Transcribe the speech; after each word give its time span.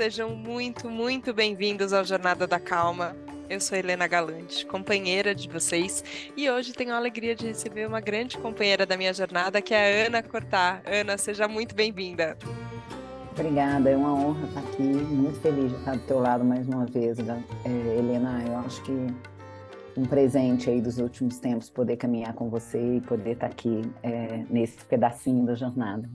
sejam 0.00 0.34
muito, 0.34 0.88
muito 0.88 1.34
bem-vindos 1.34 1.92
ao 1.92 2.02
Jornada 2.02 2.46
da 2.46 2.58
Calma. 2.58 3.14
Eu 3.50 3.60
sou 3.60 3.76
Helena 3.76 4.06
Galante, 4.06 4.64
companheira 4.64 5.34
de 5.34 5.46
vocês, 5.46 6.02
e 6.34 6.48
hoje 6.48 6.72
tenho 6.72 6.94
a 6.94 6.96
alegria 6.96 7.36
de 7.36 7.48
receber 7.48 7.86
uma 7.86 8.00
grande 8.00 8.38
companheira 8.38 8.86
da 8.86 8.96
minha 8.96 9.12
jornada, 9.12 9.60
que 9.60 9.74
é 9.74 10.04
a 10.04 10.06
Ana 10.06 10.22
Cortá. 10.22 10.80
Ana, 10.86 11.18
seja 11.18 11.46
muito 11.46 11.74
bem-vinda. 11.74 12.34
Obrigada, 13.32 13.90
é 13.90 13.94
uma 13.94 14.14
honra 14.14 14.46
estar 14.46 14.60
aqui, 14.60 14.82
muito 14.82 15.38
feliz 15.40 15.70
de 15.70 15.76
estar 15.76 15.96
do 15.96 16.06
teu 16.06 16.18
lado 16.18 16.46
mais 16.46 16.66
uma 16.66 16.86
vez, 16.86 17.18
é, 17.18 17.98
Helena. 17.98 18.42
Eu 18.48 18.56
acho 18.60 18.82
que 18.82 19.06
um 19.98 20.06
presente 20.06 20.70
aí 20.70 20.80
dos 20.80 20.96
últimos 20.96 21.38
tempos 21.38 21.68
poder 21.68 21.98
caminhar 21.98 22.32
com 22.32 22.48
você 22.48 22.96
e 22.96 23.00
poder 23.02 23.32
estar 23.32 23.48
aqui 23.48 23.82
é, 24.02 24.46
nesse 24.48 24.82
pedacinho 24.86 25.44
da 25.44 25.54
jornada. 25.54 26.08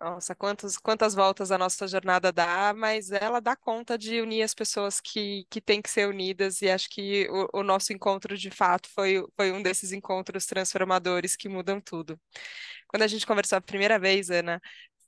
Nossa, 0.00 0.34
quantos, 0.34 0.78
quantas 0.78 1.14
voltas 1.14 1.50
a 1.52 1.58
nossa 1.58 1.86
jornada 1.86 2.32
dá, 2.32 2.72
mas 2.74 3.10
ela 3.10 3.38
dá 3.38 3.54
conta 3.54 3.98
de 3.98 4.18
unir 4.22 4.42
as 4.42 4.54
pessoas 4.54 4.98
que, 4.98 5.44
que 5.50 5.60
têm 5.60 5.82
que 5.82 5.90
ser 5.90 6.08
unidas, 6.08 6.62
e 6.62 6.70
acho 6.70 6.88
que 6.88 7.28
o, 7.30 7.60
o 7.60 7.62
nosso 7.62 7.92
encontro, 7.92 8.34
de 8.36 8.50
fato, 8.50 8.88
foi, 8.88 9.22
foi 9.36 9.52
um 9.52 9.62
desses 9.62 9.92
encontros 9.92 10.46
transformadores 10.46 11.36
que 11.36 11.50
mudam 11.50 11.78
tudo. 11.82 12.18
Quando 12.88 13.02
a 13.02 13.06
gente 13.08 13.26
conversou 13.26 13.58
a 13.58 13.60
primeira 13.60 13.98
vez, 13.98 14.30
Ana, 14.30 14.60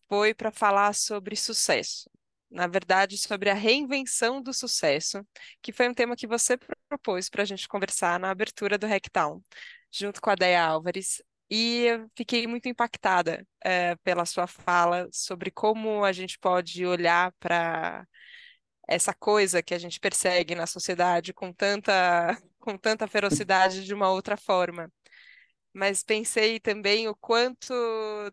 foi 0.09 0.35
para 0.35 0.51
falar 0.53 0.95
sobre 0.95 1.37
sucesso. 1.37 2.11
Na 2.51 2.67
verdade, 2.67 3.17
sobre 3.19 3.51
a 3.51 3.55
reinvenção 3.55 4.43
do 4.43 4.53
sucesso, 4.55 5.27
que 5.63 5.73
foi 5.73 5.89
um 5.89 5.95
tema 5.95 6.17
que 6.17 6.27
você 6.27 6.59
propôs 6.89 7.31
para 7.31 7.43
a 7.43 7.47
gente 7.47 7.67
conversar 7.69 8.21
na 8.21 8.31
abertura 8.31 8.77
do 8.79 8.87
Hacktown, 8.87 9.43
junto 9.91 10.21
com 10.21 10.31
a 10.31 10.35
Deia 10.35 10.63
Álvares, 10.65 11.23
e 11.55 11.87
fiquei 12.17 12.47
muito 12.47 12.67
impactada 12.67 13.47
é, 13.63 13.95
pela 13.97 14.25
sua 14.25 14.47
fala 14.47 15.07
sobre 15.13 15.51
como 15.51 16.03
a 16.03 16.11
gente 16.11 16.39
pode 16.39 16.87
olhar 16.87 17.31
para 17.39 18.07
essa 18.89 19.15
coisa 19.15 19.63
que 19.63 19.75
a 19.75 19.79
gente 19.79 20.01
persegue 20.01 20.55
na 20.55 20.67
sociedade 20.67 21.35
com 21.35 21.53
tanta, 21.53 22.37
com 22.59 22.79
tanta 22.79 23.07
ferocidade 23.07 23.85
de 23.85 23.93
uma 23.95 24.11
outra 24.11 24.37
forma. 24.37 24.91
Mas 25.75 26.03
pensei 26.05 26.61
também 26.61 27.09
o 27.09 27.17
quanto, 27.17 27.75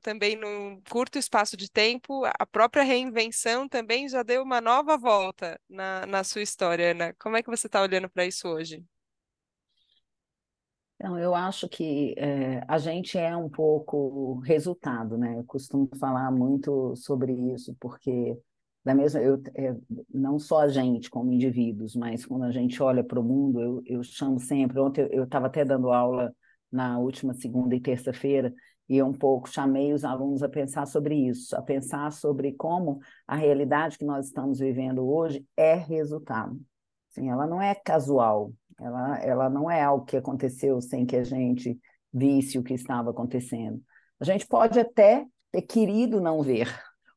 também 0.01 0.35
num 0.38 0.81
curto 0.89 1.19
espaço 1.19 1.57
de 1.57 1.69
tempo, 1.72 2.23
a 2.39 2.45
própria 2.45 2.83
reinvenção 2.83 3.67
também 3.69 4.09
já 4.09 4.23
deu 4.23 4.44
uma 4.44 4.61
nova 4.61 4.97
volta 4.97 5.59
na, 5.69 6.05
na 6.05 6.23
sua 6.23 6.41
história, 6.41 6.91
Ana. 6.91 7.16
Como 7.19 7.38
é 7.38 7.44
que 7.44 7.49
você 7.49 7.67
está 7.67 7.81
olhando 7.81 8.09
para 8.09 8.25
isso 8.25 8.47
hoje? 8.47 8.85
Então, 11.00 11.17
eu 11.17 11.33
acho 11.33 11.69
que 11.69 12.14
é, 12.17 12.61
a 12.67 12.78
gente 12.78 13.17
é 13.17 13.36
um 13.36 13.47
pouco 13.50 14.39
resultado, 14.39 15.17
né? 15.17 15.38
Eu 15.38 15.45
costumo 15.45 15.89
falar 15.97 16.30
muito 16.30 16.94
sobre 16.97 17.31
isso, 17.53 17.73
porque 17.80 18.38
da 18.83 18.94
mesma, 18.94 19.22
eu, 19.22 19.41
é, 19.56 19.75
não 20.14 20.38
só 20.38 20.61
a 20.61 20.67
gente 20.67 21.09
como 21.09 21.31
indivíduos, 21.31 21.95
mas 21.95 22.25
quando 22.25 22.44
a 22.44 22.52
gente 22.52 22.81
olha 22.83 23.02
para 23.03 23.19
o 23.19 23.23
mundo, 23.23 23.61
eu, 23.61 23.81
eu 23.86 24.03
chamo 24.03 24.39
sempre. 24.39 24.78
Ontem 24.80 25.08
eu 25.11 25.23
estava 25.23 25.47
até 25.47 25.64
dando 25.64 25.89
aula 25.91 26.33
na 26.72 27.00
última 27.00 27.34
segunda 27.34 27.73
e 27.75 27.80
terça-feira 27.81 28.53
e 28.88 29.02
um 29.02 29.13
pouco 29.13 29.47
chamei 29.50 29.94
os 29.94 30.03
alunos 30.03 30.44
a 30.44 30.50
pensar 30.50 30.86
sobre 30.86 31.16
isso, 31.16 31.56
a 31.56 31.61
pensar 31.61 32.11
sobre 32.11 32.53
como 32.53 33.00
a 33.25 33.36
realidade 33.36 33.97
que 33.97 34.06
nós 34.06 34.25
estamos 34.28 34.59
vivendo 34.59 35.08
hoje 35.08 35.45
é 35.56 35.75
resultado. 35.75 36.59
Assim, 37.11 37.30
ela 37.30 37.47
não 37.47 37.61
é 37.61 37.73
casual, 37.73 38.52
ela, 38.80 39.19
ela 39.19 39.49
não 39.49 39.69
é 39.69 39.81
algo 39.81 40.05
que 40.05 40.17
aconteceu 40.17 40.81
sem 40.81 41.05
que 41.05 41.16
a 41.16 41.23
gente 41.23 41.80
visse 42.13 42.58
o 42.58 42.63
que 42.63 42.73
estava 42.73 43.11
acontecendo. 43.11 43.81
A 44.19 44.23
gente 44.25 44.47
pode 44.47 44.80
até 44.80 45.25
ter 45.52 45.61
querido 45.63 46.19
não 46.19 46.41
ver 46.41 46.67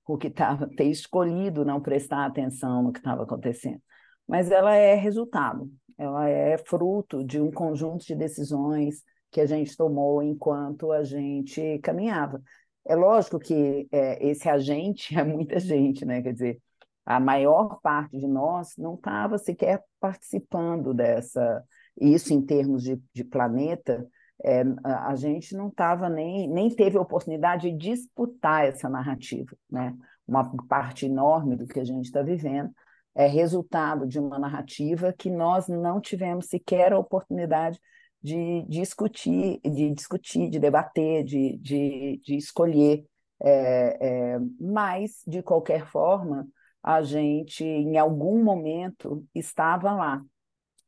o 0.06 0.16
que 0.16 0.28
estava, 0.28 0.68
ter 0.68 0.84
escolhido 0.84 1.64
não 1.64 1.80
prestar 1.80 2.26
atenção 2.26 2.82
no 2.82 2.92
que 2.92 2.98
estava 2.98 3.22
acontecendo, 3.22 3.80
mas 4.26 4.50
ela 4.50 4.74
é 4.74 4.94
resultado, 4.94 5.70
ela 5.96 6.28
é 6.28 6.58
fruto 6.58 7.24
de 7.24 7.40
um 7.40 7.50
conjunto 7.50 8.04
de 8.04 8.14
decisões 8.14 9.02
que 9.30 9.40
a 9.40 9.46
gente 9.46 9.76
tomou 9.76 10.22
enquanto 10.22 10.92
a 10.92 11.02
gente 11.02 11.78
caminhava. 11.78 12.42
É 12.84 12.94
lógico 12.94 13.38
que 13.38 13.88
é, 13.90 14.24
esse 14.26 14.48
agente 14.48 15.16
é 15.18 15.24
muita 15.24 15.58
gente, 15.58 16.04
né? 16.04 16.20
Quer 16.22 16.32
dizer, 16.32 16.62
a 17.04 17.18
maior 17.18 17.80
parte 17.80 18.16
de 18.18 18.26
nós 18.26 18.74
não 18.76 18.94
estava 18.94 19.38
sequer 19.38 19.82
participando 20.00 20.94
dessa. 20.94 21.62
Isso 22.00 22.32
em 22.32 22.40
termos 22.40 22.82
de, 22.82 23.00
de 23.12 23.24
planeta, 23.24 24.06
é, 24.44 24.62
a 24.84 25.14
gente 25.14 25.54
não 25.54 25.68
estava 25.68 26.08
nem, 26.08 26.48
nem 26.48 26.68
teve 26.68 26.98
oportunidade 26.98 27.70
de 27.70 27.76
disputar 27.76 28.66
essa 28.66 28.88
narrativa. 28.88 29.56
Né? 29.70 29.96
Uma 30.26 30.44
parte 30.66 31.06
enorme 31.06 31.56
do 31.56 31.66
que 31.66 31.80
a 31.80 31.84
gente 31.84 32.06
está 32.06 32.22
vivendo 32.22 32.70
é 33.14 33.26
resultado 33.26 34.06
de 34.06 34.18
uma 34.18 34.38
narrativa 34.38 35.12
que 35.12 35.30
nós 35.30 35.68
não 35.68 36.00
tivemos 36.00 36.46
sequer 36.46 36.92
a 36.92 36.98
oportunidade 36.98 37.78
de, 38.22 38.62
de 38.68 38.80
discutir, 38.80 39.60
de 39.62 39.90
discutir, 39.90 40.48
de 40.48 40.58
debater, 40.58 41.24
de, 41.24 41.58
de, 41.58 42.20
de 42.24 42.36
escolher. 42.36 43.04
É, 43.44 44.34
é, 44.34 44.38
mas, 44.60 45.22
de 45.26 45.42
qualquer 45.42 45.86
forma, 45.88 46.46
a 46.82 47.02
gente, 47.02 47.64
em 47.64 47.96
algum 47.96 48.42
momento, 48.42 49.24
estava 49.34 49.92
lá, 49.92 50.22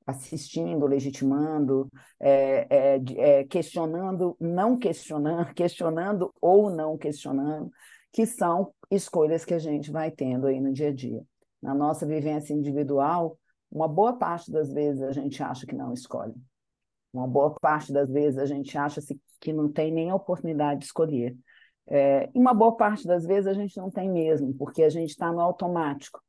assistindo, 0.06 0.86
legitimando, 0.86 1.90
é, 2.20 2.66
é, 2.68 3.02
é, 3.16 3.44
questionando, 3.44 4.36
não 4.40 4.76
questionando, 4.76 5.52
questionando 5.54 6.34
ou 6.40 6.70
não 6.70 6.98
questionando, 6.98 7.70
que 8.12 8.26
são 8.26 8.72
escolhas 8.90 9.44
que 9.44 9.54
a 9.54 9.58
gente 9.58 9.90
vai 9.90 10.10
tendo 10.10 10.46
aí 10.46 10.60
no 10.60 10.72
dia 10.72 10.88
a 10.88 10.92
dia. 10.92 11.22
Na 11.62 11.74
nossa 11.74 12.06
vivência 12.06 12.52
individual, 12.52 13.38
uma 13.70 13.88
boa 13.88 14.12
parte 14.16 14.52
das 14.52 14.72
vezes 14.72 15.02
a 15.02 15.12
gente 15.12 15.42
acha 15.42 15.66
que 15.66 15.74
não 15.74 15.92
escolhe. 15.92 16.34
Uma 17.12 17.26
boa 17.26 17.54
parte 17.60 17.92
das 17.92 18.10
vezes 18.10 18.38
a 18.38 18.46
gente 18.46 18.76
acha 18.76 19.00
que 19.40 19.52
não 19.52 19.70
tem 19.70 19.92
nem 19.92 20.10
a 20.10 20.14
oportunidade 20.14 20.80
de 20.80 20.86
escolher. 20.86 21.36
É, 21.86 22.30
e 22.34 22.38
uma 22.38 22.54
boa 22.54 22.76
parte 22.76 23.06
das 23.06 23.26
vezes 23.26 23.46
a 23.46 23.52
gente 23.52 23.76
não 23.76 23.90
tem 23.90 24.10
mesmo, 24.10 24.54
porque 24.54 24.82
a 24.82 24.88
gente 24.88 25.10
está 25.10 25.30
no 25.32 25.40
automático. 25.40 26.22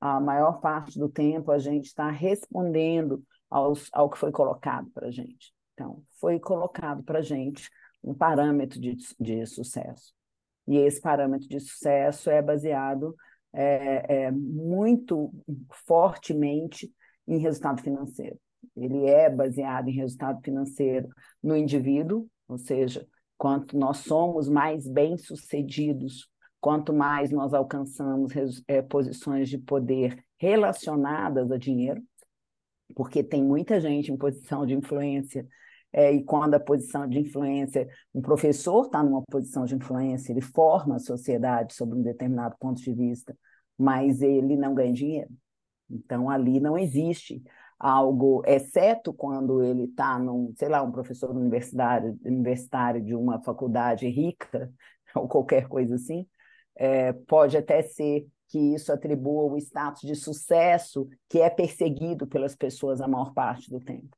A 0.00 0.20
maior 0.20 0.60
parte 0.60 0.98
do 0.98 1.08
tempo 1.08 1.50
a 1.50 1.58
gente 1.58 1.86
está 1.86 2.10
respondendo 2.10 3.22
aos, 3.50 3.88
ao 3.92 4.10
que 4.10 4.18
foi 4.18 4.30
colocado 4.30 4.90
para 4.90 5.08
a 5.08 5.10
gente. 5.10 5.52
Então, 5.74 6.02
foi 6.20 6.38
colocado 6.38 7.02
para 7.02 7.20
a 7.20 7.22
gente 7.22 7.70
um 8.02 8.14
parâmetro 8.14 8.80
de, 8.80 8.96
de 9.18 9.46
sucesso. 9.46 10.12
E 10.66 10.76
esse 10.78 11.00
parâmetro 11.00 11.48
de 11.48 11.60
sucesso 11.60 12.30
é 12.30 12.42
baseado 12.42 13.14
é, 13.52 14.24
é, 14.24 14.30
muito 14.30 15.32
fortemente 15.86 16.92
em 17.26 17.38
resultado 17.38 17.82
financeiro. 17.82 18.38
Ele 18.76 19.06
é 19.06 19.30
baseado 19.30 19.88
em 19.88 19.92
resultado 19.92 20.40
financeiro 20.42 21.08
no 21.42 21.56
indivíduo, 21.56 22.28
ou 22.48 22.58
seja, 22.58 23.06
Quanto 23.38 23.76
nós 23.76 23.98
somos 23.98 24.48
mais 24.48 24.88
bem-sucedidos, 24.88 26.28
quanto 26.60 26.92
mais 26.92 27.30
nós 27.30 27.52
alcançamos 27.52 28.32
é, 28.66 28.80
posições 28.82 29.48
de 29.48 29.58
poder 29.58 30.24
relacionadas 30.38 31.50
a 31.50 31.56
dinheiro, 31.56 32.02
porque 32.94 33.22
tem 33.22 33.42
muita 33.42 33.80
gente 33.80 34.10
em 34.10 34.16
posição 34.16 34.64
de 34.64 34.74
influência, 34.74 35.46
é, 35.92 36.12
e 36.12 36.22
quando 36.24 36.54
a 36.54 36.60
posição 36.60 37.08
de 37.08 37.18
influência, 37.18 37.88
um 38.14 38.20
professor 38.20 38.84
está 38.86 39.02
numa 39.02 39.22
posição 39.22 39.64
de 39.64 39.74
influência, 39.74 40.32
ele 40.32 40.42
forma 40.42 40.96
a 40.96 40.98
sociedade 40.98 41.74
sobre 41.74 41.98
um 41.98 42.02
determinado 42.02 42.54
ponto 42.58 42.80
de 42.82 42.92
vista, 42.92 43.36
mas 43.78 44.20
ele 44.20 44.56
não 44.56 44.74
ganha 44.74 44.92
dinheiro. 44.92 45.30
Então, 45.90 46.28
ali 46.28 46.60
não 46.60 46.76
existe 46.76 47.42
algo, 47.78 48.42
exceto 48.46 49.12
quando 49.12 49.62
ele 49.62 49.84
está 49.84 50.18
num, 50.18 50.52
sei 50.56 50.68
lá, 50.68 50.82
um 50.82 50.92
professor 50.92 51.30
universitário, 51.30 52.18
universitário 52.24 53.02
de 53.02 53.14
uma 53.14 53.42
faculdade 53.42 54.08
rica, 54.08 54.72
ou 55.14 55.28
qualquer 55.28 55.68
coisa 55.68 55.96
assim, 55.96 56.26
é, 56.74 57.12
pode 57.12 57.56
até 57.56 57.82
ser 57.82 58.26
que 58.48 58.58
isso 58.58 58.92
atribua 58.92 59.44
o 59.44 59.56
status 59.58 60.02
de 60.02 60.14
sucesso 60.14 61.08
que 61.28 61.40
é 61.40 61.50
perseguido 61.50 62.26
pelas 62.26 62.54
pessoas 62.54 63.00
a 63.00 63.08
maior 63.08 63.34
parte 63.34 63.70
do 63.70 63.80
tempo. 63.80 64.16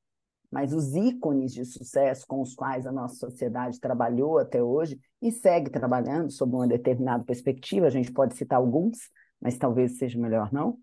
Mas 0.51 0.73
os 0.73 0.95
ícones 0.95 1.53
de 1.53 1.65
sucesso 1.65 2.27
com 2.27 2.41
os 2.41 2.55
quais 2.55 2.87
a 2.87 2.93
nossa 2.93 3.17
sociedade 3.17 3.81
trabalhou 3.81 4.39
até 4.39 4.63
hoje 4.63 4.99
e 5.21 5.31
segue 5.31 5.71
trabalhando 5.71 6.31
sob 6.31 6.55
uma 6.55 6.67
determinada 6.67 7.23
perspectiva, 7.25 7.87
a 7.87 7.91
gente 7.91 8.13
pode 8.13 8.35
citar 8.35 8.59
alguns, 8.59 8.99
mas 9.41 9.59
talvez 9.59 9.99
seja 9.99 10.19
melhor 10.19 10.53
não. 10.53 10.79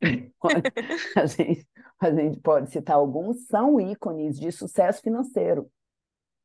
a, 1.16 1.26
gente, 1.26 1.66
a 2.00 2.10
gente 2.10 2.40
pode 2.40 2.70
citar 2.70 2.96
alguns, 2.96 3.46
são 3.46 3.80
ícones 3.80 4.38
de 4.38 4.50
sucesso 4.50 5.02
financeiro. 5.02 5.70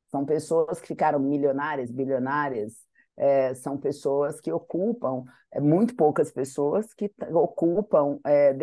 São 0.10 0.26
pessoas 0.26 0.80
que 0.80 0.88
ficaram 0.88 1.20
milionárias, 1.20 1.92
bilionárias, 1.92 2.74
é, 3.18 3.54
são 3.54 3.78
pessoas 3.78 4.42
que 4.42 4.52
ocupam, 4.52 5.24
é, 5.52 5.60
muito 5.60 5.96
poucas 5.96 6.32
pessoas 6.32 6.94
que 6.94 7.12
ocupam 7.32 8.20
é. 8.26 8.56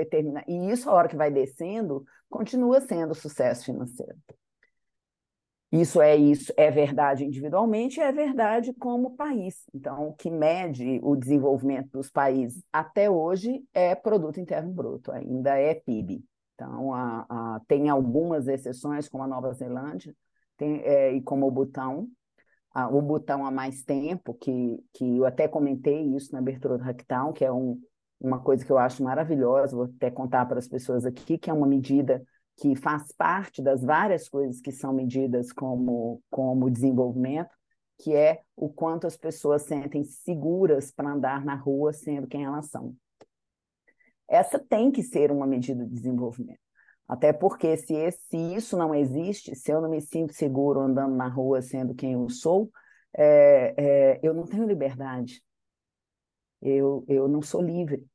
E 0.46 0.70
isso, 0.70 0.88
a 0.90 0.92
hora 0.92 1.08
que 1.08 1.16
vai 1.16 1.30
descendo, 1.30 2.04
continua 2.28 2.80
sendo 2.80 3.14
sucesso 3.14 3.64
financeiro. 3.64 4.16
Isso 5.72 6.02
é 6.02 6.14
isso, 6.14 6.52
é 6.54 6.70
verdade 6.70 7.24
individualmente, 7.24 7.98
é 7.98 8.12
verdade 8.12 8.74
como 8.74 9.16
país. 9.16 9.64
Então, 9.72 10.08
o 10.08 10.12
que 10.12 10.30
mede 10.30 11.00
o 11.02 11.16
desenvolvimento 11.16 11.92
dos 11.92 12.10
países 12.10 12.62
até 12.70 13.08
hoje 13.08 13.64
é 13.72 13.94
produto 13.94 14.38
interno 14.38 14.70
bruto, 14.70 15.10
ainda 15.10 15.56
é 15.58 15.74
PIB. 15.74 16.22
Então, 16.62 16.94
a, 16.94 17.26
a, 17.28 17.60
tem 17.66 17.88
algumas 17.88 18.46
exceções, 18.46 19.08
como 19.08 19.24
a 19.24 19.26
Nova 19.26 19.52
Zelândia 19.52 20.14
tem, 20.56 20.80
é, 20.82 21.12
e 21.12 21.20
como 21.20 21.46
o 21.46 21.50
Butão. 21.50 22.08
A, 22.72 22.88
o 22.88 23.02
Butão 23.02 23.44
há 23.44 23.50
mais 23.50 23.82
tempo, 23.82 24.32
que, 24.34 24.78
que 24.94 25.18
eu 25.18 25.26
até 25.26 25.48
comentei 25.48 26.02
isso 26.14 26.32
na 26.32 26.38
abertura 26.38 26.78
do 26.78 26.84
Hacktown, 26.84 27.32
que 27.32 27.44
é 27.44 27.52
um, 27.52 27.80
uma 28.20 28.38
coisa 28.40 28.64
que 28.64 28.70
eu 28.70 28.78
acho 28.78 29.02
maravilhosa, 29.02 29.76
vou 29.76 29.86
até 29.86 30.08
contar 30.10 30.46
para 30.46 30.58
as 30.58 30.68
pessoas 30.68 31.04
aqui, 31.04 31.36
que 31.36 31.50
é 31.50 31.52
uma 31.52 31.66
medida 31.66 32.22
que 32.56 32.76
faz 32.76 33.10
parte 33.12 33.60
das 33.60 33.82
várias 33.82 34.28
coisas 34.28 34.60
que 34.60 34.70
são 34.70 34.92
medidas 34.92 35.52
como, 35.52 36.22
como 36.30 36.70
desenvolvimento, 36.70 37.50
que 37.98 38.14
é 38.14 38.40
o 38.56 38.68
quanto 38.68 39.06
as 39.06 39.16
pessoas 39.16 39.62
sentem 39.62 40.04
seguras 40.04 40.92
para 40.92 41.12
andar 41.12 41.44
na 41.44 41.56
rua 41.56 41.92
sendo 41.92 42.28
quem 42.28 42.44
elas 42.44 42.68
são. 42.68 42.94
Essa 44.32 44.58
tem 44.58 44.90
que 44.90 45.02
ser 45.02 45.30
uma 45.30 45.46
medida 45.46 45.84
de 45.84 45.92
desenvolvimento. 45.92 46.58
Até 47.06 47.34
porque 47.34 47.76
se, 47.76 47.94
esse, 47.94 48.18
se 48.30 48.36
isso 48.54 48.78
não 48.78 48.94
existe, 48.94 49.54
se 49.54 49.70
eu 49.70 49.78
não 49.82 49.90
me 49.90 50.00
sinto 50.00 50.32
seguro 50.32 50.80
andando 50.80 51.14
na 51.14 51.28
rua 51.28 51.60
sendo 51.60 51.94
quem 51.94 52.14
eu 52.14 52.26
sou, 52.30 52.70
é, 53.14 53.74
é, 53.76 54.20
eu 54.22 54.32
não 54.32 54.46
tenho 54.46 54.66
liberdade. 54.66 55.42
Eu, 56.62 57.04
eu 57.06 57.28
não 57.28 57.42
sou 57.42 57.60
livre. 57.60 58.06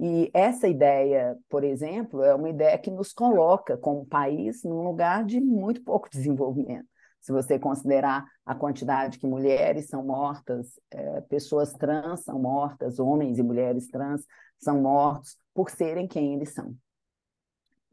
E 0.00 0.28
essa 0.34 0.66
ideia, 0.66 1.38
por 1.48 1.62
exemplo, 1.62 2.24
é 2.24 2.34
uma 2.34 2.50
ideia 2.50 2.76
que 2.76 2.90
nos 2.90 3.12
coloca 3.12 3.76
como 3.76 4.04
país 4.04 4.64
num 4.64 4.82
lugar 4.82 5.24
de 5.24 5.40
muito 5.40 5.80
pouco 5.84 6.10
desenvolvimento. 6.10 6.88
Se 7.20 7.30
você 7.30 7.56
considerar 7.56 8.24
a 8.44 8.54
quantidade 8.56 9.20
que 9.20 9.26
mulheres 9.28 9.86
são 9.86 10.04
mortas, 10.04 10.78
é, 10.90 11.20
pessoas 11.22 11.72
trans 11.72 12.24
são 12.24 12.40
mortas, 12.40 12.98
homens 12.98 13.38
e 13.38 13.42
mulheres 13.44 13.86
trans 13.86 14.26
são 14.58 14.80
mortos 14.80 15.36
por 15.52 15.70
serem 15.70 16.06
quem 16.06 16.34
eles 16.34 16.52
são. 16.52 16.74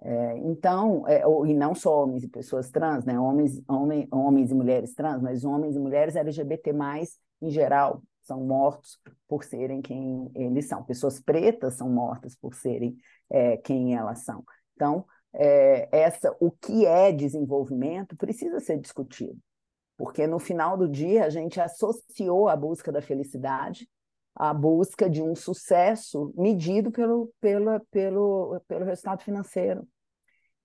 É, 0.03 0.37
então, 0.39 1.07
é, 1.07 1.21
e 1.47 1.53
não 1.53 1.75
só 1.75 2.03
homens 2.03 2.23
e 2.23 2.27
pessoas 2.27 2.71
trans, 2.71 3.05
né? 3.05 3.19
homens, 3.19 3.61
homem, 3.67 4.07
homens 4.11 4.49
e 4.49 4.55
mulheres 4.55 4.95
trans, 4.95 5.21
mas 5.21 5.45
homens 5.45 5.75
e 5.75 5.79
mulheres 5.79 6.15
LGBT+, 6.15 6.71
em 7.41 7.49
geral, 7.51 8.01
são 8.23 8.41
mortos 8.41 8.99
por 9.27 9.43
serem 9.43 9.81
quem 9.81 10.31
eles 10.35 10.67
são. 10.67 10.83
Pessoas 10.83 11.19
pretas 11.19 11.75
são 11.75 11.89
mortas 11.89 12.35
por 12.35 12.55
serem 12.55 12.97
é, 13.29 13.57
quem 13.57 13.95
elas 13.95 14.23
são. 14.23 14.43
Então, 14.75 15.05
é, 15.33 15.87
essa, 15.91 16.35
o 16.39 16.49
que 16.49 16.85
é 16.85 17.11
desenvolvimento 17.11 18.15
precisa 18.15 18.59
ser 18.59 18.79
discutido, 18.79 19.37
porque 19.97 20.25
no 20.25 20.39
final 20.39 20.75
do 20.75 20.89
dia 20.89 21.25
a 21.25 21.29
gente 21.29 21.61
associou 21.61 22.49
a 22.49 22.55
busca 22.55 22.91
da 22.91 23.01
felicidade 23.01 23.87
à 24.35 24.53
busca 24.53 25.09
de 25.09 25.21
um 25.21 25.35
sucesso 25.35 26.33
medido 26.35 26.91
pelo, 26.91 27.31
pelo, 27.39 27.79
pelo, 27.91 28.61
pelo 28.67 28.85
resultado 28.85 29.23
financeiro. 29.23 29.87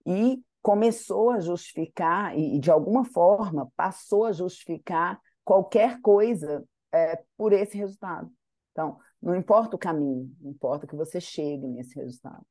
E 0.05 0.43
começou 0.63 1.31
a 1.31 1.41
justificar, 1.41 2.37
e 2.37 2.59
de 2.59 2.71
alguma 2.71 3.05
forma 3.05 3.71
passou 3.77 4.25
a 4.25 4.33
justificar 4.33 5.21
qualquer 5.45 6.01
coisa 6.01 6.65
é, 6.93 7.23
por 7.37 7.53
esse 7.53 7.77
resultado. 7.77 8.31
Então, 8.73 8.99
não 9.23 9.35
importa 9.37 9.77
o 9.77 9.79
caminho, 9.79 10.31
importa 10.43 10.87
que 10.87 10.97
você 10.97 11.21
chegue 11.21 11.67
nesse 11.67 11.95
resultado. 11.97 12.45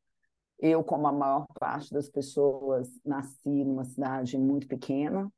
Eu, 0.58 0.84
como 0.84 1.06
a 1.08 1.12
maior 1.12 1.46
parte 1.60 1.94
das 1.94 2.10
pessoas, 2.10 2.90
nasci 3.04 3.64
numa 3.64 3.84
cidade 3.84 4.38
muito 4.38 4.68
pequena, 4.68 5.30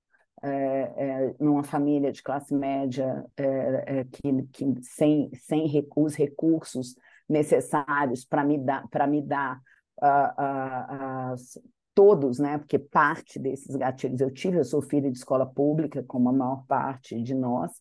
é, 0.43 0.49
é, 0.49 1.35
numa 1.39 1.63
família 1.63 2.11
de 2.11 2.21
classe 2.21 2.53
média 2.53 3.25
é, 3.35 3.99
é 3.99 4.03
que, 4.03 4.43
que, 4.53 4.83
sem, 4.83 5.31
sem 5.33 5.87
os 5.95 6.15
recursos 6.15 6.95
necessários 7.27 8.23
para 8.23 8.43
me 8.43 8.57
dar, 8.57 8.87
para 8.89 9.07
me 9.07 9.21
dar 9.21 9.59
uh, 10.01 11.33
uh, 11.33 11.33
uh, 11.33 11.69
todos, 11.93 12.37
né? 12.39 12.57
Porque 12.59 12.77
parte 12.77 13.39
desses 13.39 13.75
gatilhos 13.75 14.21
eu 14.21 14.31
tive, 14.31 14.59
eu 14.59 14.63
sou 14.63 14.81
filha 14.81 15.11
de 15.11 15.17
escola 15.17 15.45
pública, 15.45 16.03
como 16.03 16.29
a 16.29 16.33
maior 16.33 16.65
parte 16.67 17.21
de 17.21 17.33
nós, 17.33 17.71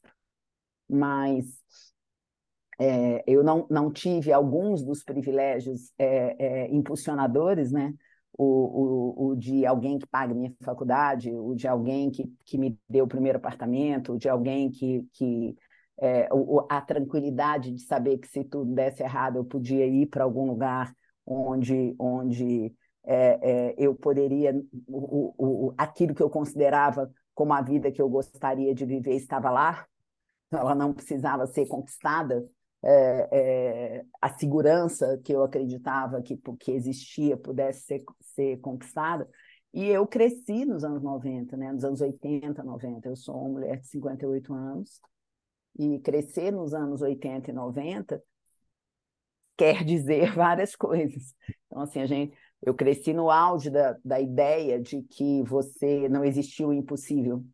mas 0.89 1.45
é, 2.79 3.23
eu 3.27 3.45
não, 3.45 3.67
não 3.71 3.93
tive 3.93 4.33
alguns 4.33 4.83
dos 4.83 5.03
privilégios 5.03 5.93
é, 5.99 6.69
impulsionadores, 6.71 7.71
né? 7.71 7.95
O, 8.39 8.45
o, 8.45 9.29
o, 9.29 9.37
de 9.37 9.65
alguém 9.65 9.99
que 9.99 10.07
paga 10.07 10.35
minha 10.35 10.55
faculdade, 10.63 11.31
o 11.31 11.55
de 11.55 11.67
alguém 11.67 12.11
que, 12.11 12.31
que 12.45 12.59
me 12.59 12.79
deu 12.89 13.07
o 13.07 13.09
primeiro 13.09 13.39
apartamento, 13.39 14.13
o 14.13 14.19
de 14.19 14.29
alguém 14.29 14.71
que, 14.71 15.09
que 15.15 15.57
é, 15.99 16.29
o, 16.33 16.67
a 16.69 16.81
tranquilidade 16.81 17.73
de 17.73 17.81
saber 17.83 18.19
que 18.19 18.29
se 18.29 18.45
tudo 18.45 18.75
desse 18.75 19.03
errado 19.03 19.39
eu 19.39 19.45
podia 19.45 19.87
ir 19.87 20.07
para 20.07 20.25
algum 20.25 20.47
lugar 20.47 20.95
onde, 21.25 21.95
onde 21.99 22.75
é, 23.05 23.39
é, 23.71 23.75
eu 23.79 23.95
poderia, 23.95 24.55
o, 24.87 25.35
o, 25.69 25.75
aquilo 25.79 26.15
que 26.15 26.23
eu 26.23 26.29
considerava 26.29 27.11
como 27.35 27.53
a 27.53 27.63
vida 27.63 27.91
que 27.91 28.03
eu 28.03 28.09
gostaria 28.09 28.75
de 28.75 28.85
viver 28.85 29.15
estava 29.15 29.51
lá, 29.51 29.87
ela 30.51 30.75
não 30.75 30.93
precisava 30.93 31.47
ser 31.47 31.67
conquistada, 31.67 32.47
é, 32.83 33.29
é, 33.33 34.05
a 34.21 34.29
segurança 34.31 35.19
que 35.25 35.33
eu 35.33 35.43
acreditava 35.43 36.23
que, 36.23 36.37
que 36.61 36.73
existia 36.73 37.37
pudesse 37.37 37.87
ser, 37.87 38.05
ser 38.21 38.59
conquistada. 38.61 39.29
E 39.73 39.87
eu 39.87 40.07
cresci 40.07 40.65
nos 40.65 40.85
anos 40.85 41.03
90, 41.03 41.57
né? 41.57 41.73
nos 41.73 41.85
anos 41.85 42.01
80, 42.01 42.63
90. 42.63 43.09
Eu 43.09 43.17
sou 43.17 43.37
uma 43.37 43.49
mulher 43.51 43.81
de 43.81 43.87
58 43.89 44.55
anos. 44.55 45.01
E 45.79 45.99
crescer 46.01 46.51
nos 46.51 46.73
anos 46.73 47.03
80 47.03 47.51
e 47.51 47.55
90 47.55 48.23
quer 49.57 49.85
dizer 49.85 50.33
várias 50.35 50.75
coisas. 50.75 51.35
Então, 51.67 51.83
assim, 51.83 52.01
a 52.01 52.07
gente, 52.07 52.37
eu 52.63 52.75
cresci 52.75 53.13
no 53.13 53.31
auge 53.31 53.69
da, 53.69 53.99
da 54.05 54.21
ideia 54.21 54.81
de 54.81 55.03
que 55.03 55.43
você 55.43 56.09
não 56.09 56.25
existiu 56.25 56.69
o 56.69 56.73
impossível 56.73 57.45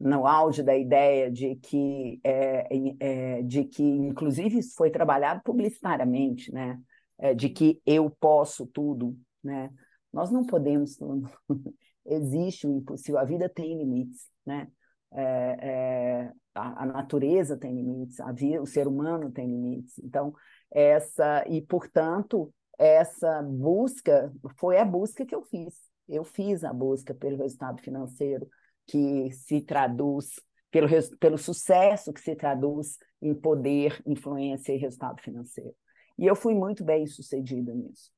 no 0.00 0.26
auge 0.26 0.62
da 0.62 0.74
ideia 0.76 1.30
de 1.30 1.56
que, 1.56 2.18
é, 2.24 2.66
é, 2.98 3.42
de 3.42 3.64
que 3.64 3.82
inclusive 3.82 4.58
isso 4.58 4.74
foi 4.74 4.90
trabalhado 4.90 5.42
publicitariamente, 5.44 6.50
né? 6.50 6.80
É, 7.18 7.34
de 7.34 7.50
que 7.50 7.82
eu 7.84 8.08
posso 8.18 8.66
tudo, 8.66 9.14
né? 9.44 9.70
Nós 10.10 10.30
não 10.30 10.46
podemos 10.46 10.96
tudo. 10.96 11.30
Existe 12.06 12.66
o 12.66 12.72
impossível, 12.72 13.20
a 13.20 13.24
vida 13.24 13.46
tem 13.46 13.76
limites, 13.76 14.26
né? 14.44 14.68
É, 15.12 15.22
é, 15.60 16.32
a, 16.54 16.84
a, 16.84 16.86
natureza 16.86 17.56
tem 17.56 17.74
limites, 17.74 18.18
a 18.20 18.32
vida, 18.32 18.62
o 18.62 18.66
ser 18.66 18.88
humano 18.88 19.30
tem 19.30 19.46
limites. 19.46 19.98
Então, 19.98 20.32
essa, 20.70 21.44
e 21.46 21.60
portanto, 21.60 22.52
essa 22.78 23.42
busca 23.42 24.32
foi 24.56 24.78
a 24.78 24.84
busca 24.84 25.26
que 25.26 25.34
eu 25.34 25.42
fiz. 25.42 25.74
Eu 26.08 26.24
fiz 26.24 26.64
a 26.64 26.72
busca 26.72 27.12
pelo 27.14 27.36
resultado 27.36 27.82
financeiro, 27.82 28.48
que 28.90 29.30
se 29.30 29.60
traduz 29.60 30.34
pelo, 30.70 30.88
pelo 31.18 31.38
sucesso 31.38 32.12
que 32.12 32.20
se 32.20 32.34
traduz 32.34 32.98
em 33.22 33.32
poder, 33.32 34.02
influência 34.04 34.72
e 34.72 34.78
resultado 34.78 35.20
financeiro. 35.20 35.74
E 36.18 36.26
eu 36.26 36.34
fui 36.34 36.54
muito 36.54 36.84
bem 36.84 37.06
sucedida 37.06 37.72
nisso. 37.72 38.10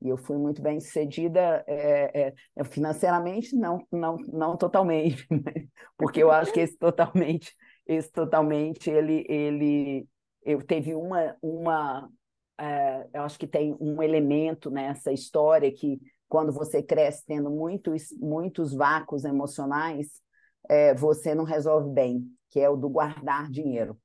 E 0.00 0.08
eu 0.08 0.16
fui 0.16 0.36
muito 0.36 0.62
bem 0.62 0.80
sucedida 0.80 1.64
é, 1.66 2.34
é, 2.54 2.64
financeiramente, 2.64 3.54
não, 3.54 3.86
não, 3.90 4.16
não 4.28 4.56
totalmente, 4.56 5.26
porque 5.96 6.22
eu 6.22 6.30
acho 6.30 6.52
que 6.52 6.60
esse 6.60 6.76
totalmente, 6.76 7.54
esse 7.86 8.10
totalmente, 8.12 8.90
ele, 8.90 9.24
ele, 9.28 10.08
eu 10.44 10.62
teve 10.62 10.94
uma, 10.94 11.34
uma 11.40 12.10
é, 12.58 13.06
eu 13.12 13.22
acho 13.22 13.38
que 13.38 13.46
tem 13.46 13.76
um 13.80 14.02
elemento 14.02 14.70
nessa 14.70 15.12
história 15.12 15.72
que 15.72 15.98
quando 16.28 16.52
você 16.52 16.82
cresce 16.82 17.24
tendo 17.26 17.50
muitos, 17.50 18.10
muitos 18.18 18.74
vácuos 18.74 19.24
emocionais, 19.24 20.20
é, 20.68 20.94
você 20.94 21.34
não 21.34 21.44
resolve 21.44 21.90
bem, 21.90 22.26
que 22.50 22.60
é 22.60 22.68
o 22.68 22.76
do 22.76 22.88
guardar 22.88 23.50
dinheiro. 23.50 23.98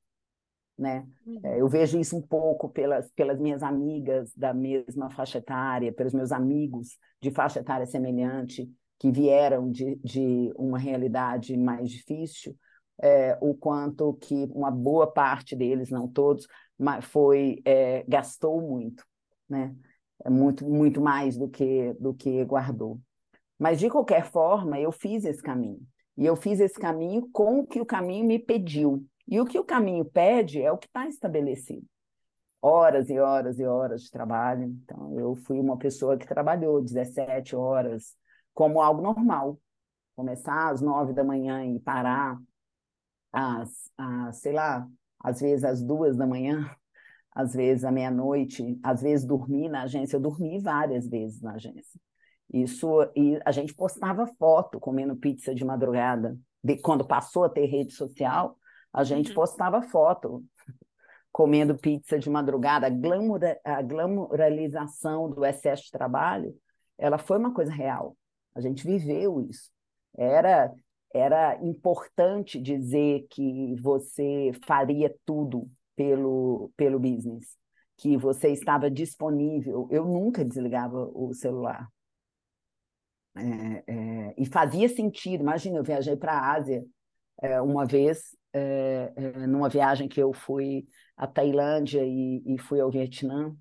Né? 0.77 1.07
Uhum. 1.25 1.39
É, 1.43 1.61
eu 1.61 1.67
vejo 1.67 1.99
isso 1.99 2.17
um 2.17 2.21
pouco 2.21 2.69
pelas, 2.69 3.11
pelas 3.11 3.39
minhas 3.39 3.61
amigas 3.61 4.31
da 4.35 4.53
mesma 4.53 5.09
faixa 5.11 5.37
etária, 5.37 5.93
pelos 5.93 6.13
meus 6.13 6.31
amigos 6.31 6.97
de 7.21 7.29
faixa 7.29 7.59
etária 7.59 7.85
semelhante, 7.85 8.71
que 8.99 9.11
vieram 9.11 9.69
de, 9.69 9.95
de 10.03 10.51
uma 10.55 10.77
realidade 10.77 11.57
mais 11.57 11.89
difícil, 11.89 12.55
é, 13.01 13.37
o 13.41 13.53
quanto 13.55 14.13
que 14.13 14.47
uma 14.53 14.69
boa 14.69 15.11
parte 15.11 15.55
deles, 15.55 15.89
não 15.89 16.07
todos, 16.07 16.47
mas 16.77 17.03
foi 17.05 17.61
é, 17.65 18.03
gastou 18.07 18.61
muito, 18.61 19.03
né? 19.49 19.75
É 20.23 20.29
muito, 20.29 20.65
muito 20.65 21.01
mais 21.01 21.37
do 21.37 21.49
que, 21.49 21.93
do 21.99 22.13
que 22.13 22.43
guardou. 22.45 22.99
Mas, 23.57 23.79
de 23.79 23.89
qualquer 23.89 24.25
forma, 24.25 24.79
eu 24.79 24.91
fiz 24.91 25.25
esse 25.25 25.41
caminho. 25.41 25.79
E 26.17 26.25
eu 26.25 26.35
fiz 26.35 26.59
esse 26.59 26.79
caminho 26.79 27.29
com 27.31 27.59
o 27.59 27.67
que 27.67 27.79
o 27.81 27.85
caminho 27.85 28.25
me 28.25 28.39
pediu. 28.39 29.05
E 29.27 29.39
o 29.39 29.45
que 29.45 29.59
o 29.59 29.63
caminho 29.63 30.05
pede 30.05 30.61
é 30.61 30.71
o 30.71 30.77
que 30.77 30.87
está 30.87 31.07
estabelecido. 31.07 31.85
Horas 32.61 33.09
e 33.09 33.19
horas 33.19 33.59
e 33.59 33.65
horas 33.65 34.03
de 34.03 34.11
trabalho. 34.11 34.63
Então, 34.63 35.19
eu 35.19 35.35
fui 35.35 35.59
uma 35.59 35.77
pessoa 35.77 36.17
que 36.17 36.27
trabalhou 36.27 36.81
17 36.81 37.55
horas 37.55 38.15
como 38.53 38.81
algo 38.81 39.01
normal, 39.01 39.59
começar 40.15 40.69
às 40.69 40.81
nove 40.81 41.13
da 41.13 41.23
manhã 41.23 41.65
e 41.65 41.79
parar 41.79 42.37
às, 43.31 43.89
às 43.97 44.37
sei 44.37 44.53
lá, 44.53 44.87
às 45.19 45.39
vezes 45.39 45.63
às 45.63 45.81
duas 45.81 46.17
da 46.17 46.27
manhã, 46.27 46.69
às 47.33 47.53
vezes 47.53 47.83
à 47.83 47.91
meia-noite, 47.91 48.79
às 48.83 49.01
vezes 49.01 49.25
dormir 49.25 49.69
na 49.69 49.83
agência. 49.83 50.15
Eu 50.15 50.21
dormi 50.21 50.59
várias 50.59 51.07
vezes 51.07 51.41
na 51.41 51.53
agência. 51.53 51.99
Isso, 52.53 52.87
e 53.15 53.39
a 53.45 53.51
gente 53.51 53.73
postava 53.73 54.27
foto 54.37 54.79
comendo 54.79 55.15
pizza 55.15 55.55
de 55.55 55.63
madrugada. 55.63 56.37
De, 56.63 56.77
quando 56.77 57.05
passou 57.05 57.45
a 57.45 57.49
ter 57.49 57.65
rede 57.65 57.93
social, 57.93 58.57
a 58.93 59.03
gente 59.03 59.29
uhum. 59.29 59.35
postava 59.35 59.81
foto 59.83 60.43
comendo 61.31 61.77
pizza 61.77 62.19
de 62.19 62.29
madrugada. 62.29 62.87
A, 62.87 62.89
glamour, 62.89 63.39
a 63.63 63.81
glamouralização 63.81 65.29
do 65.29 65.45
excesso 65.45 65.85
de 65.85 65.91
trabalho, 65.91 66.53
ela 66.97 67.17
foi 67.17 67.37
uma 67.37 67.53
coisa 67.53 67.71
real. 67.71 68.17
A 68.53 68.59
gente 68.59 68.85
viveu 68.85 69.41
isso. 69.41 69.71
Era 70.17 70.71
era 71.13 71.59
importante 71.61 72.59
dizer 72.59 73.27
que 73.29 73.75
você 73.81 74.51
faria 74.65 75.13
tudo 75.25 75.69
pelo, 76.01 76.71
pelo 76.75 76.99
business, 76.99 77.55
que 77.95 78.17
você 78.17 78.49
estava 78.49 78.89
disponível. 78.89 79.87
Eu 79.91 80.03
nunca 80.03 80.43
desligava 80.43 80.97
o 81.13 81.31
celular. 81.31 81.87
É, 83.37 83.83
é, 83.85 84.33
e 84.35 84.45
fazia 84.47 84.89
sentido. 84.89 85.41
Imagina, 85.41 85.77
eu 85.77 85.83
viajei 85.83 86.15
para 86.15 86.33
a 86.33 86.53
Ásia 86.53 86.83
é, 87.39 87.61
uma 87.61 87.85
vez, 87.85 88.35
é, 88.51 89.13
é, 89.15 89.47
numa 89.47 89.69
viagem 89.69 90.07
que 90.07 90.19
eu 90.19 90.33
fui 90.33 90.87
à 91.15 91.27
Tailândia 91.27 92.03
e, 92.03 92.41
e 92.47 92.57
fui 92.57 92.79
ao 92.79 92.89
Vietnã, 92.89 93.55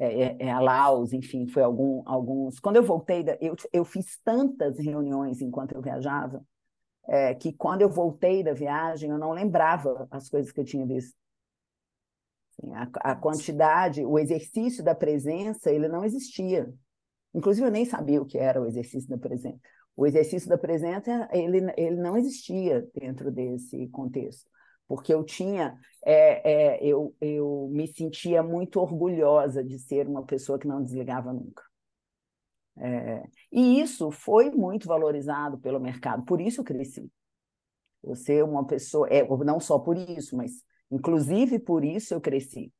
é, 0.00 0.46
é, 0.46 0.50
a 0.50 0.58
Laos, 0.58 1.12
enfim, 1.12 1.46
foi 1.46 1.62
algum, 1.62 2.02
alguns. 2.06 2.58
Quando 2.58 2.76
eu 2.76 2.82
voltei, 2.82 3.24
eu, 3.40 3.54
eu 3.72 3.84
fiz 3.84 4.18
tantas 4.24 4.78
reuniões 4.80 5.40
enquanto 5.40 5.72
eu 5.72 5.80
viajava, 5.80 6.44
que 7.40 7.54
quando 7.54 7.80
eu 7.80 7.88
voltei 7.88 8.42
da 8.42 8.52
viagem, 8.52 9.08
eu 9.08 9.16
não 9.16 9.30
lembrava 9.30 10.06
as 10.10 10.28
coisas 10.28 10.52
que 10.52 10.60
eu 10.60 10.64
tinha 10.64 10.84
visto. 10.84 11.16
Assim, 12.58 12.74
a, 12.74 13.12
a, 13.12 13.16
quantidade, 13.16 14.04
o 14.04 14.18
exercício 14.18 14.82
da 14.82 14.94
presença, 14.94 15.70
ele 15.70 15.88
não 15.88 16.04
existia. 16.04 16.72
Inclusive, 17.34 17.66
eu 17.66 17.70
nem 17.70 17.84
sabia 17.84 18.20
o 18.20 18.26
que 18.26 18.38
era 18.38 18.60
o 18.60 18.66
exercício 18.66 19.08
da 19.08 19.18
presença. 19.18 19.58
O 19.96 20.06
exercício 20.06 20.48
da 20.48 20.58
presença, 20.58 21.28
ele, 21.32 21.72
ele 21.76 21.96
não 21.96 22.16
existia 22.16 22.88
dentro 22.94 23.30
desse 23.30 23.88
contexto, 23.88 24.48
porque 24.86 25.12
eu 25.12 25.24
tinha, 25.24 25.78
é, 26.04 26.76
é, 26.76 26.84
eu, 26.84 27.14
eu 27.20 27.68
me 27.72 27.86
sentia 27.86 28.42
muito 28.42 28.80
orgulhosa 28.80 29.62
de 29.62 29.78
ser 29.78 30.06
uma 30.06 30.24
pessoa 30.24 30.58
que 30.58 30.68
não 30.68 30.82
desligava 30.82 31.32
nunca. 31.32 31.62
É, 32.76 33.24
e 33.50 33.80
isso 33.80 34.10
foi 34.12 34.50
muito 34.50 34.86
valorizado 34.86 35.58
pelo 35.58 35.80
mercado, 35.80 36.24
por 36.24 36.40
isso 36.40 36.60
eu 36.60 36.64
cresci. 36.64 37.10
Você 38.02 38.36
é 38.36 38.44
uma 38.44 38.64
pessoa, 38.64 39.08
é, 39.08 39.26
não 39.44 39.58
só 39.58 39.80
por 39.80 39.96
isso, 39.96 40.36
mas 40.36 40.62
inclusive 40.90 41.58
por 41.58 41.84
isso 41.84 42.14
eu 42.14 42.20
cresci. 42.20 42.72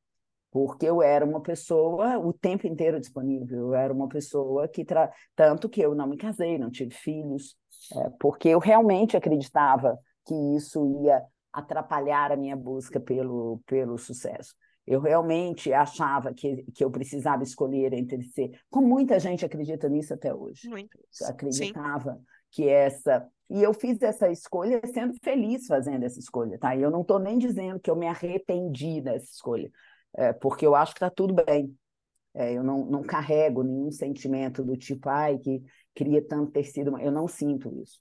Porque 0.51 0.85
eu 0.87 1.01
era 1.01 1.23
uma 1.23 1.41
pessoa 1.41 2.17
o 2.17 2.33
tempo 2.33 2.65
inteiro 2.65 2.99
disponível, 2.99 3.67
eu 3.67 3.73
era 3.75 3.93
uma 3.93 4.07
pessoa 4.07 4.67
que. 4.67 4.83
Tra... 4.83 5.11
Tanto 5.35 5.69
que 5.69 5.79
eu 5.79 5.93
não 5.93 6.07
me 6.07 6.17
casei, 6.17 6.57
não 6.57 6.71
tive 6.71 6.93
filhos, 6.95 7.55
é, 7.95 8.09
porque 8.19 8.49
eu 8.49 8.57
realmente 8.57 9.15
acreditava 9.15 9.97
que 10.25 10.33
isso 10.55 11.03
ia 11.03 11.23
atrapalhar 11.53 12.31
a 12.31 12.35
minha 12.35 12.55
busca 12.55 12.99
pelo, 12.99 13.61
pelo 13.65 13.97
sucesso. 13.97 14.55
Eu 14.85 14.99
realmente 15.01 15.71
achava 15.71 16.33
que, 16.33 16.63
que 16.73 16.83
eu 16.83 16.89
precisava 16.89 17.43
escolher 17.43 17.93
entre 17.93 18.23
ser. 18.23 18.59
Como 18.71 18.87
muita 18.87 19.19
gente 19.19 19.45
acredita 19.45 19.87
nisso 19.87 20.15
até 20.15 20.33
hoje. 20.33 20.67
Muito. 20.67 20.97
Acreditava 21.27 22.15
Sim. 22.15 22.23
Que 22.51 22.67
essa. 22.67 23.27
E 23.49 23.63
eu 23.63 23.73
fiz 23.73 24.01
essa 24.01 24.29
escolha 24.29 24.81
sendo 24.93 25.15
feliz 25.23 25.65
fazendo 25.67 26.03
essa 26.05 26.19
escolha, 26.19 26.57
tá? 26.59 26.75
E 26.75 26.81
eu 26.81 26.91
não 26.91 27.01
estou 27.01 27.19
nem 27.19 27.37
dizendo 27.37 27.79
que 27.79 27.89
eu 27.89 27.95
me 27.95 28.07
arrependi 28.07 29.01
dessa 29.01 29.25
escolha, 29.25 29.71
é, 30.15 30.33
porque 30.33 30.65
eu 30.65 30.75
acho 30.75 30.93
que 30.93 30.97
está 30.97 31.09
tudo 31.09 31.33
bem. 31.33 31.75
É, 32.33 32.53
eu 32.53 32.63
não, 32.63 32.85
não 32.85 33.01
carrego 33.03 33.63
nenhum 33.63 33.91
sentimento 33.91 34.63
do 34.63 34.77
tipo, 34.77 35.09
ai, 35.09 35.37
que 35.39 35.63
queria 35.95 36.25
tanto 36.25 36.51
ter 36.51 36.63
sido. 36.63 36.97
Eu 36.99 37.11
não 37.11 37.27
sinto 37.27 37.73
isso. 37.81 37.99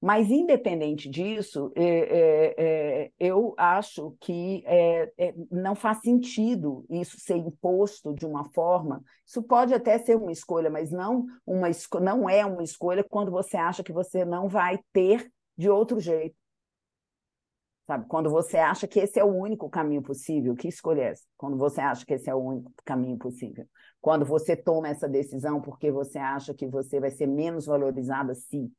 Mas, 0.00 0.30
independente 0.30 1.08
disso, 1.08 1.72
é, 1.74 1.84
é, 1.84 2.54
é, 2.58 3.12
eu 3.18 3.54
acho 3.56 4.14
que 4.20 4.62
é, 4.66 5.12
é, 5.16 5.34
não 5.50 5.74
faz 5.74 6.00
sentido 6.00 6.84
isso 6.90 7.18
ser 7.18 7.36
imposto 7.36 8.14
de 8.14 8.26
uma 8.26 8.44
forma. 8.52 9.02
Isso 9.26 9.42
pode 9.42 9.72
até 9.72 9.98
ser 9.98 10.16
uma 10.16 10.30
escolha, 10.30 10.70
mas 10.70 10.90
não, 10.90 11.24
uma, 11.46 11.68
não 12.00 12.28
é 12.28 12.44
uma 12.44 12.62
escolha 12.62 13.02
quando 13.02 13.30
você 13.30 13.56
acha 13.56 13.82
que 13.82 13.92
você 13.92 14.24
não 14.24 14.48
vai 14.48 14.78
ter 14.92 15.30
de 15.56 15.70
outro 15.70 15.98
jeito. 15.98 16.36
Sabe? 17.86 18.04
Quando 18.06 18.28
você 18.28 18.58
acha 18.58 18.86
que 18.86 19.00
esse 19.00 19.18
é 19.18 19.24
o 19.24 19.32
único 19.32 19.70
caminho 19.70 20.02
possível, 20.02 20.54
que 20.56 20.68
escolha 20.68 21.02
é 21.02 21.10
essa? 21.12 21.22
Quando 21.36 21.56
você 21.56 21.80
acha 21.80 22.04
que 22.04 22.14
esse 22.14 22.28
é 22.28 22.34
o 22.34 22.38
único 22.38 22.72
caminho 22.84 23.16
possível. 23.16 23.64
Quando 24.00 24.26
você 24.26 24.56
toma 24.56 24.88
essa 24.88 25.08
decisão 25.08 25.60
porque 25.60 25.90
você 25.90 26.18
acha 26.18 26.52
que 26.52 26.66
você 26.66 27.00
vai 27.00 27.10
ser 27.10 27.26
menos 27.26 27.64
valorizada 27.64 28.34
se 28.34 28.70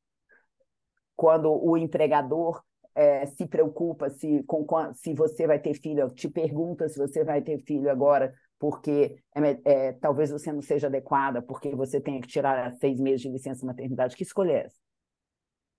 quando 1.17 1.51
o 1.51 1.75
empregador 1.75 2.63
é, 2.95 3.25
se 3.25 3.45
preocupa 3.45 4.09
se, 4.09 4.43
com, 4.43 4.65
se 4.93 5.13
você 5.13 5.45
vai 5.45 5.59
ter 5.59 5.73
filho, 5.73 6.09
te 6.11 6.29
pergunta 6.29 6.87
se 6.87 6.97
você 6.97 7.23
vai 7.23 7.41
ter 7.41 7.59
filho 7.59 7.89
agora, 7.89 8.33
porque 8.59 9.17
é, 9.35 9.59
é, 9.65 9.93
talvez 9.93 10.31
você 10.31 10.51
não 10.53 10.61
seja 10.61 10.87
adequada, 10.87 11.41
porque 11.41 11.75
você 11.75 11.99
tenha 11.99 12.21
que 12.21 12.27
tirar 12.27 12.71
seis 12.75 12.99
meses 12.99 13.21
de 13.21 13.29
licença 13.29 13.65
maternidade, 13.65 14.15
que 14.15 14.23
escolher 14.23 14.67
essa? 14.67 14.77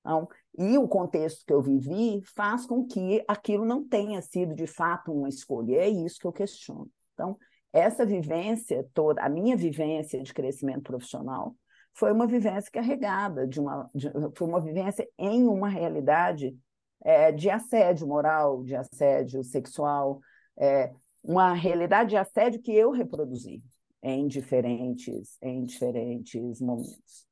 Então, 0.00 0.28
e 0.56 0.78
o 0.78 0.88
contexto 0.88 1.44
que 1.44 1.52
eu 1.52 1.60
vivi 1.60 2.22
faz 2.34 2.66
com 2.66 2.86
que 2.86 3.22
aquilo 3.28 3.64
não 3.64 3.86
tenha 3.86 4.20
sido 4.22 4.54
de 4.54 4.66
fato 4.66 5.12
uma 5.12 5.28
escolha. 5.28 5.76
É 5.76 5.88
isso 5.88 6.18
que 6.18 6.26
eu 6.26 6.32
questiono. 6.32 6.90
Então, 7.14 7.36
essa 7.72 8.06
vivência 8.06 8.88
toda, 8.94 9.22
a 9.22 9.28
minha 9.28 9.56
vivência 9.56 10.22
de 10.22 10.32
crescimento 10.32 10.82
profissional, 10.82 11.54
foi 11.94 12.12
uma 12.12 12.26
vivência 12.26 12.70
carregada, 12.70 13.46
de 13.46 13.60
uma, 13.60 13.88
de, 13.94 14.10
foi 14.36 14.46
uma 14.46 14.60
vivência 14.60 15.08
em 15.18 15.46
uma 15.46 15.68
realidade 15.68 16.56
é, 17.04 17.32
de 17.32 17.50
assédio 17.50 18.06
moral, 18.06 18.62
de 18.62 18.74
assédio 18.74 19.42
sexual, 19.42 20.20
é, 20.56 20.92
uma 21.22 21.52
realidade 21.52 22.10
de 22.10 22.16
assédio 22.16 22.60
que 22.60 22.72
eu 22.72 22.90
reproduzi 22.90 23.62
em 24.02 24.26
diferentes, 24.26 25.36
em 25.42 25.64
diferentes 25.64 26.60
momentos. 26.60 27.26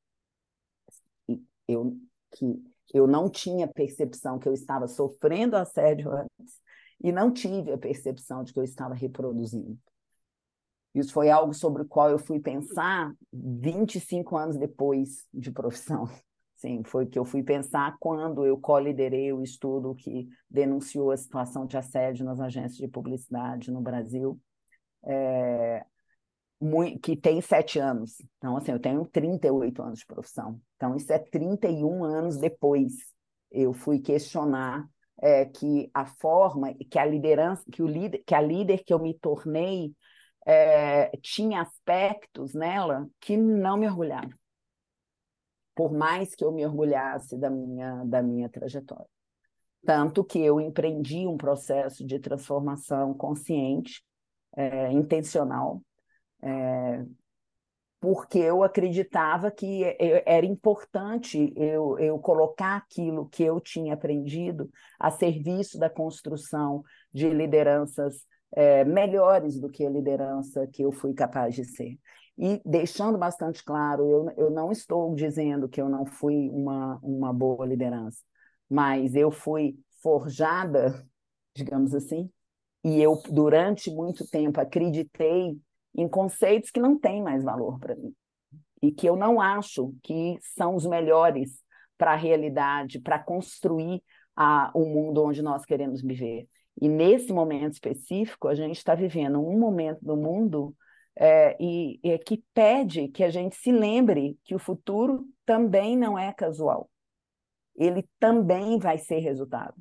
E 1.29 1.41
eu, 1.67 1.97
que 2.31 2.61
eu 2.93 3.07
não 3.07 3.29
tinha 3.29 3.67
percepção 3.67 4.39
que 4.39 4.47
eu 4.47 4.53
estava 4.53 4.87
sofrendo 4.87 5.55
assédio 5.55 6.11
antes 6.11 6.61
e 7.03 7.11
não 7.11 7.31
tive 7.31 7.71
a 7.71 7.77
percepção 7.77 8.43
de 8.43 8.53
que 8.53 8.59
eu 8.59 8.63
estava 8.63 8.93
reproduzindo. 8.93 9.77
Isso 10.93 11.13
foi 11.13 11.29
algo 11.29 11.53
sobre 11.53 11.83
o 11.83 11.87
qual 11.87 12.09
eu 12.09 12.17
fui 12.17 12.39
pensar 12.39 13.13
25 13.31 14.35
anos 14.35 14.57
depois 14.57 15.27
de 15.33 15.51
profissão. 15.51 16.05
Sim, 16.55 16.83
foi 16.83 17.05
que 17.05 17.19
eu 17.19 17.23
fui 17.23 17.43
pensar 17.43 17.95
quando 17.99 18.43
eu 18.43 18.57
co-liderei 18.57 19.31
o 19.31 19.43
estudo 19.43 19.93
que 19.93 20.27
denunciou 20.49 21.11
a 21.11 21.17
situação 21.17 21.67
de 21.67 21.77
assédio 21.77 22.25
nas 22.25 22.39
agências 22.39 22.77
de 22.77 22.87
publicidade 22.87 23.69
no 23.69 23.79
Brasil, 23.79 24.39
é, 25.05 25.85
muito, 26.59 26.99
que 26.99 27.15
tem 27.15 27.39
sete 27.41 27.77
anos. 27.77 28.17
Então, 28.37 28.57
assim, 28.57 28.71
eu 28.71 28.79
tenho 28.79 29.05
38 29.05 29.83
anos 29.83 29.99
de 29.99 30.05
profissão. 30.07 30.59
Então, 30.75 30.95
isso 30.95 31.11
é 31.13 31.19
31 31.19 32.03
anos 32.03 32.37
depois. 32.37 32.93
Eu 33.51 33.71
fui 33.73 33.99
questionar 33.99 34.87
é, 35.21 35.45
que 35.45 35.89
a 35.93 36.05
forma, 36.05 36.73
que 36.89 36.97
a 36.97 37.05
liderança, 37.05 37.63
que 37.71 37.83
o 37.83 37.87
líder, 37.87 38.23
que 38.25 38.33
a 38.33 38.41
líder 38.41 38.83
que 38.83 38.93
eu 38.93 38.99
me 38.99 39.13
tornei 39.13 39.93
é, 40.47 41.09
tinha 41.21 41.61
aspectos 41.61 42.53
nela 42.53 43.05
que 43.19 43.35
não 43.35 43.75
me 43.75 43.85
orgulhavam, 43.85 44.31
por 45.75 45.91
mais 45.91 46.33
que 46.33 46.43
eu 46.43 46.53
me 46.53 46.65
orgulhasse 46.65 47.37
da 47.37 47.49
minha, 47.49 48.05
da 48.05 48.23
minha 48.23 48.47
trajetória. 48.47 49.09
Tanto 49.85 50.23
que 50.23 50.39
eu 50.39 50.61
empreendi 50.61 51.27
um 51.27 51.35
processo 51.35 52.05
de 52.05 52.17
transformação 52.17 53.13
consciente, 53.13 54.01
é, 54.55 54.89
intencional, 54.91 55.83
é, 56.41 57.05
porque 57.99 58.37
eu 58.37 58.63
acreditava 58.63 59.51
que 59.51 59.83
era 60.25 60.45
importante 60.45 61.51
eu, 61.57 61.99
eu 61.99 62.17
colocar 62.19 62.77
aquilo 62.77 63.27
que 63.27 63.43
eu 63.43 63.59
tinha 63.59 63.95
aprendido 63.95 64.69
a 64.97 65.11
serviço 65.11 65.77
da 65.77 65.89
construção 65.89 66.83
de 67.11 67.29
lideranças 67.29 68.25
é, 68.57 68.83
melhores 68.83 69.59
do 69.59 69.69
que 69.69 69.85
a 69.85 69.89
liderança 69.89 70.65
que 70.65 70.81
eu 70.81 70.91
fui 70.91 71.13
capaz 71.13 71.53
de 71.53 71.63
ser. 71.63 71.95
E 72.35 72.59
deixando 72.65 73.15
bastante 73.15 73.63
claro, 73.63 74.09
eu, 74.09 74.45
eu 74.45 74.49
não 74.49 74.71
estou 74.71 75.13
dizendo 75.13 75.69
que 75.69 75.79
eu 75.79 75.87
não 75.87 76.07
fui 76.07 76.49
uma, 76.49 76.97
uma 77.03 77.31
boa 77.31 77.67
liderança, 77.67 78.19
mas 78.67 79.13
eu 79.13 79.29
fui 79.29 79.77
forjada, 80.01 81.07
digamos 81.55 81.93
assim, 81.93 82.31
e 82.83 82.99
eu, 82.99 83.21
durante 83.29 83.91
muito 83.91 84.27
tempo, 84.27 84.59
acreditei 84.59 85.55
em 85.95 86.07
conceitos 86.09 86.71
que 86.71 86.79
não 86.79 86.97
têm 86.97 87.21
mais 87.21 87.43
valor 87.43 87.77
para 87.77 87.95
mim 87.95 88.11
e 88.81 88.91
que 88.91 89.07
eu 89.07 89.15
não 89.15 89.39
acho 89.39 89.93
que 90.01 90.35
são 90.41 90.75
os 90.75 90.85
melhores 90.85 91.59
para 91.95 92.13
a 92.13 92.15
realidade, 92.15 92.99
para 92.99 93.19
construir 93.19 94.01
a, 94.35 94.71
o 94.73 94.83
mundo 94.85 95.23
onde 95.23 95.43
nós 95.43 95.63
queremos 95.63 96.01
viver. 96.01 96.47
E 96.79 96.87
nesse 96.87 97.33
momento 97.33 97.73
específico, 97.73 98.47
a 98.47 98.55
gente 98.55 98.77
está 98.77 98.93
vivendo 98.93 99.39
um 99.39 99.57
momento 99.57 99.99
do 100.01 100.15
mundo 100.15 100.75
é, 101.15 101.57
e, 101.59 101.99
e 102.03 102.17
que 102.19 102.43
pede 102.53 103.07
que 103.07 103.23
a 103.23 103.29
gente 103.29 103.55
se 103.55 103.71
lembre 103.71 104.37
que 104.43 104.53
o 104.53 104.59
futuro 104.59 105.25
também 105.45 105.97
não 105.97 106.17
é 106.17 106.31
casual. 106.31 106.89
Ele 107.75 108.07
também 108.19 108.77
vai 108.77 108.97
ser 108.97 109.19
resultado. 109.19 109.75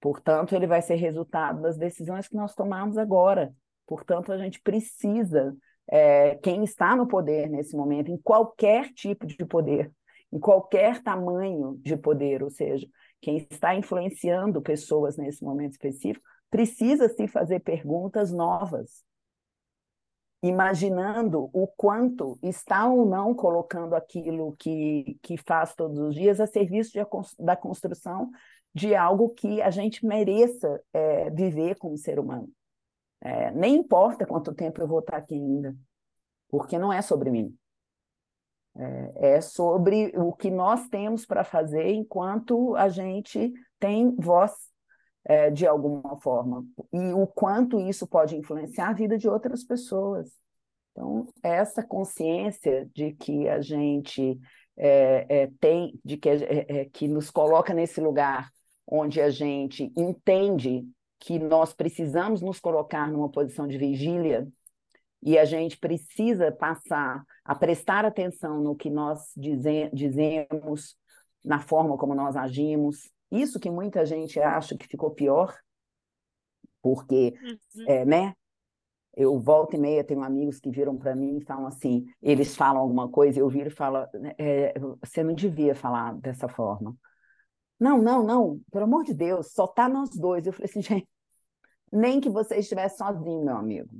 Portanto, 0.00 0.54
ele 0.54 0.66
vai 0.66 0.82
ser 0.82 0.96
resultado 0.96 1.62
das 1.62 1.78
decisões 1.78 2.28
que 2.28 2.36
nós 2.36 2.54
tomamos 2.54 2.98
agora. 2.98 3.54
Portanto, 3.86 4.32
a 4.32 4.36
gente 4.36 4.60
precisa, 4.60 5.56
é, 5.88 6.34
quem 6.36 6.62
está 6.62 6.94
no 6.94 7.06
poder 7.06 7.48
nesse 7.48 7.74
momento, 7.74 8.10
em 8.10 8.18
qualquer 8.18 8.92
tipo 8.92 9.26
de 9.26 9.44
poder, 9.46 9.90
em 10.30 10.38
qualquer 10.38 11.02
tamanho 11.02 11.78
de 11.82 11.96
poder, 11.96 12.42
ou 12.42 12.50
seja, 12.50 12.86
quem 13.20 13.38
está 13.50 13.74
influenciando 13.74 14.60
pessoas 14.60 15.16
nesse 15.16 15.42
momento 15.42 15.72
específico, 15.72 16.26
precisa 16.54 17.08
se 17.08 17.26
fazer 17.26 17.58
perguntas 17.58 18.30
novas, 18.30 19.04
imaginando 20.40 21.50
o 21.52 21.66
quanto 21.66 22.38
está 22.40 22.86
ou 22.86 23.04
não 23.04 23.34
colocando 23.34 23.96
aquilo 23.96 24.54
que, 24.56 25.18
que 25.20 25.36
faz 25.36 25.74
todos 25.74 25.98
os 25.98 26.14
dias 26.14 26.38
a 26.38 26.46
serviço 26.46 26.92
de, 26.92 27.00
da 27.44 27.56
construção 27.56 28.30
de 28.72 28.94
algo 28.94 29.30
que 29.30 29.60
a 29.60 29.68
gente 29.68 30.06
mereça 30.06 30.80
é, 30.92 31.28
viver 31.30 31.74
como 31.74 31.98
ser 31.98 32.20
humano. 32.20 32.48
É, 33.20 33.50
nem 33.50 33.74
importa 33.74 34.24
quanto 34.24 34.54
tempo 34.54 34.80
eu 34.80 34.86
vou 34.86 35.00
estar 35.00 35.16
aqui 35.16 35.34
ainda, 35.34 35.74
porque 36.48 36.78
não 36.78 36.92
é 36.92 37.02
sobre 37.02 37.32
mim. 37.32 37.52
É, 38.76 39.34
é 39.38 39.40
sobre 39.40 40.12
o 40.16 40.32
que 40.32 40.52
nós 40.52 40.86
temos 40.86 41.26
para 41.26 41.42
fazer 41.42 41.88
enquanto 41.88 42.76
a 42.76 42.88
gente 42.88 43.52
tem 43.80 44.14
voz 44.14 44.72
é, 45.24 45.50
de 45.50 45.66
alguma 45.66 46.16
forma, 46.18 46.66
e 46.92 47.12
o 47.12 47.26
quanto 47.26 47.80
isso 47.80 48.06
pode 48.06 48.36
influenciar 48.36 48.88
a 48.88 48.92
vida 48.92 49.16
de 49.16 49.28
outras 49.28 49.64
pessoas. 49.64 50.30
Então, 50.92 51.26
essa 51.42 51.82
consciência 51.82 52.88
de 52.94 53.12
que 53.14 53.48
a 53.48 53.60
gente 53.60 54.38
é, 54.76 55.26
é, 55.28 55.50
tem, 55.60 55.98
de 56.04 56.16
que, 56.16 56.28
é, 56.28 56.66
é, 56.68 56.84
que 56.86 57.08
nos 57.08 57.30
coloca 57.30 57.72
nesse 57.72 58.00
lugar 58.00 58.50
onde 58.86 59.20
a 59.20 59.30
gente 59.30 59.92
entende 59.96 60.86
que 61.18 61.38
nós 61.38 61.72
precisamos 61.72 62.42
nos 62.42 62.60
colocar 62.60 63.10
numa 63.10 63.30
posição 63.30 63.66
de 63.66 63.78
vigília 63.78 64.46
e 65.22 65.38
a 65.38 65.44
gente 65.44 65.78
precisa 65.78 66.52
passar 66.52 67.24
a 67.44 67.54
prestar 67.54 68.04
atenção 68.04 68.60
no 68.60 68.76
que 68.76 68.90
nós 68.90 69.32
dize 69.34 69.88
dizemos, 69.92 70.96
na 71.42 71.60
forma 71.60 71.96
como 71.96 72.14
nós 72.14 72.36
agimos, 72.36 73.10
isso 73.40 73.60
que 73.60 73.70
muita 73.70 74.04
gente 74.04 74.40
acha 74.40 74.76
que 74.76 74.86
ficou 74.86 75.10
pior, 75.10 75.56
porque, 76.82 77.34
uhum. 77.42 77.84
é, 77.88 78.04
né? 78.04 78.34
Eu 79.16 79.38
volto 79.38 79.76
e 79.76 79.78
meia, 79.78 80.02
tenho 80.02 80.22
amigos 80.24 80.58
que 80.58 80.70
viram 80.70 80.96
para 80.96 81.14
mim 81.14 81.38
e 81.38 81.44
falam 81.44 81.66
assim, 81.66 82.04
eles 82.20 82.56
falam 82.56 82.82
alguma 82.82 83.08
coisa, 83.08 83.38
eu 83.38 83.48
viro 83.48 83.68
e 83.68 83.72
falo, 83.72 83.98
é, 84.36 84.74
você 85.00 85.22
não 85.22 85.34
devia 85.34 85.74
falar 85.74 86.14
dessa 86.14 86.48
forma. 86.48 86.96
Não, 87.78 88.02
não, 88.02 88.24
não, 88.24 88.60
pelo 88.72 88.84
amor 88.84 89.04
de 89.04 89.14
Deus, 89.14 89.52
só 89.52 89.66
tá 89.66 89.88
nós 89.88 90.10
dois. 90.10 90.46
Eu 90.46 90.52
falei 90.52 90.68
assim, 90.68 90.82
gente, 90.82 91.08
nem 91.92 92.20
que 92.20 92.28
você 92.28 92.56
estivesse 92.56 92.98
sozinho, 92.98 93.44
meu 93.44 93.56
amigo. 93.56 93.90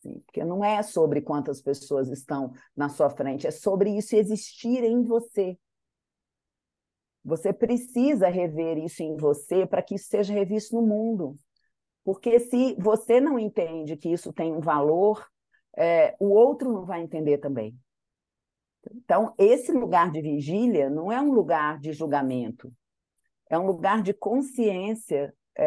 Sim, 0.00 0.20
porque 0.24 0.44
não 0.44 0.64
é 0.64 0.82
sobre 0.82 1.20
quantas 1.20 1.60
pessoas 1.60 2.08
estão 2.08 2.52
na 2.74 2.88
sua 2.88 3.10
frente, 3.10 3.46
é 3.46 3.50
sobre 3.50 3.90
isso 3.90 4.16
existir 4.16 4.82
em 4.82 5.02
você. 5.02 5.58
Você 7.24 7.52
precisa 7.52 8.28
rever 8.28 8.78
isso 8.78 9.02
em 9.02 9.16
você 9.16 9.66
para 9.66 9.82
que 9.82 9.94
isso 9.94 10.08
seja 10.08 10.32
revisto 10.32 10.74
no 10.74 10.86
mundo. 10.86 11.36
Porque 12.02 12.40
se 12.40 12.74
você 12.78 13.20
não 13.20 13.38
entende 13.38 13.96
que 13.96 14.10
isso 14.10 14.32
tem 14.32 14.52
um 14.52 14.60
valor, 14.60 15.26
é, 15.76 16.16
o 16.18 16.28
outro 16.30 16.72
não 16.72 16.84
vai 16.84 17.02
entender 17.02 17.38
também. 17.38 17.76
Então, 18.94 19.34
esse 19.38 19.70
lugar 19.72 20.10
de 20.10 20.22
vigília 20.22 20.88
não 20.88 21.12
é 21.12 21.20
um 21.20 21.32
lugar 21.32 21.78
de 21.78 21.92
julgamento, 21.92 22.72
é 23.50 23.58
um 23.58 23.66
lugar 23.66 24.02
de 24.02 24.14
consciência, 24.14 25.34
é, 25.54 25.66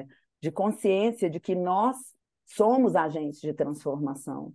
é, 0.00 0.06
de 0.40 0.50
consciência 0.50 1.28
de 1.28 1.38
que 1.38 1.54
nós 1.54 1.96
somos 2.46 2.96
agentes 2.96 3.40
de 3.40 3.52
transformação 3.52 4.52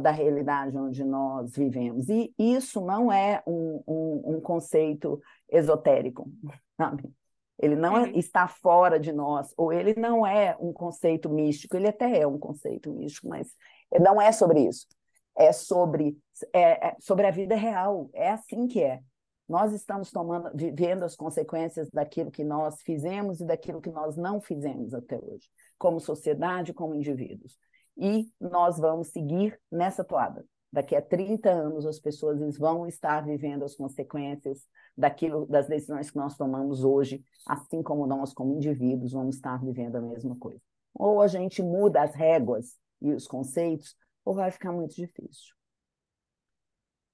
da 0.00 0.10
realidade 0.10 0.76
onde 0.76 1.04
nós 1.04 1.54
vivemos. 1.56 2.08
E 2.08 2.34
isso 2.36 2.80
não 2.80 3.12
é 3.12 3.42
um, 3.46 3.82
um, 3.86 4.36
um 4.36 4.40
conceito 4.40 5.20
esotérico, 5.48 6.30
sabe? 6.76 7.12
Ele 7.58 7.74
não 7.74 8.02
uhum. 8.02 8.12
está 8.14 8.46
fora 8.46 9.00
de 9.00 9.12
nós, 9.12 9.52
ou 9.56 9.72
ele 9.72 9.94
não 9.94 10.26
é 10.26 10.56
um 10.60 10.72
conceito 10.72 11.30
místico, 11.30 11.76
ele 11.76 11.88
até 11.88 12.20
é 12.20 12.26
um 12.26 12.38
conceito 12.38 12.92
místico, 12.92 13.28
mas 13.28 13.54
não 14.00 14.20
é 14.20 14.30
sobre 14.30 14.60
isso. 14.60 14.86
É 15.34 15.52
sobre, 15.52 16.18
é, 16.52 16.88
é 16.88 16.96
sobre 16.98 17.26
a 17.26 17.30
vida 17.30 17.54
real, 17.54 18.10
é 18.12 18.30
assim 18.30 18.66
que 18.66 18.82
é. 18.82 19.00
Nós 19.48 19.72
estamos 19.72 20.10
tomando, 20.10 20.50
vivendo 20.54 21.04
as 21.04 21.14
consequências 21.14 21.88
daquilo 21.90 22.30
que 22.30 22.42
nós 22.42 22.82
fizemos 22.82 23.40
e 23.40 23.46
daquilo 23.46 23.80
que 23.80 23.90
nós 23.90 24.16
não 24.16 24.40
fizemos 24.40 24.92
até 24.92 25.16
hoje, 25.16 25.48
como 25.78 26.00
sociedade, 26.00 26.74
como 26.74 26.94
indivíduos. 26.94 27.56
E 27.96 28.28
nós 28.40 28.78
vamos 28.78 29.08
seguir 29.08 29.58
nessa 29.70 30.04
toada. 30.04 30.44
Daqui 30.72 30.94
a 30.94 31.02
30 31.02 31.50
anos, 31.50 31.86
as 31.86 31.98
pessoas 31.98 32.58
vão 32.58 32.86
estar 32.86 33.24
vivendo 33.24 33.64
as 33.64 33.74
consequências 33.74 34.66
daquilo, 34.96 35.46
das 35.46 35.68
decisões 35.68 36.10
que 36.10 36.16
nós 36.16 36.36
tomamos 36.36 36.84
hoje, 36.84 37.24
assim 37.46 37.82
como 37.82 38.06
nós, 38.06 38.32
como 38.32 38.54
indivíduos, 38.54 39.12
vamos 39.12 39.36
estar 39.36 39.62
vivendo 39.62 39.96
a 39.96 40.00
mesma 40.00 40.36
coisa. 40.36 40.60
Ou 40.92 41.20
a 41.20 41.28
gente 41.28 41.62
muda 41.62 42.02
as 42.02 42.14
réguas 42.14 42.76
e 43.00 43.12
os 43.12 43.26
conceitos, 43.26 43.94
ou 44.24 44.34
vai 44.34 44.50
ficar 44.50 44.72
muito 44.72 44.94
difícil. 44.94 45.54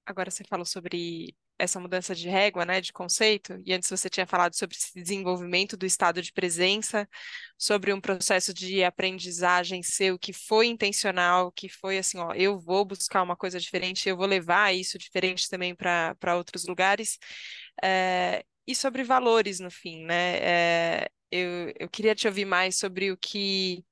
Agora 0.06 0.30
você 0.30 0.42
falou 0.44 0.66
sobre 0.66 1.36
essa 1.62 1.78
mudança 1.78 2.12
de 2.12 2.28
régua, 2.28 2.64
né, 2.64 2.80
de 2.80 2.92
conceito, 2.92 3.56
e 3.64 3.72
antes 3.72 3.88
você 3.88 4.10
tinha 4.10 4.26
falado 4.26 4.56
sobre 4.56 4.76
esse 4.76 4.92
desenvolvimento 5.00 5.76
do 5.76 5.86
estado 5.86 6.20
de 6.20 6.32
presença, 6.32 7.08
sobre 7.56 7.92
um 7.92 8.00
processo 8.00 8.52
de 8.52 8.82
aprendizagem 8.82 9.80
seu 9.80 10.18
que 10.18 10.32
foi 10.32 10.66
intencional, 10.66 11.52
que 11.52 11.68
foi 11.68 11.98
assim, 11.98 12.18
ó, 12.18 12.34
eu 12.34 12.58
vou 12.58 12.84
buscar 12.84 13.22
uma 13.22 13.36
coisa 13.36 13.60
diferente, 13.60 14.08
eu 14.08 14.16
vou 14.16 14.26
levar 14.26 14.74
isso 14.74 14.98
diferente 14.98 15.48
também 15.48 15.72
para 15.72 16.36
outros 16.36 16.66
lugares, 16.66 17.16
é, 17.82 18.44
e 18.66 18.74
sobre 18.74 19.04
valores 19.04 19.60
no 19.60 19.70
fim, 19.70 20.04
né, 20.04 20.38
é, 20.38 21.08
eu, 21.30 21.72
eu 21.78 21.88
queria 21.88 22.14
te 22.14 22.26
ouvir 22.26 22.44
mais 22.44 22.76
sobre 22.76 23.12
o 23.12 23.16
que 23.16 23.84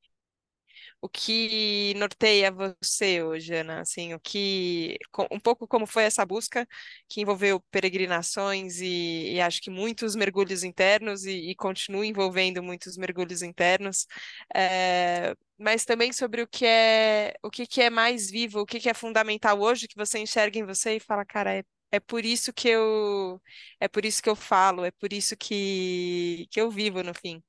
o 1.02 1.08
que 1.08 1.94
norteia 1.96 2.50
você 2.52 3.22
hoje, 3.22 3.54
Ana? 3.54 3.80
Assim, 3.80 4.14
o 4.14 4.20
que 4.20 4.98
um 5.30 5.40
pouco 5.40 5.66
como 5.66 5.86
foi 5.86 6.04
essa 6.04 6.24
busca 6.26 6.66
que 7.08 7.20
envolveu 7.22 7.60
peregrinações 7.70 8.80
e, 8.80 9.32
e 9.34 9.40
acho 9.40 9.60
que 9.62 9.70
muitos 9.70 10.14
mergulhos 10.14 10.62
internos 10.62 11.24
e, 11.24 11.50
e, 11.50 11.54
continua 11.54 12.04
envolvendo 12.06 12.62
muitos 12.62 12.96
mergulhos 12.96 13.42
internos, 13.42 14.06
é, 14.54 15.34
mas 15.58 15.84
também 15.84 16.12
sobre 16.12 16.42
o 16.42 16.46
que 16.48 16.64
é 16.66 17.34
o 17.42 17.50
que, 17.50 17.66
que 17.66 17.80
é 17.82 17.90
mais 17.90 18.30
vivo, 18.30 18.60
o 18.60 18.66
que, 18.66 18.80
que 18.80 18.88
é 18.88 18.94
fundamental 18.94 19.60
hoje 19.60 19.88
que 19.88 19.96
você 19.96 20.18
enxerga 20.18 20.58
em 20.58 20.64
você 20.66 20.96
e 20.96 21.00
fala, 21.00 21.24
cara, 21.24 21.54
é 21.58 21.64
é 21.92 21.98
por 21.98 22.24
isso 22.24 22.52
que 22.52 22.68
eu 22.68 23.42
é 23.80 23.88
por 23.88 24.04
isso 24.04 24.22
que 24.22 24.28
eu 24.30 24.36
falo, 24.36 24.84
é 24.84 24.90
por 24.92 25.12
isso 25.12 25.36
que, 25.36 26.46
que 26.50 26.60
eu 26.60 26.70
vivo 26.70 27.02
no 27.02 27.12
fim. 27.14 27.42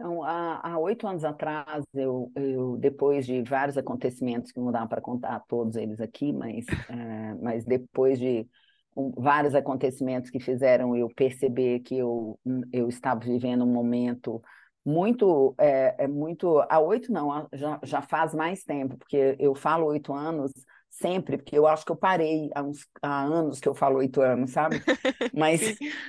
Então, 0.00 0.24
há 0.24 0.78
oito 0.78 1.06
anos 1.06 1.24
atrás, 1.24 1.84
eu, 1.92 2.32
eu, 2.34 2.78
depois 2.78 3.26
de 3.26 3.42
vários 3.42 3.76
acontecimentos 3.76 4.50
que 4.50 4.58
não 4.58 4.72
dá 4.72 4.86
para 4.86 4.98
contar 4.98 5.40
todos 5.46 5.76
eles 5.76 6.00
aqui, 6.00 6.32
mas, 6.32 6.64
é, 6.88 7.34
mas 7.34 7.66
depois 7.66 8.18
de 8.18 8.48
um, 8.96 9.10
vários 9.10 9.54
acontecimentos 9.54 10.30
que 10.30 10.40
fizeram 10.40 10.96
eu 10.96 11.10
perceber 11.14 11.80
que 11.80 11.98
eu, 11.98 12.40
eu 12.72 12.88
estava 12.88 13.20
vivendo 13.20 13.62
um 13.62 13.70
momento 13.70 14.42
muito, 14.82 15.54
é, 15.58 16.04
é 16.04 16.08
muito, 16.08 16.60
há 16.70 16.80
oito 16.80 17.12
não, 17.12 17.46
já, 17.52 17.78
já 17.84 18.00
faz 18.00 18.34
mais 18.34 18.64
tempo, 18.64 18.96
porque 18.96 19.36
eu 19.38 19.54
falo 19.54 19.84
oito 19.84 20.14
anos, 20.14 20.50
sempre, 20.90 21.38
porque 21.38 21.56
eu 21.56 21.66
acho 21.66 21.84
que 21.84 21.92
eu 21.92 21.96
parei 21.96 22.50
há, 22.54 22.62
uns, 22.62 22.86
há 23.00 23.22
anos 23.22 23.60
que 23.60 23.68
eu 23.68 23.74
falo 23.74 23.98
oito 23.98 24.20
anos, 24.20 24.50
sabe? 24.50 24.76
Mas 25.34 25.60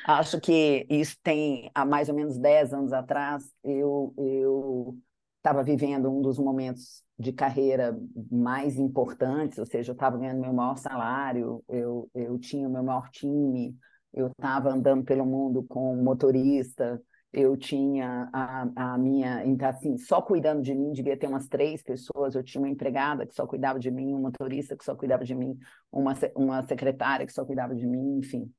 acho 0.05 0.39
que 0.41 0.85
isso 0.89 1.17
tem 1.23 1.71
há 1.73 1.85
mais 1.85 2.09
ou 2.09 2.15
menos 2.15 2.37
dez 2.37 2.73
anos 2.73 2.91
atrás, 2.91 3.43
eu 3.63 4.13
eu 4.17 4.97
estava 5.37 5.63
vivendo 5.63 6.09
um 6.11 6.21
dos 6.21 6.37
momentos 6.37 7.03
de 7.17 7.33
carreira 7.33 7.97
mais 8.31 8.77
importantes, 8.77 9.57
ou 9.57 9.65
seja, 9.65 9.91
eu 9.91 9.93
estava 9.93 10.17
ganhando 10.17 10.41
meu 10.41 10.53
maior 10.53 10.77
salário, 10.77 11.63
eu, 11.67 12.09
eu 12.13 12.37
tinha 12.39 12.67
o 12.67 12.71
meu 12.71 12.83
maior 12.83 13.09
time, 13.09 13.75
eu 14.13 14.27
estava 14.27 14.69
andando 14.71 15.03
pelo 15.03 15.25
mundo 15.25 15.63
com 15.63 15.93
um 15.93 16.03
motorista, 16.03 17.01
eu 17.33 17.55
tinha 17.55 18.29
a, 18.33 18.93
a 18.93 18.97
minha, 18.97 19.45
então 19.45 19.69
assim, 19.69 19.97
só 19.97 20.21
cuidando 20.21 20.61
de 20.61 20.75
mim, 20.75 20.91
devia 20.91 21.15
ter 21.17 21.27
umas 21.27 21.47
três 21.47 21.81
pessoas, 21.81 22.35
eu 22.35 22.43
tinha 22.43 22.61
uma 22.61 22.69
empregada 22.69 23.25
que 23.25 23.33
só 23.33 23.47
cuidava 23.47 23.79
de 23.79 23.89
mim, 23.89 24.13
um 24.13 24.21
motorista 24.21 24.75
que 24.75 24.83
só 24.83 24.95
cuidava 24.95 25.23
de 25.23 25.33
mim, 25.33 25.57
uma, 25.91 26.13
uma 26.35 26.61
secretária 26.63 27.25
que 27.25 27.31
só 27.31 27.45
cuidava 27.45 27.73
de 27.73 27.87
mim, 27.87 28.19
enfim. 28.19 28.51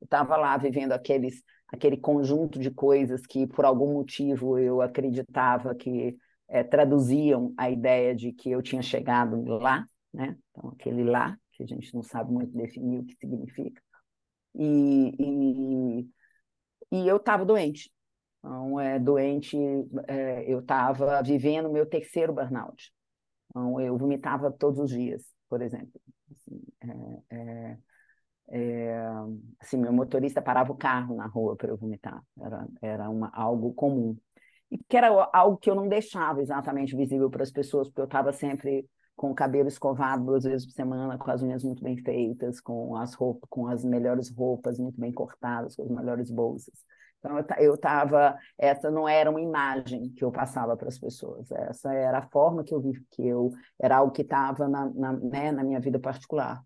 Eu 0.00 0.06
estava 0.06 0.36
lá 0.36 0.56
vivendo 0.56 0.92
aqueles, 0.92 1.42
aquele 1.68 1.96
conjunto 1.96 2.58
de 2.58 2.70
coisas 2.70 3.26
que, 3.26 3.46
por 3.46 3.64
algum 3.64 3.92
motivo, 3.92 4.58
eu 4.58 4.80
acreditava 4.80 5.74
que 5.74 6.16
é, 6.48 6.62
traduziam 6.62 7.52
a 7.56 7.70
ideia 7.70 8.14
de 8.14 8.32
que 8.32 8.50
eu 8.50 8.62
tinha 8.62 8.82
chegado 8.82 9.42
lá, 9.44 9.84
né? 10.12 10.36
Então, 10.50 10.70
aquele 10.70 11.04
lá, 11.04 11.38
que 11.52 11.62
a 11.62 11.66
gente 11.66 11.94
não 11.94 12.02
sabe 12.02 12.32
muito 12.32 12.52
definir 12.56 13.00
o 13.00 13.04
que 13.04 13.14
significa. 13.16 13.82
E, 14.54 15.12
e, 15.18 16.08
e 16.92 17.08
eu 17.08 17.16
estava 17.16 17.44
doente. 17.44 17.90
Então, 18.46 18.78
é, 18.78 18.96
doente, 19.00 19.56
é, 20.06 20.44
eu 20.46 20.60
estava 20.60 21.20
vivendo 21.20 21.68
meu 21.68 21.84
terceiro 21.84 22.32
burnout. 22.32 22.92
Então, 23.50 23.80
eu 23.80 23.98
vomitava 23.98 24.52
todos 24.52 24.78
os 24.78 24.90
dias, 24.90 25.24
por 25.48 25.60
exemplo. 25.60 26.00
Assim, 26.30 26.62
é, 27.28 27.36
é, 27.36 27.78
é 28.48 28.98
assim, 29.58 29.76
meu 29.76 29.92
motorista 29.92 30.40
parava 30.40 30.70
o 30.70 30.76
carro 30.76 31.16
na 31.16 31.26
rua 31.26 31.56
para 31.56 31.70
eu 31.70 31.76
vomitar. 31.76 32.22
Era, 32.40 32.68
era 32.80 33.10
uma, 33.10 33.30
algo 33.34 33.74
comum. 33.74 34.16
E 34.70 34.78
que 34.78 34.96
era 34.96 35.08
algo 35.32 35.56
que 35.56 35.68
eu 35.68 35.74
não 35.74 35.88
deixava 35.88 36.40
exatamente 36.40 36.96
visível 36.96 37.28
para 37.28 37.42
as 37.42 37.50
pessoas, 37.50 37.88
porque 37.88 38.00
eu 38.00 38.04
estava 38.04 38.32
sempre 38.32 38.88
com 39.16 39.32
o 39.32 39.34
cabelo 39.34 39.66
escovado 39.66 40.24
duas 40.24 40.44
vezes 40.44 40.66
por 40.66 40.72
semana, 40.72 41.18
com 41.18 41.30
as 41.32 41.42
unhas 41.42 41.64
muito 41.64 41.82
bem 41.82 41.96
feitas, 41.96 42.60
com 42.60 42.94
as 42.94 43.12
roupas, 43.14 43.48
com 43.50 43.66
as 43.66 43.84
melhores 43.84 44.30
roupas 44.30 44.78
muito 44.78 45.00
bem 45.00 45.12
cortadas, 45.12 45.74
com 45.74 45.82
as 45.82 45.90
melhores 45.90 46.30
bolsas. 46.30 46.86
Então 47.26 47.56
eu 47.58 47.74
estava, 47.74 48.36
essa 48.56 48.90
não 48.90 49.08
era 49.08 49.30
uma 49.30 49.40
imagem 49.40 50.10
que 50.10 50.24
eu 50.24 50.30
passava 50.30 50.76
para 50.76 50.88
as 50.88 50.98
pessoas, 50.98 51.50
essa 51.50 51.92
era 51.92 52.18
a 52.18 52.28
forma 52.28 52.62
que 52.62 52.72
eu 52.72 52.80
vi, 52.80 52.92
que 53.10 53.26
eu 53.26 53.50
era 53.80 53.96
algo 53.96 54.12
que 54.12 54.22
estava 54.22 54.68
na, 54.68 54.86
na, 54.94 55.12
né, 55.12 55.52
na 55.52 55.64
minha 55.64 55.80
vida 55.80 55.98
particular. 55.98 56.62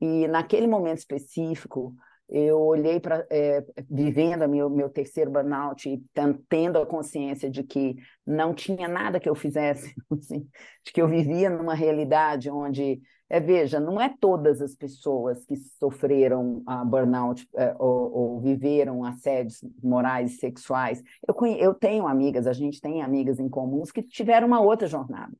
E 0.00 0.26
naquele 0.28 0.66
momento 0.66 0.98
específico, 0.98 1.94
eu 2.28 2.60
olhei 2.60 3.00
para 3.00 3.26
é, 3.28 3.64
vivendo 3.90 4.48
meu 4.48 4.70
meu 4.70 4.88
terceiro 4.88 5.32
burnout 5.32 5.88
e 5.88 6.00
tendo 6.48 6.78
a 6.78 6.86
consciência 6.86 7.50
de 7.50 7.64
que 7.64 7.96
não 8.24 8.54
tinha 8.54 8.86
nada 8.86 9.18
que 9.18 9.28
eu 9.28 9.34
fizesse 9.34 9.92
assim, 10.12 10.48
de 10.84 10.92
que 10.92 11.02
eu 11.02 11.08
vivia 11.08 11.50
numa 11.50 11.74
realidade 11.74 12.48
onde 12.48 13.00
é, 13.30 13.38
veja, 13.38 13.78
não 13.78 14.00
é 14.00 14.12
todas 14.20 14.60
as 14.60 14.74
pessoas 14.74 15.46
que 15.46 15.54
sofreram 15.54 16.64
a 16.66 16.84
burnout 16.84 17.48
é, 17.56 17.72
ou, 17.78 18.12
ou, 18.12 18.40
viveram 18.40 19.04
assédios 19.04 19.64
morais 19.80 20.32
e 20.32 20.36
sexuais. 20.38 21.00
Eu, 21.26 21.46
eu 21.56 21.72
tenho 21.72 22.08
amigas, 22.08 22.48
a 22.48 22.52
gente 22.52 22.80
tem 22.80 23.02
amigas 23.02 23.38
em 23.38 23.48
comuns 23.48 23.92
que 23.92 24.02
tiveram 24.02 24.48
uma 24.48 24.60
outra 24.60 24.88
jornada. 24.88 25.32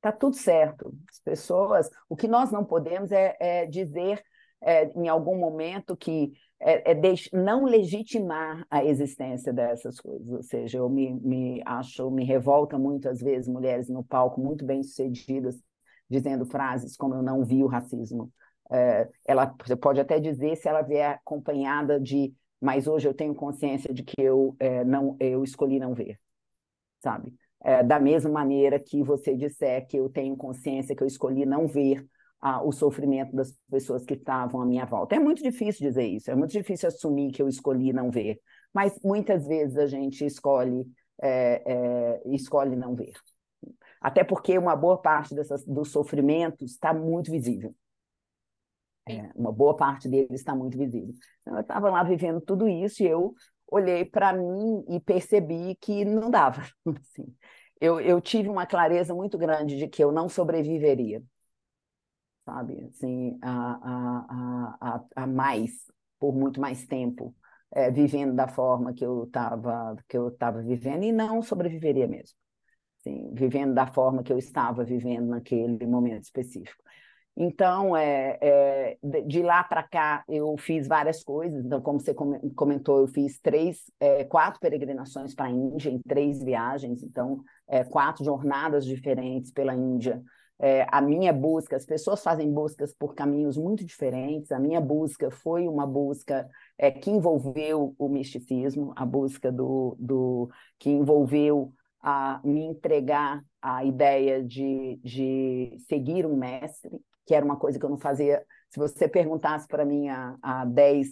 Tá 0.00 0.10
tudo 0.10 0.34
certo. 0.34 0.92
As 1.08 1.20
pessoas, 1.20 1.88
o 2.08 2.16
que 2.16 2.26
nós 2.26 2.50
não 2.50 2.64
podemos 2.64 3.12
é, 3.12 3.36
é 3.38 3.64
dizer 3.64 4.20
é, 4.60 4.90
em 4.96 5.06
algum 5.06 5.38
momento 5.38 5.96
que 5.96 6.32
é, 6.58 6.90
é 6.92 7.14
não 7.32 7.64
legitimar 7.64 8.66
a 8.68 8.84
existência 8.84 9.52
dessas 9.52 10.00
coisas. 10.00 10.28
Ou 10.28 10.42
seja, 10.42 10.78
eu 10.78 10.88
me, 10.88 11.14
me 11.14 11.62
acho, 11.64 12.10
me 12.10 12.24
revolta 12.24 12.76
muito 12.76 13.08
às 13.08 13.20
vezes 13.20 13.46
mulheres 13.46 13.88
no 13.88 14.02
palco 14.02 14.40
muito 14.40 14.64
bem 14.64 14.82
sucedidas 14.82 15.56
dizendo 16.08 16.46
frases 16.46 16.96
como 16.96 17.14
eu 17.14 17.22
não 17.22 17.44
vi 17.44 17.62
o 17.62 17.66
racismo. 17.66 18.32
É, 18.70 19.08
ela 19.26 19.46
pode 19.80 20.00
até 20.00 20.18
dizer 20.18 20.56
se 20.56 20.68
ela 20.68 20.82
vier 20.82 21.14
acompanhada 21.14 22.00
de 22.00 22.34
mas 22.60 22.86
hoje 22.86 23.06
eu 23.06 23.14
tenho 23.14 23.34
consciência 23.34 23.92
de 23.92 24.02
que 24.02 24.20
eu 24.20 24.56
é, 24.58 24.82
não 24.84 25.16
eu 25.20 25.44
escolhi 25.44 25.78
não 25.78 25.94
ver, 25.94 26.18
sabe? 27.02 27.34
É, 27.62 27.82
da 27.82 28.00
mesma 28.00 28.30
maneira 28.30 28.78
que 28.80 29.02
você 29.02 29.36
disser 29.36 29.86
que 29.86 29.96
eu 29.96 30.08
tenho 30.08 30.36
consciência 30.36 30.94
que 30.94 31.02
eu 31.02 31.06
escolhi 31.06 31.44
não 31.44 31.66
ver 31.66 32.06
o 32.64 32.70
sofrimento 32.70 33.34
das 33.34 33.52
pessoas 33.68 34.04
que 34.04 34.14
estavam 34.14 34.60
à 34.60 34.66
minha 34.66 34.84
volta. 34.84 35.16
É 35.16 35.18
muito 35.18 35.42
difícil 35.42 35.88
dizer 35.88 36.06
isso, 36.06 36.30
é 36.30 36.34
muito 36.34 36.52
difícil 36.52 36.88
assumir 36.88 37.32
que 37.32 37.42
eu 37.42 37.48
escolhi 37.48 37.92
não 37.92 38.10
ver, 38.10 38.38
mas 38.72 38.98
muitas 39.02 39.46
vezes 39.46 39.76
a 39.76 39.86
gente 39.86 40.24
escolhe 40.24 40.86
é, 41.22 41.62
é, 41.66 42.22
escolhe 42.26 42.76
não 42.76 42.94
ver. 42.94 43.12
Até 44.00 44.24
porque 44.24 44.56
uma 44.58 44.76
boa 44.76 44.98
parte 44.98 45.34
dessas, 45.34 45.64
dos 45.64 45.90
sofrimentos 45.90 46.72
está 46.72 46.92
muito 46.92 47.30
visível. 47.30 47.74
É, 49.08 49.30
uma 49.36 49.52
boa 49.52 49.76
parte 49.76 50.08
deles 50.08 50.40
está 50.40 50.54
muito 50.54 50.76
visível. 50.76 51.14
Então, 51.42 51.54
eu 51.54 51.60
estava 51.60 51.90
lá 51.90 52.02
vivendo 52.02 52.40
tudo 52.40 52.68
isso 52.68 53.02
e 53.02 53.06
eu 53.06 53.34
olhei 53.68 54.04
para 54.04 54.32
mim 54.32 54.84
e 54.88 55.00
percebi 55.00 55.76
que 55.80 56.04
não 56.04 56.30
dava. 56.30 56.62
Assim. 57.00 57.36
Eu, 57.80 58.00
eu 58.00 58.20
tive 58.20 58.48
uma 58.48 58.66
clareza 58.66 59.14
muito 59.14 59.38
grande 59.38 59.76
de 59.76 59.86
que 59.88 60.02
eu 60.02 60.10
não 60.10 60.28
sobreviveria, 60.28 61.22
sabe? 62.44 62.84
Assim, 62.86 63.38
a, 63.42 63.50
a, 63.50 64.76
a, 64.80 65.04
a 65.24 65.26
mais, 65.26 65.72
por 66.18 66.34
muito 66.34 66.60
mais 66.60 66.86
tempo, 66.86 67.34
é, 67.72 67.90
vivendo 67.90 68.34
da 68.34 68.48
forma 68.48 68.94
que 68.94 69.04
eu 69.04 69.24
estava 69.24 69.96
que 70.08 70.16
eu 70.16 70.28
estava 70.28 70.62
vivendo 70.62 71.04
e 71.04 71.12
não 71.12 71.42
sobreviveria 71.42 72.06
mesmo 72.06 72.36
assim, 73.06 73.30
vivendo 73.32 73.72
da 73.72 73.86
forma 73.86 74.22
que 74.22 74.32
eu 74.32 74.38
estava 74.38 74.84
vivendo 74.84 75.28
naquele 75.28 75.86
momento 75.86 76.24
específico. 76.24 76.82
Então, 77.38 77.94
é, 77.94 78.38
é 78.40 78.98
de 79.26 79.42
lá 79.42 79.62
para 79.62 79.82
cá, 79.82 80.24
eu 80.26 80.56
fiz 80.56 80.88
várias 80.88 81.22
coisas. 81.22 81.64
Então, 81.64 81.82
como 81.82 82.00
você 82.00 82.14
comentou, 82.54 83.00
eu 83.00 83.06
fiz 83.06 83.38
três, 83.38 83.90
é, 84.00 84.24
quatro 84.24 84.58
peregrinações 84.58 85.34
para 85.34 85.46
a 85.46 85.50
Índia 85.50 85.90
em 85.90 86.00
três 86.00 86.42
viagens. 86.42 87.02
Então, 87.02 87.42
é, 87.68 87.84
quatro 87.84 88.24
jornadas 88.24 88.86
diferentes 88.86 89.52
pela 89.52 89.74
Índia. 89.74 90.22
É, 90.58 90.86
a 90.90 91.02
minha 91.02 91.30
busca, 91.34 91.76
as 91.76 91.84
pessoas 91.84 92.22
fazem 92.22 92.50
buscas 92.50 92.94
por 92.94 93.14
caminhos 93.14 93.58
muito 93.58 93.84
diferentes. 93.84 94.50
A 94.50 94.58
minha 94.58 94.80
busca 94.80 95.30
foi 95.30 95.68
uma 95.68 95.86
busca 95.86 96.48
é, 96.78 96.90
que 96.90 97.10
envolveu 97.10 97.94
o 97.98 98.08
misticismo, 98.08 98.94
a 98.96 99.04
busca 99.04 99.52
do, 99.52 99.94
do 100.00 100.48
que 100.78 100.88
envolveu 100.88 101.70
a 102.08 102.40
me 102.44 102.60
entregar 102.62 103.42
à 103.60 103.84
ideia 103.84 104.40
de, 104.40 105.00
de 105.02 105.76
seguir 105.88 106.24
um 106.24 106.36
mestre, 106.36 106.96
que 107.26 107.34
era 107.34 107.44
uma 107.44 107.56
coisa 107.56 107.80
que 107.80 107.84
eu 107.84 107.90
não 107.90 107.98
fazia. 107.98 108.46
Se 108.70 108.78
você 108.78 109.08
perguntasse 109.08 109.66
para 109.66 109.84
mim 109.84 110.08
há, 110.08 110.36
há 110.40 110.64
10, 110.66 111.08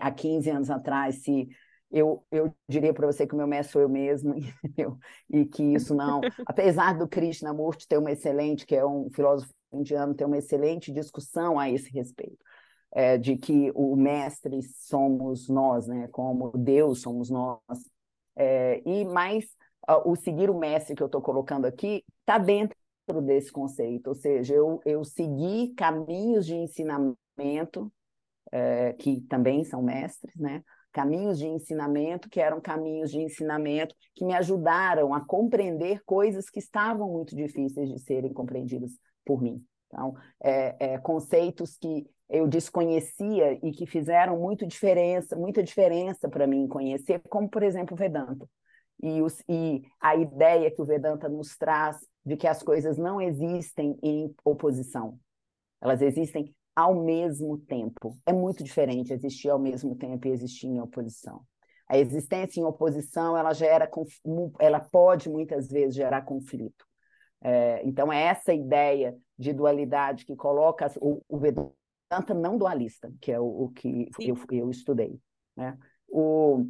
há 0.00 0.10
15 0.12 0.48
anos 0.48 0.70
atrás, 0.70 1.24
se 1.24 1.48
eu, 1.90 2.24
eu 2.30 2.54
diria 2.68 2.94
para 2.94 3.08
você 3.08 3.26
que 3.26 3.34
o 3.34 3.36
meu 3.36 3.48
mestre 3.48 3.72
sou 3.72 3.82
eu 3.82 3.88
mesmo, 3.88 4.36
entendeu? 4.64 4.96
e 5.28 5.44
que 5.44 5.64
isso 5.64 5.96
não. 5.96 6.20
Apesar 6.46 6.96
do 6.96 7.08
Krishnamurti 7.08 7.88
ter 7.88 7.98
uma 7.98 8.12
excelente, 8.12 8.64
que 8.64 8.76
é 8.76 8.86
um 8.86 9.10
filósofo 9.10 9.52
indiano, 9.72 10.14
ter 10.14 10.26
uma 10.26 10.38
excelente 10.38 10.92
discussão 10.92 11.58
a 11.58 11.68
esse 11.68 11.90
respeito. 11.90 12.38
É, 12.94 13.18
de 13.18 13.36
que 13.36 13.72
o 13.74 13.96
mestre 13.96 14.62
somos 14.62 15.48
nós, 15.48 15.88
né? 15.88 16.06
como 16.12 16.52
Deus 16.56 17.00
somos 17.00 17.28
nós. 17.30 17.60
É, 18.36 18.80
e 18.86 19.04
mais 19.04 19.44
o 20.04 20.16
seguir 20.16 20.50
o 20.50 20.58
mestre 20.58 20.94
que 20.94 21.02
eu 21.02 21.06
estou 21.06 21.22
colocando 21.22 21.64
aqui 21.64 22.04
está 22.20 22.38
dentro 22.38 22.76
desse 23.22 23.52
conceito, 23.52 24.08
ou 24.08 24.14
seja, 24.14 24.54
eu, 24.54 24.80
eu 24.84 25.04
segui 25.04 25.72
caminhos 25.74 26.44
de 26.44 26.56
ensinamento, 26.56 27.92
é, 28.50 28.92
que 28.94 29.20
também 29.22 29.64
são 29.64 29.82
mestres, 29.82 30.34
né? 30.36 30.62
caminhos 30.92 31.38
de 31.38 31.46
ensinamento 31.46 32.28
que 32.28 32.40
eram 32.40 32.58
caminhos 32.58 33.10
de 33.10 33.18
ensinamento 33.18 33.94
que 34.14 34.24
me 34.24 34.32
ajudaram 34.34 35.12
a 35.12 35.20
compreender 35.20 36.02
coisas 36.06 36.48
que 36.48 36.58
estavam 36.58 37.12
muito 37.12 37.36
difíceis 37.36 37.90
de 37.90 37.98
serem 38.00 38.32
compreendidas 38.32 38.92
por 39.24 39.42
mim. 39.42 39.62
Então, 39.88 40.14
é, 40.42 40.94
é, 40.94 40.98
conceitos 40.98 41.76
que 41.76 42.06
eu 42.30 42.48
desconhecia 42.48 43.58
e 43.62 43.72
que 43.72 43.86
fizeram 43.86 44.38
muito 44.38 44.66
diferença, 44.66 45.36
muita 45.36 45.62
diferença 45.62 46.28
para 46.28 46.46
mim 46.46 46.66
conhecer, 46.66 47.20
como 47.28 47.48
por 47.48 47.62
exemplo 47.62 47.94
Vedanta 47.94 48.48
e, 49.02 49.20
os, 49.22 49.42
e 49.48 49.82
a 50.00 50.16
ideia 50.16 50.70
que 50.70 50.80
o 50.80 50.84
Vedanta 50.84 51.28
nos 51.28 51.56
traz 51.56 51.98
de 52.24 52.36
que 52.36 52.46
as 52.46 52.62
coisas 52.62 52.98
não 52.98 53.20
existem 53.20 53.98
em 54.02 54.34
oposição, 54.44 55.18
elas 55.80 56.02
existem 56.02 56.54
ao 56.74 56.94
mesmo 56.94 57.58
tempo. 57.58 58.18
É 58.26 58.32
muito 58.32 58.62
diferente 58.62 59.12
existir 59.12 59.48
ao 59.48 59.58
mesmo 59.58 59.96
tempo 59.96 60.26
e 60.26 60.30
existir 60.30 60.66
em 60.66 60.80
oposição. 60.80 61.42
A 61.88 61.96
existência 61.96 62.60
em 62.60 62.64
oposição 62.64 63.36
ela 63.36 63.52
gera, 63.52 63.88
ela 64.58 64.80
pode 64.80 65.30
muitas 65.30 65.68
vezes 65.68 65.94
gerar 65.94 66.22
conflito. 66.22 66.84
É, 67.40 67.80
então 67.86 68.12
é 68.12 68.24
essa 68.24 68.52
ideia 68.52 69.16
de 69.38 69.52
dualidade 69.52 70.24
que 70.24 70.34
coloca 70.34 70.90
o, 71.00 71.22
o 71.28 71.38
Vedanta 71.38 72.34
não 72.34 72.58
dualista, 72.58 73.12
que 73.20 73.30
é 73.30 73.38
o, 73.38 73.44
o 73.44 73.68
que 73.70 74.08
eu, 74.18 74.36
eu, 74.50 74.70
estudei. 74.70 75.20
Né? 75.56 75.78
O, 76.08 76.66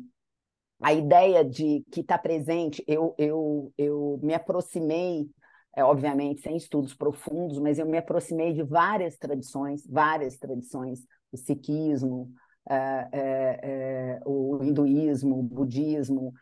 a 0.80 0.92
ideia 0.92 1.44
de 1.44 1.84
que 1.90 2.00
está 2.00 2.18
presente, 2.18 2.84
eu, 2.86 3.14
eu, 3.18 3.72
eu 3.78 4.20
me 4.22 4.34
aproximei, 4.34 5.28
é, 5.74 5.82
obviamente 5.82 6.40
sem 6.40 6.56
estudos 6.56 6.94
profundos, 6.94 7.58
mas 7.58 7.78
eu 7.78 7.86
me 7.86 7.98
aproximei 7.98 8.52
de 8.52 8.62
várias 8.62 9.16
tradições, 9.16 9.86
várias 9.86 10.36
tradições, 10.36 11.00
o 11.32 11.36
sikhismo, 11.36 12.30
é, 12.68 13.08
é, 13.12 13.60
é 13.62 14.20
o 14.26 14.62
hinduísmo, 14.62 15.38
o 15.38 15.42
budismo, 15.42 16.32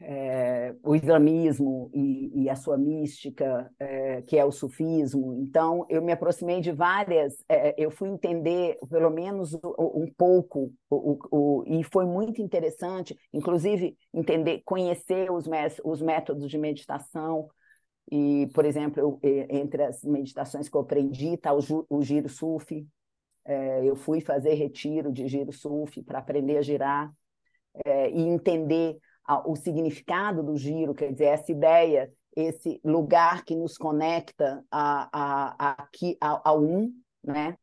é, 0.00 0.74
o 0.82 0.96
islamismo 0.96 1.90
e, 1.92 2.44
e, 2.44 2.50
a 2.50 2.56
sua 2.56 2.78
mística, 2.78 3.70
é, 3.78 4.22
que 4.22 4.38
é 4.38 4.44
o 4.44 4.50
sufismo. 4.50 5.34
Então, 5.34 5.84
eu 5.90 6.00
me 6.00 6.10
aproximei 6.10 6.60
de 6.60 6.72
várias, 6.72 7.44
é, 7.46 7.74
eu 7.76 7.90
fui 7.90 8.08
entender 8.08 8.78
pelo 8.88 9.10
menos 9.10 9.52
um 9.54 10.10
pouco, 10.16 10.72
o, 10.88 11.18
o, 11.30 11.64
e 11.66 11.84
foi 11.84 12.06
muito 12.06 12.40
interessante, 12.40 13.14
inclusive, 13.32 13.94
entender, 14.12 14.62
conhecer 14.64 15.30
os, 15.30 15.44
os 15.84 16.00
métodos 16.00 16.48
de 16.48 16.56
meditação. 16.56 17.48
E, 18.10 18.48
por 18.54 18.64
exemplo, 18.64 19.00
eu, 19.00 19.20
entre 19.50 19.84
as 19.84 20.02
meditações 20.02 20.68
que 20.68 20.76
eu 20.76 20.80
aprendi 20.80 21.34
está 21.34 21.52
o, 21.52 21.60
o 21.88 22.02
giro 22.02 22.28
sufi. 22.28 22.86
Eu 23.82 23.96
fui 23.96 24.20
fazer 24.20 24.54
retiro 24.54 25.10
de 25.10 25.26
giro 25.26 25.52
sufi 25.52 26.02
para 26.02 26.20
aprender 26.20 26.58
a 26.58 26.62
girar 26.62 27.12
e 28.12 28.22
entender 28.22 28.96
o 29.38 29.56
significado 29.56 30.42
do 30.42 30.56
giro, 30.56 30.94
quer 30.94 31.12
dizer, 31.12 31.26
essa 31.26 31.52
ideia, 31.52 32.12
esse 32.34 32.80
lugar 32.84 33.44
que 33.44 33.54
nos 33.54 33.76
conecta 33.76 34.64
a, 34.70 35.08
a, 35.12 35.86
a, 36.20 36.50
a, 36.50 36.54
um, 36.54 36.92
né? 37.22 37.56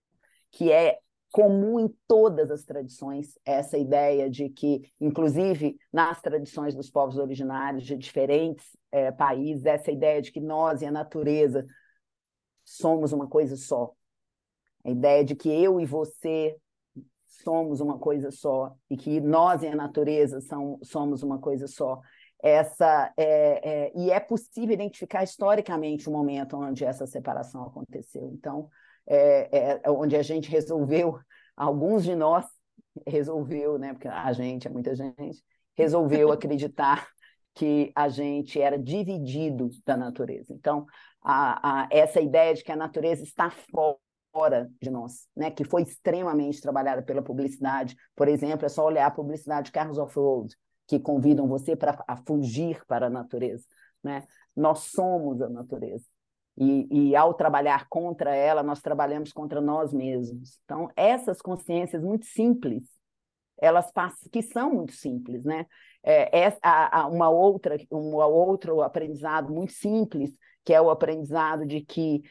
que 0.51 0.71
é 0.71 0.99
comum 1.31 1.79
em 1.79 1.93
todas 2.07 2.49
as 2.49 2.63
tradições, 2.63 3.37
essa 3.45 3.77
ideia 3.77 4.29
de 4.29 4.49
que, 4.49 4.91
inclusive 4.99 5.77
nas 5.91 6.21
tradições 6.21 6.73
dos 6.73 6.89
povos 6.89 7.17
originários 7.17 7.83
de 7.83 7.97
diferentes 7.97 8.65
é, 8.91 9.11
países, 9.11 9.65
essa 9.65 9.91
ideia 9.91 10.21
de 10.21 10.31
que 10.31 10.39
nós 10.39 10.81
e 10.81 10.85
a 10.85 10.91
natureza 10.91 11.65
somos 12.63 13.11
uma 13.11 13.27
coisa 13.27 13.55
só. 13.55 13.93
A 14.83 14.89
ideia 14.89 15.23
de 15.23 15.35
que 15.35 15.49
eu 15.49 15.79
e 15.79 15.85
você 15.85 16.55
somos 17.43 17.79
uma 17.79 17.97
coisa 17.97 18.31
só 18.31 18.75
e 18.89 18.97
que 18.97 19.19
nós 19.19 19.63
e 19.63 19.67
a 19.67 19.75
natureza 19.75 20.41
são, 20.41 20.79
somos 20.83 21.23
uma 21.23 21.39
coisa 21.39 21.67
só. 21.67 21.99
Essa 22.41 23.11
é, 23.17 23.87
é, 23.87 23.91
e 23.95 24.11
é 24.11 24.19
possível 24.19 24.73
identificar 24.73 25.23
historicamente 25.23 26.07
o 26.07 26.11
momento 26.11 26.57
onde 26.57 26.85
essa 26.85 27.07
separação 27.07 27.63
aconteceu. 27.63 28.29
Então, 28.33 28.69
é, 29.07 29.79
é 29.83 29.91
onde 29.91 30.15
a 30.15 30.21
gente 30.21 30.49
resolveu, 30.49 31.19
alguns 31.55 32.03
de 32.03 32.15
nós 32.15 32.45
resolveu, 33.05 33.77
né? 33.77 33.93
Porque 33.93 34.07
a 34.07 34.31
gente 34.33 34.67
é 34.67 34.69
muita 34.69 34.95
gente 34.95 35.43
resolveu 35.75 36.31
acreditar 36.31 37.07
que 37.53 37.91
a 37.95 38.09
gente 38.09 38.59
era 38.59 38.77
dividido 38.77 39.69
da 39.85 39.95
natureza. 39.95 40.53
Então, 40.53 40.85
a, 41.21 41.83
a, 41.83 41.87
essa 41.91 42.19
ideia 42.19 42.53
de 42.53 42.63
que 42.63 42.71
a 42.71 42.75
natureza 42.75 43.23
está 43.23 43.49
fora 43.49 43.97
fora 44.37 44.69
de 44.79 44.91
nós, 44.91 45.27
né, 45.35 45.49
que 45.49 45.63
foi 45.63 45.81
extremamente 45.81 46.61
trabalhada 46.61 47.01
pela 47.01 47.23
publicidade. 47.23 47.95
Por 48.15 48.27
exemplo, 48.27 48.67
é 48.67 48.69
só 48.69 48.85
olhar 48.85 49.07
a 49.07 49.11
publicidade 49.11 49.71
Carros 49.71 49.97
Off-Road, 49.97 50.55
que 50.85 50.99
convidam 50.99 51.47
você 51.47 51.75
para 51.75 51.97
fugir 52.27 52.85
para 52.85 53.07
a 53.07 53.09
natureza. 53.09 53.65
Né? 54.03 54.23
Nós 54.55 54.91
somos 54.91 55.41
a 55.41 55.49
natureza. 55.49 56.05
E, 56.55 56.87
e, 57.09 57.15
ao 57.15 57.33
trabalhar 57.33 57.87
contra 57.89 58.35
ela, 58.35 58.61
nós 58.61 58.79
trabalhamos 58.79 59.33
contra 59.33 59.59
nós 59.59 59.91
mesmos. 59.91 60.59
Então, 60.65 60.87
essas 60.95 61.41
consciências 61.41 62.03
muito 62.03 62.25
simples, 62.25 62.83
elas 63.59 63.91
passam, 63.91 64.29
que 64.31 64.41
são 64.43 64.71
muito 64.73 64.93
simples, 64.93 65.45
né? 65.45 65.65
É, 66.03 66.45
é, 66.45 66.57
a, 66.61 67.01
a 67.01 67.07
uma 67.07 67.29
outra, 67.29 67.77
um 67.91 68.15
outro 68.15 68.81
aprendizado 68.81 69.51
muito 69.51 69.73
simples, 69.73 70.31
que 70.67 70.73
é 70.73 70.81
o 70.81 70.89
aprendizado 70.89 71.65
de 71.65 71.79
que 71.79 72.21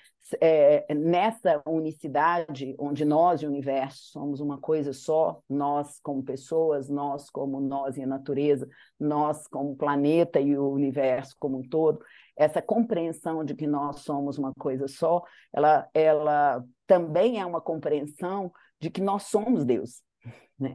é, 0.43 0.95
nessa 0.95 1.63
unicidade, 1.65 2.77
onde 2.79 3.03
nós 3.03 3.41
e 3.41 3.47
o 3.47 3.49
universo 3.49 4.11
somos 4.11 4.41
uma 4.41 4.59
coisa 4.59 4.93
só, 4.93 5.41
nós 5.49 5.99
como 6.01 6.23
pessoas, 6.23 6.91
nós 6.91 7.31
como 7.31 7.63
nós 7.63 7.97
e 7.97 8.03
a 8.03 8.07
natureza, 8.07 8.69
nós 9.01 9.49
como 9.49 9.75
planeta 9.75 10.39
e 10.39 10.55
o 10.55 10.69
universo 10.69 11.35
como 11.39 11.61
um 11.61 11.67
todo, 11.67 11.99
essa 12.37 12.61
compreensão 12.61 13.43
de 13.43 13.55
que 13.55 13.67
nós 13.67 14.01
somos 14.01 14.37
uma 14.37 14.53
coisa 14.53 14.87
só, 14.87 15.23
ela, 15.51 15.89
ela 15.95 16.63
também 16.87 17.41
é 17.41 17.47
uma 17.47 17.63
compreensão 17.63 18.53
de 18.79 18.91
que 18.91 19.01
nós 19.01 19.23
somos 19.23 19.65
Deus. 19.65 20.03
Né? 20.59 20.75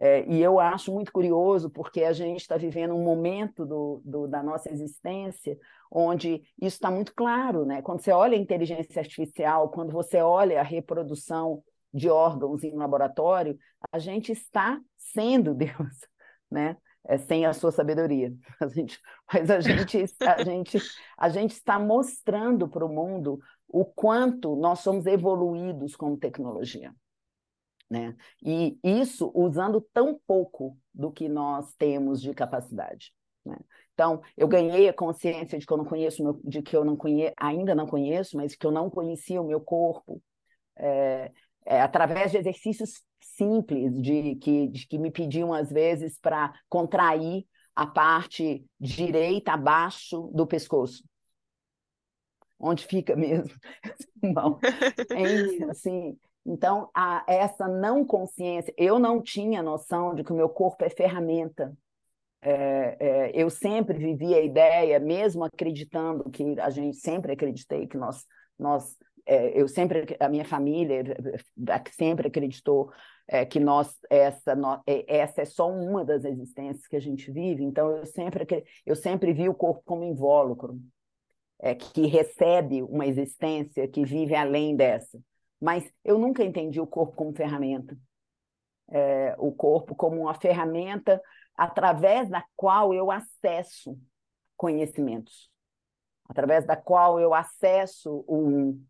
É, 0.00 0.24
e 0.26 0.42
eu 0.42 0.58
acho 0.58 0.92
muito 0.92 1.12
curioso, 1.12 1.70
porque 1.70 2.02
a 2.02 2.12
gente 2.12 2.40
está 2.40 2.56
vivendo 2.56 2.94
um 2.94 3.04
momento 3.04 3.64
do, 3.66 4.02
do, 4.04 4.26
da 4.26 4.42
nossa 4.42 4.70
existência 4.72 5.56
onde 5.90 6.42
isso 6.60 6.76
está 6.76 6.90
muito 6.90 7.14
claro. 7.14 7.64
Né? 7.64 7.82
Quando 7.82 8.00
você 8.00 8.10
olha 8.10 8.36
a 8.36 8.40
inteligência 8.40 9.00
artificial, 9.00 9.68
quando 9.70 9.92
você 9.92 10.18
olha 10.18 10.60
a 10.60 10.64
reprodução 10.64 11.62
de 11.92 12.08
órgãos 12.08 12.64
em 12.64 12.74
laboratório, 12.74 13.56
a 13.92 13.98
gente 13.98 14.32
está 14.32 14.80
sendo 14.96 15.54
Deus, 15.54 16.06
né? 16.50 16.76
É, 17.04 17.18
sem 17.18 17.44
a 17.44 17.52
sua 17.52 17.72
sabedoria. 17.72 18.32
A 18.60 18.68
gente, 18.68 18.96
mas 19.32 19.50
a 19.50 19.58
gente, 19.58 20.04
a, 20.20 20.44
gente, 20.44 20.78
a 21.18 21.28
gente 21.28 21.50
está 21.50 21.76
mostrando 21.76 22.68
para 22.68 22.86
o 22.86 22.88
mundo 22.88 23.40
o 23.66 23.84
quanto 23.84 24.54
nós 24.54 24.78
somos 24.80 25.04
evoluídos 25.06 25.96
como 25.96 26.16
tecnologia. 26.16 26.94
Né? 27.92 28.16
E 28.42 28.78
isso 28.82 29.30
usando 29.34 29.78
tão 29.92 30.18
pouco 30.26 30.78
do 30.94 31.12
que 31.12 31.28
nós 31.28 31.74
temos 31.74 32.22
de 32.22 32.32
capacidade. 32.32 33.12
Né? 33.44 33.58
Então, 33.92 34.22
eu 34.34 34.48
ganhei 34.48 34.88
a 34.88 34.94
consciência 34.94 35.58
de 35.58 35.66
que 35.66 35.72
eu 35.74 35.76
não 35.76 35.84
conheço, 35.84 36.24
meu, 36.24 36.40
de 36.42 36.62
que 36.62 36.74
eu 36.74 36.86
não 36.86 36.96
ainda 37.36 37.74
não 37.74 37.86
conheço, 37.86 38.34
mas 38.38 38.54
que 38.54 38.66
eu 38.66 38.70
não 38.70 38.88
conhecia 38.88 39.42
o 39.42 39.46
meu 39.46 39.60
corpo, 39.60 40.22
é, 40.74 41.30
é, 41.66 41.82
através 41.82 42.30
de 42.30 42.38
exercícios 42.38 43.02
simples, 43.20 44.00
de 44.00 44.36
que, 44.36 44.68
de 44.68 44.86
que 44.86 44.98
me 44.98 45.10
pediam, 45.10 45.52
às 45.52 45.70
vezes, 45.70 46.18
para 46.18 46.50
contrair 46.70 47.44
a 47.76 47.86
parte 47.86 48.64
direita 48.80 49.52
abaixo 49.52 50.30
do 50.32 50.46
pescoço. 50.46 51.04
Onde 52.58 52.86
fica 52.86 53.14
mesmo? 53.14 53.54
Bom, 54.32 54.58
é, 55.10 55.70
assim, 55.70 56.18
então, 56.44 56.90
a, 56.92 57.24
essa 57.26 57.68
não 57.68 58.04
consciência, 58.04 58.74
eu 58.76 58.98
não 58.98 59.22
tinha 59.22 59.62
noção 59.62 60.14
de 60.14 60.24
que 60.24 60.32
o 60.32 60.36
meu 60.36 60.48
corpo 60.48 60.84
é 60.84 60.90
ferramenta. 60.90 61.76
É, 62.40 62.96
é, 62.98 63.30
eu 63.34 63.48
sempre 63.48 63.96
vivi 63.96 64.34
a 64.34 64.40
ideia, 64.40 64.98
mesmo 64.98 65.44
acreditando 65.44 66.28
que 66.28 66.58
a 66.58 66.70
gente 66.70 66.96
sempre 66.96 67.32
acreditei 67.32 67.86
que 67.86 67.96
nós, 67.96 68.26
nós 68.58 68.96
é, 69.24 69.60
eu 69.60 69.68
sempre, 69.68 70.16
a 70.18 70.28
minha 70.28 70.44
família 70.44 71.04
sempre 71.92 72.26
acreditou 72.26 72.90
é, 73.28 73.46
que 73.46 73.60
nós 73.60 73.96
essa, 74.10 74.56
é, 74.84 75.16
essa 75.18 75.42
é 75.42 75.44
só 75.44 75.70
uma 75.70 76.04
das 76.04 76.24
existências 76.24 76.88
que 76.88 76.96
a 76.96 77.00
gente 77.00 77.30
vive. 77.30 77.62
Então, 77.62 77.96
eu 77.96 78.06
sempre, 78.06 78.64
eu 78.84 78.96
sempre 78.96 79.32
vi 79.32 79.48
o 79.48 79.54
corpo 79.54 79.82
como 79.84 80.02
invólucro, 80.02 80.80
é, 81.60 81.76
que 81.76 82.08
recebe 82.08 82.82
uma 82.82 83.06
existência 83.06 83.86
que 83.86 84.04
vive 84.04 84.34
além 84.34 84.74
dessa 84.74 85.22
mas 85.62 85.88
eu 86.04 86.18
nunca 86.18 86.42
entendi 86.42 86.80
o 86.80 86.86
corpo 86.86 87.14
como 87.14 87.32
ferramenta. 87.32 87.96
É, 88.88 89.36
o 89.38 89.52
corpo 89.52 89.94
como 89.94 90.22
uma 90.22 90.34
ferramenta 90.34 91.22
através 91.54 92.28
da 92.28 92.44
qual 92.56 92.92
eu 92.92 93.12
acesso 93.12 93.96
conhecimentos, 94.56 95.48
através 96.28 96.66
da 96.66 96.74
qual 96.76 97.20
eu 97.20 97.32
acesso 97.32 98.24
o 98.26 98.38
um. 98.38 98.84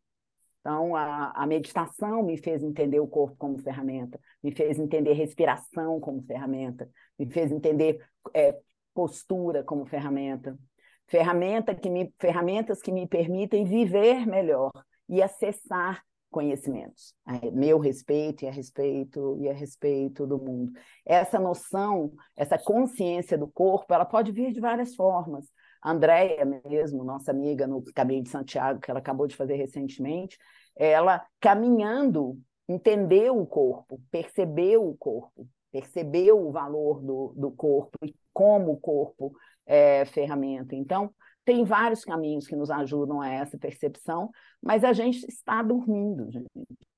Então, 0.60 0.96
a, 0.96 1.32
a 1.32 1.46
meditação 1.46 2.22
me 2.22 2.38
fez 2.38 2.62
entender 2.62 3.00
o 3.00 3.06
corpo 3.06 3.36
como 3.36 3.58
ferramenta, 3.58 4.18
me 4.42 4.50
fez 4.50 4.78
entender 4.78 5.12
respiração 5.12 6.00
como 6.00 6.22
ferramenta, 6.22 6.88
me 7.18 7.30
fez 7.30 7.52
entender 7.52 8.02
é, 8.32 8.58
postura 8.94 9.62
como 9.62 9.84
ferramenta, 9.84 10.58
ferramenta 11.06 11.74
que 11.74 11.90
me, 11.90 12.14
ferramentas 12.18 12.80
que 12.80 12.90
me 12.90 13.06
permitem 13.06 13.64
viver 13.66 14.26
melhor 14.26 14.72
e 15.06 15.20
acessar 15.20 16.02
conhecimentos, 16.32 17.14
a 17.24 17.38
meu 17.52 17.78
respeito 17.78 18.44
e 18.44 18.48
a 18.48 18.50
respeito 18.50 19.36
e 19.38 19.48
a 19.48 19.52
respeito 19.52 20.26
do 20.26 20.38
mundo. 20.38 20.72
Essa 21.06 21.38
noção, 21.38 22.10
essa 22.36 22.58
consciência 22.58 23.36
do 23.36 23.46
corpo, 23.46 23.92
ela 23.92 24.06
pode 24.06 24.32
vir 24.32 24.52
de 24.52 24.60
várias 24.60 24.96
formas. 24.96 25.44
A 25.80 25.92
Andréia 25.92 26.44
mesmo, 26.44 27.04
nossa 27.04 27.30
amiga 27.30 27.66
no 27.66 27.84
Caminho 27.94 28.22
de 28.22 28.30
Santiago, 28.30 28.80
que 28.80 28.90
ela 28.90 29.00
acabou 29.00 29.26
de 29.26 29.36
fazer 29.36 29.56
recentemente, 29.56 30.38
ela 30.74 31.24
caminhando 31.38 32.40
entendeu 32.68 33.38
o 33.38 33.46
corpo, 33.46 34.00
percebeu 34.10 34.88
o 34.88 34.96
corpo, 34.96 35.46
percebeu 35.70 36.46
o 36.46 36.50
valor 36.50 37.02
do, 37.02 37.34
do 37.36 37.50
corpo 37.50 37.98
e 38.02 38.14
como 38.32 38.72
o 38.72 38.80
corpo 38.80 39.32
é 39.66 40.04
ferramenta. 40.06 40.74
Então, 40.74 41.12
tem 41.44 41.64
vários 41.64 42.04
caminhos 42.04 42.46
que 42.46 42.56
nos 42.56 42.70
ajudam 42.70 43.20
a 43.20 43.28
essa 43.28 43.58
percepção, 43.58 44.30
mas 44.62 44.84
a 44.84 44.92
gente 44.92 45.24
está 45.26 45.62
dormindo, 45.62 46.30
gente. 46.30 46.48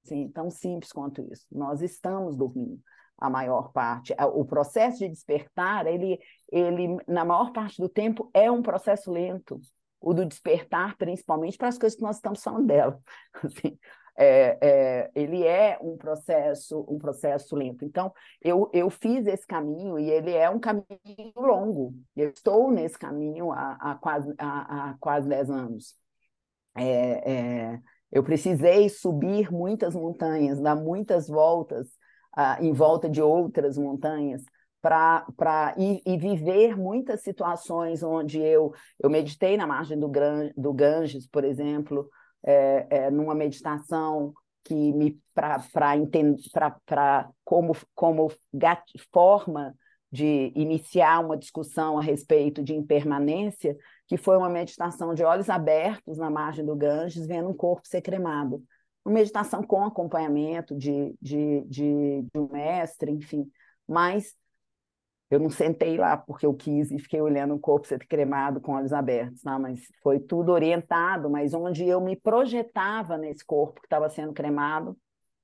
Sim, 0.04 0.28
tão 0.28 0.50
simples 0.50 0.92
quanto 0.92 1.22
isso. 1.32 1.46
Nós 1.50 1.80
estamos 1.80 2.36
dormindo 2.36 2.78
a 3.18 3.30
maior 3.30 3.72
parte. 3.72 4.14
O 4.34 4.44
processo 4.44 4.98
de 4.98 5.08
despertar, 5.08 5.86
ele, 5.86 6.18
ele 6.52 6.96
na 7.08 7.24
maior 7.24 7.52
parte 7.52 7.80
do 7.80 7.88
tempo 7.88 8.30
é 8.34 8.50
um 8.50 8.62
processo 8.62 9.10
lento. 9.10 9.60
O 10.00 10.12
do 10.12 10.26
despertar, 10.26 10.96
principalmente 10.98 11.56
para 11.56 11.68
as 11.68 11.78
coisas 11.78 11.96
que 11.96 12.04
nós 12.04 12.16
estamos 12.16 12.42
falando 12.42 12.66
dela. 12.66 13.00
Assim, 13.42 13.78
é, 14.16 14.58
é, 14.60 15.10
ele 15.14 15.44
é 15.44 15.78
um 15.80 15.96
processo, 15.96 16.84
um 16.88 16.98
processo 16.98 17.56
lento. 17.56 17.84
Então, 17.84 18.12
eu, 18.40 18.70
eu 18.72 18.88
fiz 18.90 19.26
esse 19.26 19.46
caminho 19.46 19.98
e 19.98 20.10
ele 20.10 20.32
é 20.32 20.48
um 20.48 20.60
caminho 20.60 21.32
longo. 21.36 21.94
Eu 22.16 22.30
estou 22.30 22.70
nesse 22.70 22.98
caminho 22.98 23.50
há, 23.52 23.76
há 23.80 23.94
quase, 23.96 24.32
há, 24.38 24.90
há 24.90 24.96
quase 24.98 25.28
10 25.28 25.50
anos. 25.50 25.94
É, 26.76 27.32
é, 27.72 27.80
eu 28.10 28.22
precisei 28.22 28.88
subir 28.88 29.52
muitas 29.52 29.94
montanhas, 29.94 30.60
dar 30.60 30.76
muitas 30.76 31.26
voltas 31.28 31.88
uh, 32.36 32.62
em 32.62 32.72
volta 32.72 33.08
de 33.08 33.20
outras 33.20 33.76
montanhas, 33.76 34.42
para 34.80 35.74
e, 35.78 36.02
e, 36.04 36.18
viver 36.18 36.76
muitas 36.76 37.22
situações 37.22 38.02
onde 38.02 38.38
eu, 38.38 38.70
eu 39.02 39.08
meditei 39.08 39.56
na 39.56 39.66
margem 39.66 39.98
do, 39.98 40.08
Gran, 40.08 40.50
do 40.56 40.74
Ganges, 40.74 41.26
por 41.26 41.42
exemplo, 41.42 42.10
é, 42.44 42.86
é, 42.90 43.10
numa 43.10 43.34
meditação 43.34 44.32
que 44.62 44.92
me 44.92 45.20
para 45.34 45.96
entender 45.96 46.42
para 46.86 47.28
como 47.44 47.76
como 47.94 48.32
forma 49.12 49.74
de 50.10 50.52
iniciar 50.54 51.24
uma 51.24 51.36
discussão 51.36 51.98
a 51.98 52.02
respeito 52.02 52.62
de 52.62 52.72
impermanência, 52.72 53.76
que 54.06 54.16
foi 54.16 54.36
uma 54.36 54.48
meditação 54.48 55.12
de 55.12 55.24
olhos 55.24 55.50
abertos 55.50 56.16
na 56.18 56.30
margem 56.30 56.64
do 56.64 56.76
Ganges, 56.76 57.26
vendo 57.26 57.48
um 57.48 57.54
corpo 57.54 57.86
ser 57.86 58.00
cremado. 58.00 58.62
Uma 59.04 59.14
meditação 59.14 59.60
com 59.62 59.84
acompanhamento 59.84 60.76
de, 60.76 61.16
de, 61.20 61.64
de, 61.66 62.22
de 62.32 62.38
um 62.38 62.48
mestre, 62.48 63.10
enfim. 63.10 63.50
Mas 63.88 64.36
eu 65.30 65.40
não 65.40 65.50
sentei 65.50 65.96
lá 65.96 66.16
porque 66.16 66.46
eu 66.46 66.54
quis 66.54 66.90
e 66.90 66.98
fiquei 66.98 67.20
olhando 67.20 67.54
o 67.54 67.58
corpo 67.58 67.86
ser 67.86 68.06
cremado 68.06 68.60
com 68.60 68.72
olhos 68.72 68.92
abertos, 68.92 69.42
tá? 69.42 69.58
mas 69.58 69.80
foi 70.02 70.20
tudo 70.20 70.52
orientado, 70.52 71.30
mas 71.30 71.54
onde 71.54 71.86
eu 71.86 72.00
me 72.00 72.16
projetava 72.16 73.16
nesse 73.16 73.44
corpo 73.44 73.80
que 73.80 73.86
estava 73.86 74.08
sendo 74.08 74.32
cremado, 74.32 74.96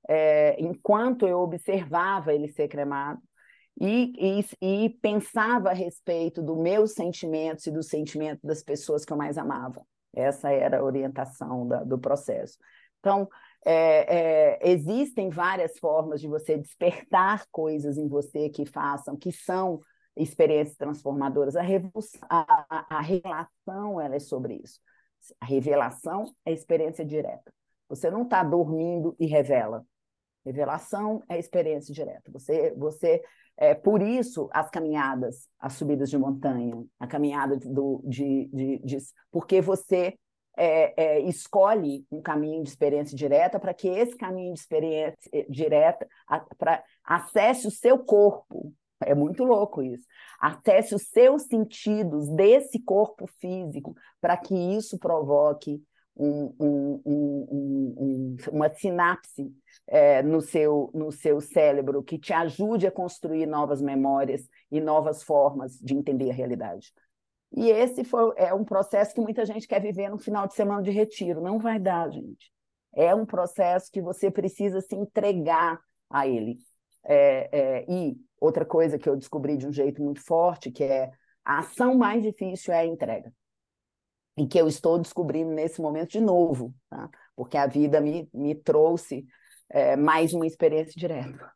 é, 0.08 0.60
enquanto 0.60 1.26
eu 1.26 1.40
observava 1.40 2.32
ele 2.32 2.48
ser 2.48 2.68
cremado, 2.68 3.20
e, 3.80 4.12
e, 4.60 4.84
e, 4.84 4.90
pensava 5.00 5.70
a 5.70 5.72
respeito 5.72 6.42
dos 6.42 6.58
meus 6.58 6.92
sentimentos 6.92 7.66
e 7.66 7.70
do 7.70 7.82
sentimento 7.82 8.46
das 8.46 8.62
pessoas 8.62 9.06
que 9.06 9.12
eu 9.12 9.16
mais 9.16 9.38
amava. 9.38 9.82
Essa 10.12 10.50
era 10.50 10.80
a 10.80 10.84
orientação 10.84 11.66
da, 11.66 11.82
do 11.82 11.98
processo. 11.98 12.58
Então, 12.98 13.26
é, 13.64 14.58
é, 14.62 14.70
existem 14.70 15.28
várias 15.28 15.78
formas 15.78 16.20
de 16.20 16.28
você 16.28 16.56
despertar 16.56 17.46
coisas 17.50 17.98
em 17.98 18.08
você 18.08 18.48
que 18.48 18.64
façam, 18.64 19.16
que 19.16 19.32
são 19.32 19.80
experiências 20.16 20.76
transformadoras. 20.76 21.54
A, 21.56 21.62
a, 22.28 22.96
a 22.98 23.00
revelação 23.00 24.00
ela 24.00 24.16
é 24.16 24.20
sobre 24.20 24.60
isso. 24.62 24.80
A 25.40 25.44
revelação 25.44 26.34
é 26.44 26.52
experiência 26.52 27.04
direta. 27.04 27.52
Você 27.88 28.10
não 28.10 28.22
está 28.22 28.42
dormindo 28.42 29.14
e 29.18 29.26
revela. 29.26 29.84
Revelação 30.44 31.22
é 31.28 31.38
experiência 31.38 31.92
direta. 31.92 32.30
Você, 32.32 32.72
você, 32.76 33.22
é, 33.56 33.74
por 33.74 34.00
isso 34.00 34.48
as 34.52 34.70
caminhadas, 34.70 35.48
as 35.58 35.74
subidas 35.74 36.08
de 36.08 36.16
montanha, 36.16 36.82
a 36.98 37.06
caminhada 37.06 37.58
do, 37.58 38.02
de, 38.06 38.48
de, 38.52 38.78
de 38.78 38.96
porque 39.30 39.60
você 39.60 40.16
é, 40.56 40.92
é, 40.96 41.20
escolhe 41.20 42.04
um 42.10 42.20
caminho 42.20 42.62
de 42.62 42.68
experiência 42.68 43.16
direta 43.16 43.58
para 43.58 43.72
que 43.74 43.88
esse 43.88 44.16
caminho 44.16 44.52
de 44.52 44.60
experiência 44.60 45.30
eh, 45.32 45.46
direta 45.48 46.06
para 46.58 46.82
acesse 47.04 47.66
o 47.66 47.70
seu 47.70 47.98
corpo. 47.98 48.72
É 49.02 49.14
muito 49.14 49.44
louco 49.44 49.82
isso. 49.82 50.06
Acesse 50.38 50.94
os 50.94 51.08
seus 51.08 51.44
sentidos 51.44 52.28
desse 52.28 52.78
corpo 52.78 53.26
físico 53.40 53.94
para 54.20 54.36
que 54.36 54.54
isso 54.54 54.98
provoque 54.98 55.82
um, 56.16 56.54
um, 56.60 57.02
um, 57.06 58.36
uma 58.52 58.68
sinapse 58.74 59.50
é, 59.86 60.22
no, 60.22 60.42
seu, 60.42 60.90
no 60.92 61.10
seu 61.10 61.40
cérebro 61.40 62.02
que 62.02 62.18
te 62.18 62.32
ajude 62.32 62.86
a 62.86 62.90
construir 62.90 63.46
novas 63.46 63.80
memórias 63.80 64.46
e 64.70 64.80
novas 64.80 65.22
formas 65.22 65.78
de 65.78 65.94
entender 65.94 66.30
a 66.30 66.34
realidade. 66.34 66.92
E 67.52 67.68
esse 67.68 68.04
foi, 68.04 68.32
é 68.36 68.54
um 68.54 68.64
processo 68.64 69.14
que 69.14 69.20
muita 69.20 69.44
gente 69.44 69.66
quer 69.66 69.80
viver 69.80 70.08
no 70.08 70.18
final 70.18 70.46
de 70.46 70.54
semana 70.54 70.82
de 70.82 70.90
retiro. 70.90 71.40
Não 71.40 71.58
vai 71.58 71.78
dar, 71.78 72.10
gente. 72.10 72.52
É 72.94 73.14
um 73.14 73.26
processo 73.26 73.90
que 73.90 74.00
você 74.00 74.30
precisa 74.30 74.80
se 74.80 74.94
entregar 74.94 75.80
a 76.08 76.26
ele. 76.26 76.58
É, 77.04 77.48
é, 77.52 77.86
e 77.88 78.16
outra 78.40 78.64
coisa 78.64 78.98
que 78.98 79.08
eu 79.08 79.16
descobri 79.16 79.56
de 79.56 79.66
um 79.66 79.72
jeito 79.72 80.02
muito 80.02 80.24
forte, 80.24 80.70
que 80.70 80.84
é 80.84 81.10
a 81.44 81.58
ação 81.58 81.96
mais 81.96 82.22
difícil 82.22 82.72
é 82.72 82.80
a 82.80 82.86
entrega. 82.86 83.32
E 84.36 84.46
que 84.46 84.58
eu 84.58 84.68
estou 84.68 84.98
descobrindo 84.98 85.50
nesse 85.50 85.80
momento 85.80 86.10
de 86.10 86.20
novo, 86.20 86.72
tá? 86.88 87.10
porque 87.34 87.56
a 87.56 87.66
vida 87.66 88.00
me, 88.00 88.28
me 88.32 88.54
trouxe 88.54 89.26
é, 89.68 89.96
mais 89.96 90.32
uma 90.32 90.46
experiência 90.46 90.94
direta. 90.96 91.52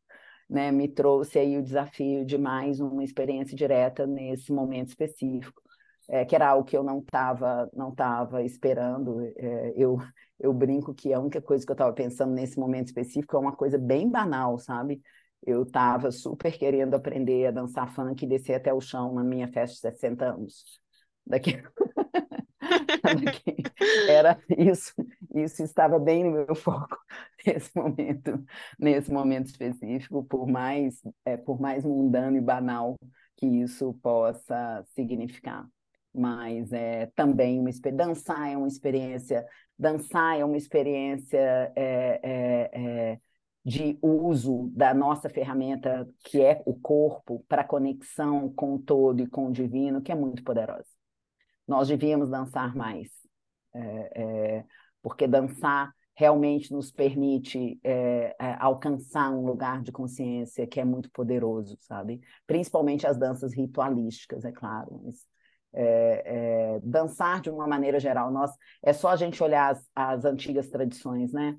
Né? 0.50 0.72
Me 0.72 0.88
trouxe 0.88 1.38
aí 1.38 1.56
o 1.56 1.62
desafio 1.62 2.24
de 2.24 2.36
mais 2.36 2.80
uma 2.80 3.04
experiência 3.04 3.56
direta 3.56 4.06
nesse 4.06 4.52
momento 4.52 4.88
específico 4.88 5.63
é, 6.08 6.24
que 6.24 6.34
era 6.34 6.48
algo 6.48 6.64
que 6.64 6.76
eu 6.76 6.82
não 6.82 6.98
estava 6.98 7.70
não 7.74 7.94
tava 7.94 8.42
esperando. 8.42 9.20
É, 9.36 9.72
eu, 9.76 9.98
eu 10.38 10.52
brinco 10.52 10.94
que 10.94 11.12
a 11.12 11.20
única 11.20 11.40
coisa 11.40 11.64
que 11.64 11.72
eu 11.72 11.74
estava 11.74 11.92
pensando 11.92 12.32
nesse 12.32 12.58
momento 12.58 12.88
específico 12.88 13.36
é 13.36 13.40
uma 13.40 13.56
coisa 13.56 13.78
bem 13.78 14.10
banal, 14.10 14.58
sabe? 14.58 15.00
Eu 15.46 15.62
estava 15.62 16.10
super 16.10 16.56
querendo 16.56 16.94
aprender 16.94 17.46
a 17.46 17.50
dançar 17.50 17.92
funk 17.94 18.24
e 18.24 18.28
descer 18.28 18.54
até 18.54 18.72
o 18.72 18.80
chão 18.80 19.14
na 19.14 19.24
minha 19.24 19.48
festa 19.48 19.90
de 19.90 19.96
60 19.96 20.24
anos. 20.34 20.80
Daqui... 21.26 21.62
Daqui... 23.02 23.54
Era 24.08 24.38
isso, 24.56 24.94
isso 25.34 25.62
estava 25.62 25.98
bem 25.98 26.24
no 26.24 26.30
meu 26.32 26.54
foco 26.54 26.98
nesse 27.46 27.70
momento, 27.76 28.44
nesse 28.78 29.12
momento 29.12 29.46
específico, 29.46 30.24
por 30.24 30.46
mais, 30.46 31.02
é, 31.24 31.36
por 31.36 31.60
mais 31.60 31.84
mundano 31.84 32.36
e 32.38 32.40
banal 32.40 32.96
que 33.36 33.46
isso 33.46 33.92
possa 34.02 34.84
significar 34.94 35.68
mas 36.14 36.72
é 36.72 37.06
também 37.14 37.58
uma 37.58 37.70
dançar 37.92 38.50
é 38.50 38.56
uma 38.56 38.68
experiência 38.68 39.46
dançar 39.78 40.38
é 40.38 40.44
uma 40.44 40.56
experiência 40.56 41.72
é, 41.74 42.20
é, 42.22 43.20
de 43.64 43.98
uso 44.02 44.70
da 44.74 44.94
nossa 44.94 45.28
ferramenta 45.28 46.08
que 46.24 46.40
é 46.40 46.62
o 46.64 46.74
corpo 46.74 47.44
para 47.48 47.64
conexão 47.64 48.52
com 48.52 48.74
o 48.74 48.78
todo 48.78 49.20
e 49.20 49.26
com 49.26 49.48
o 49.48 49.52
divino 49.52 50.02
que 50.02 50.12
é 50.12 50.14
muito 50.14 50.44
poderosa 50.44 50.88
nós 51.66 51.88
devíamos 51.88 52.30
dançar 52.30 52.74
mais 52.74 53.08
porque 55.02 55.26
dançar 55.26 55.92
realmente 56.16 56.72
nos 56.72 56.90
permite 56.90 57.78
é, 57.82 58.34
alcançar 58.58 59.30
um 59.30 59.44
lugar 59.44 59.82
de 59.82 59.90
consciência 59.90 60.66
que 60.66 60.80
é 60.80 60.84
muito 60.84 61.10
poderoso, 61.10 61.76
sabe? 61.80 62.20
Principalmente 62.46 63.06
as 63.06 63.18
danças 63.18 63.52
ritualísticas, 63.52 64.44
é 64.44 64.52
claro, 64.52 65.00
mas 65.04 65.26
é, 65.74 66.76
é, 66.76 66.80
dançar 66.82 67.40
de 67.40 67.50
uma 67.50 67.66
maneira 67.66 67.98
geral. 67.98 68.30
Nós, 68.30 68.52
é 68.82 68.92
só 68.92 69.08
a 69.08 69.16
gente 69.16 69.42
olhar 69.42 69.72
as, 69.72 69.88
as 69.94 70.24
antigas 70.24 70.68
tradições, 70.68 71.32
né? 71.32 71.56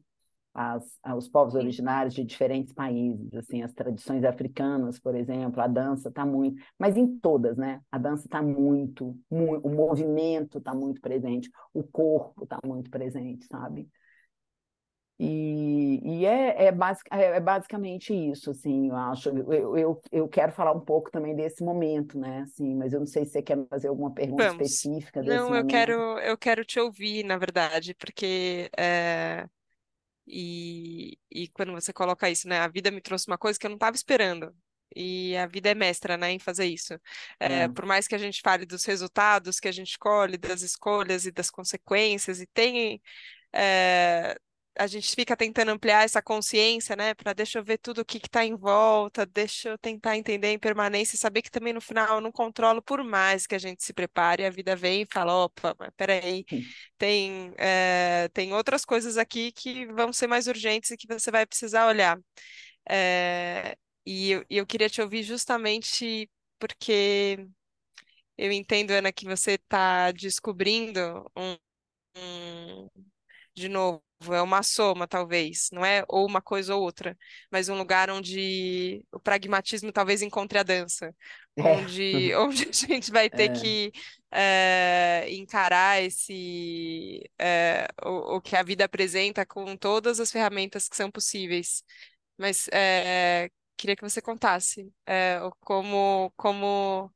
As, 0.54 0.86
os 1.18 1.28
povos 1.28 1.54
originários 1.54 2.14
de 2.14 2.24
diferentes 2.24 2.74
países, 2.74 3.34
assim, 3.34 3.62
as 3.62 3.74
tradições 3.74 4.24
africanas, 4.24 4.98
por 4.98 5.14
exemplo, 5.14 5.62
a 5.62 5.68
dança 5.68 6.08
está 6.08 6.26
muito, 6.26 6.64
mas 6.80 6.96
em 6.96 7.20
todas, 7.20 7.58
né? 7.58 7.82
A 7.92 7.98
dança 7.98 8.26
está 8.26 8.42
muito, 8.42 9.18
muito, 9.30 9.68
o 9.68 9.70
movimento 9.70 10.60
está 10.60 10.74
muito 10.74 11.02
presente, 11.02 11.52
o 11.74 11.84
corpo 11.84 12.46
está 12.46 12.58
muito 12.66 12.90
presente, 12.90 13.46
sabe? 13.48 13.90
E, 15.18 16.02
e 16.04 16.26
é, 16.26 16.66
é, 16.66 16.72
basic, 16.72 17.08
é, 17.12 17.38
é, 17.38 17.40
basicamente 17.40 18.14
isso, 18.14 18.52
assim, 18.52 18.90
eu 18.90 18.96
acho. 18.96 19.30
Eu, 19.30 19.78
eu, 19.78 20.02
eu 20.12 20.28
quero 20.28 20.52
falar 20.52 20.74
um 20.74 20.82
pouco 20.82 21.10
também 21.10 21.36
desse 21.36 21.64
momento, 21.64 22.20
né? 22.20 22.42
Assim, 22.42 22.76
mas 22.76 22.92
eu 22.92 23.00
não 23.00 23.08
sei 23.08 23.26
se 23.26 23.32
você 23.32 23.42
quer 23.42 23.58
fazer 23.70 23.88
alguma 23.88 24.12
pergunta 24.12 24.44
Vamos. 24.44 24.68
específica 24.68 25.22
desse 25.22 25.36
Não, 25.36 25.56
eu 25.56 25.66
quero, 25.66 25.94
eu 26.20 26.38
quero 26.38 26.66
te 26.66 26.80
ouvir, 26.80 27.24
na 27.24 27.38
verdade, 27.38 27.94
porque 27.96 28.70
é, 28.78 29.48
e, 30.28 31.18
e 31.32 31.48
quando 31.50 31.72
você 31.72 31.94
coloca 31.94 32.30
isso, 32.30 32.48
né? 32.48 32.60
A 32.60 32.68
vida 32.68 32.92
me 32.92 33.02
trouxe 33.02 33.28
uma 33.28 33.38
coisa 33.38 33.60
que 33.60 33.66
eu 33.66 33.70
não 33.70 33.78
estava 33.78 33.96
esperando. 33.96 34.54
E 34.96 35.36
a 35.38 35.46
vida 35.48 35.70
é 35.70 35.76
mestra, 35.76 36.16
né, 36.18 36.32
em 36.32 36.40
fazer 36.40 36.66
isso. 36.66 36.94
É, 37.40 37.64
É. 37.64 37.68
por 37.68 37.86
mais 37.86 38.08
que 38.08 38.16
a 38.16 38.18
gente 38.18 38.42
fale 38.42 38.66
dos 38.66 38.86
resultados 38.86 39.60
que 39.60 39.68
a 39.68 39.72
gente 39.72 39.98
colhe, 40.00 40.38
das 40.38 40.62
escolhas 40.62 41.26
e 41.26 41.32
das 41.32 41.50
consequências, 41.50 42.40
e 42.40 42.48
tem 42.48 43.02
é, 43.54 44.38
a 44.78 44.88
gente 44.88 45.16
fica 45.16 45.36
tentando 45.38 45.72
ampliar 45.72 46.04
essa 46.04 46.22
consciência, 46.22 46.96
né? 46.96 47.14
Para 47.14 47.34
deixa 47.34 47.60
eu 47.60 47.64
ver 47.64 47.78
tudo 47.78 48.02
o 48.02 48.06
que 48.06 48.18
está 48.18 48.46
em 48.46 48.56
volta, 48.56 49.26
deixa 49.26 49.70
eu 49.70 49.78
tentar 49.78 50.18
entender 50.18 50.48
a 50.48 50.52
impermanência 50.54 51.16
e 51.16 51.20
saber 51.20 51.42
que 51.42 51.52
também 51.52 51.74
no 51.74 51.82
final 51.82 52.16
eu 52.16 52.22
não 52.22 52.32
controlo, 52.32 52.82
por 52.82 53.04
mais 53.04 53.48
que 53.48 53.56
a 53.56 53.60
gente 53.60 53.84
se 53.84 53.94
prepare, 53.94 54.46
a 54.46 54.50
vida 54.50 54.76
vem 54.76 55.04
e 55.04 55.08
fala: 55.12 55.46
opa, 55.46 55.76
mas 55.80 55.90
peraí, 55.98 56.46
tem, 56.98 57.54
é, 57.58 58.30
tem 58.34 58.54
outras 58.54 58.86
coisas 58.86 59.18
aqui 59.18 59.52
que 59.52 59.86
vão 59.88 60.12
ser 60.14 60.28
mais 60.28 60.48
urgentes 60.48 60.92
e 60.92 60.98
que 60.98 61.08
você 61.08 61.32
vai 61.32 61.46
precisar 61.46 61.88
olhar. 61.88 62.20
É, 62.90 63.78
e, 64.06 64.32
eu, 64.32 64.46
eu 64.50 64.66
queria 64.68 64.90
te 64.90 65.02
ouvir 65.02 65.24
justamente 65.24 66.30
porque 66.60 67.48
eu 68.38 68.52
entendo, 68.52 68.92
Ana, 68.92 69.12
que 69.14 69.26
você 69.26 69.54
está 69.54 70.12
descobrindo 70.12 71.32
um, 71.38 71.58
um 72.18 72.90
de 73.56 73.70
novo, 73.70 74.02
é 74.32 74.42
uma 74.42 74.64
soma, 74.64 75.08
talvez, 75.08 75.70
não 75.72 75.86
é 75.86 76.04
ou 76.08 76.26
uma 76.28 76.42
coisa 76.42 76.76
ou 76.76 76.82
outra, 76.84 77.18
mas 77.52 77.70
um 77.70 77.78
lugar 77.78 78.10
onde 78.10 79.04
o 79.12 79.20
pragmatismo 79.20 79.92
talvez 79.92 80.22
encontre 80.22 80.58
a 80.60 80.64
dança, 80.64 81.14
É, 81.58 81.62
onde, 81.64 82.34
onde 82.36 82.70
a 82.70 82.72
gente 82.72 83.12
vai 83.12 83.30
ter 83.30 83.50
é, 83.50 83.50
que 83.50 83.92
eh, 84.32 85.28
encarar 85.32 86.02
esse 86.04 87.22
eh, 87.40 87.88
o, 88.04 88.38
o 88.38 88.42
que 88.42 88.56
a 88.56 88.64
vida 88.64 88.86
apresenta 88.86 89.46
com 89.46 89.76
todas 89.78 90.20
as 90.20 90.32
ferramentas 90.32 90.88
que 90.90 90.96
são 90.96 91.12
possíveis. 91.12 91.84
Mas 92.38 92.68
eh, 92.74 93.50
queria 93.78 93.96
que 93.96 94.04
você 94.04 94.22
contasse 94.22 94.92
como, 95.62 96.32
como, 96.36 97.14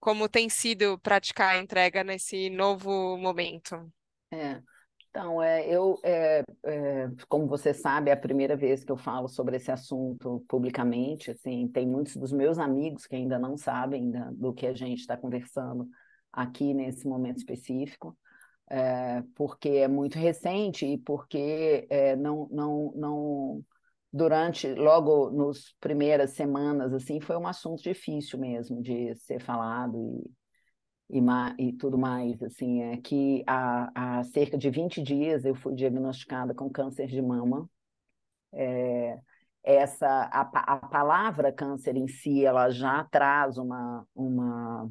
como 0.00 0.28
tem 0.28 0.48
sido 0.48 0.98
praticar 1.00 1.56
a 1.56 1.58
entrega 1.58 2.04
nesse 2.04 2.50
novo 2.50 3.16
momento. 3.18 3.92
é. 4.30 4.62
Então, 5.10 5.42
é, 5.42 5.66
eu, 5.68 5.98
é, 6.04 6.42
é, 6.64 7.08
como 7.28 7.46
você 7.46 7.72
sabe, 7.74 8.10
é 8.10 8.12
a 8.12 8.16
primeira 8.16 8.56
vez 8.56 8.84
que 8.84 8.92
eu 8.92 8.96
falo 8.96 9.26
sobre 9.28 9.56
esse 9.56 9.70
assunto 9.70 10.44
publicamente. 10.48 11.30
Assim, 11.30 11.66
tem 11.68 11.86
muitos 11.86 12.16
dos 12.16 12.30
meus 12.32 12.58
amigos 12.58 13.06
que 13.06 13.16
ainda 13.16 13.38
não 13.38 13.56
sabem 13.56 14.10
da- 14.10 14.30
do 14.32 14.52
que 14.52 14.66
a 14.66 14.74
gente 14.74 15.00
está 15.00 15.16
conversando 15.16 15.88
aqui 16.32 16.72
nesse 16.74 17.06
momento 17.08 17.38
específico, 17.38 18.16
é, 18.70 19.22
porque 19.36 19.68
é 19.70 19.88
muito 19.88 20.18
recente 20.18 20.86
e 20.86 20.98
porque 20.98 21.86
é, 21.90 22.14
não, 22.16 22.48
não, 22.50 22.92
não, 22.96 23.64
durante, 24.12 24.68
logo 24.74 25.30
nas 25.30 25.74
primeiras 25.80 26.32
semanas, 26.32 26.92
assim, 26.94 27.20
foi 27.20 27.36
um 27.36 27.46
assunto 27.46 27.82
difícil 27.82 28.38
mesmo 28.38 28.82
de 28.82 29.14
ser 29.16 29.40
falado 29.40 29.98
e, 30.24 30.30
ma- 31.20 31.54
e 31.58 31.72
tudo 31.72 31.98
mais, 31.98 32.42
assim, 32.42 32.82
é 32.82 32.96
que 32.98 33.42
há, 33.46 34.18
há 34.20 34.24
cerca 34.24 34.58
de 34.58 34.70
20 34.70 35.02
dias 35.02 35.44
eu 35.44 35.54
fui 35.54 35.74
diagnosticada 35.74 36.54
com 36.54 36.70
câncer 36.70 37.06
de 37.06 37.20
mama. 37.22 37.68
É, 38.52 39.18
essa, 39.62 40.06
a, 40.32 40.40
a 40.42 40.76
palavra 40.88 41.52
câncer 41.52 41.96
em 41.96 42.08
si, 42.08 42.44
ela 42.44 42.70
já 42.70 43.04
traz 43.04 43.58
uma, 43.58 44.06
uma, 44.14 44.90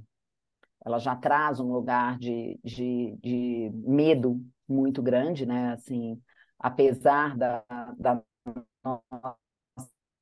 ela 0.86 1.00
já 1.00 1.16
traz 1.16 1.60
um 1.60 1.72
lugar 1.72 2.18
de, 2.20 2.60
de, 2.64 3.18
de 3.22 3.72
medo 3.76 4.42
muito 4.68 5.02
grande, 5.04 5.46
né? 5.46 5.74
Assim, 5.74 6.22
apesar 6.60 7.38
da, 7.38 7.64
da 7.98 8.22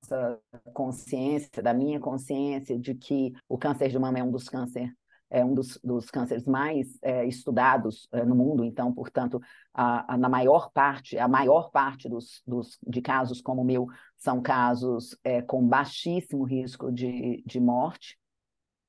nossa 0.02 0.40
consciência, 0.74 1.62
da 1.64 1.74
minha 1.74 2.00
consciência 2.00 2.78
de 2.78 2.94
que 2.96 3.34
o 3.50 3.58
câncer 3.58 3.90
de 3.90 3.98
mama 4.00 4.20
é 4.20 4.24
um 4.24 4.32
dos 4.32 4.48
cânceres 4.50 4.92
é 5.36 5.44
um 5.44 5.54
dos, 5.54 5.78
dos 5.84 6.10
cânceres 6.10 6.46
mais 6.46 6.98
é, 7.02 7.26
estudados 7.26 8.08
é, 8.14 8.24
no 8.24 8.34
mundo, 8.34 8.64
então, 8.64 8.94
portanto, 8.94 9.42
a, 9.74 10.14
a, 10.14 10.18
na 10.18 10.30
maior 10.30 10.72
parte, 10.72 11.18
a 11.18 11.28
maior 11.28 11.72
parte 11.72 12.08
dos, 12.08 12.42
dos, 12.48 12.80
de 12.88 13.02
casos 13.02 13.42
como 13.42 13.62
o 13.62 13.66
meu 13.66 13.86
são 14.16 14.42
casos 14.42 15.18
é, 15.26 15.42
com 15.42 15.68
baixíssimo 15.68 16.46
risco 16.46 16.90
de, 16.90 17.44
de 17.46 17.60
morte, 17.60 18.18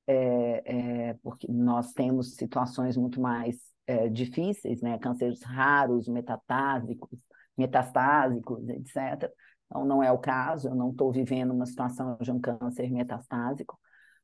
é, 0.07 1.09
é, 1.09 1.13
porque 1.15 1.51
nós 1.51 1.91
temos 1.91 2.35
situações 2.35 2.95
muito 2.95 3.19
mais 3.19 3.57
é, 3.85 4.07
difíceis, 4.07 4.81
né? 4.81 4.97
cânceres 4.99 5.43
raros, 5.43 6.07
metastásicos, 6.07 7.19
metastásicos, 7.57 8.69
etc. 8.69 9.29
Então, 9.65 9.83
não 9.83 10.01
é 10.01 10.09
o 10.13 10.17
caso, 10.17 10.69
eu 10.69 10.75
não 10.75 10.91
estou 10.91 11.11
vivendo 11.11 11.51
uma 11.51 11.65
situação 11.65 12.17
de 12.21 12.31
um 12.31 12.39
câncer 12.39 12.89
metastásico, 12.89 13.77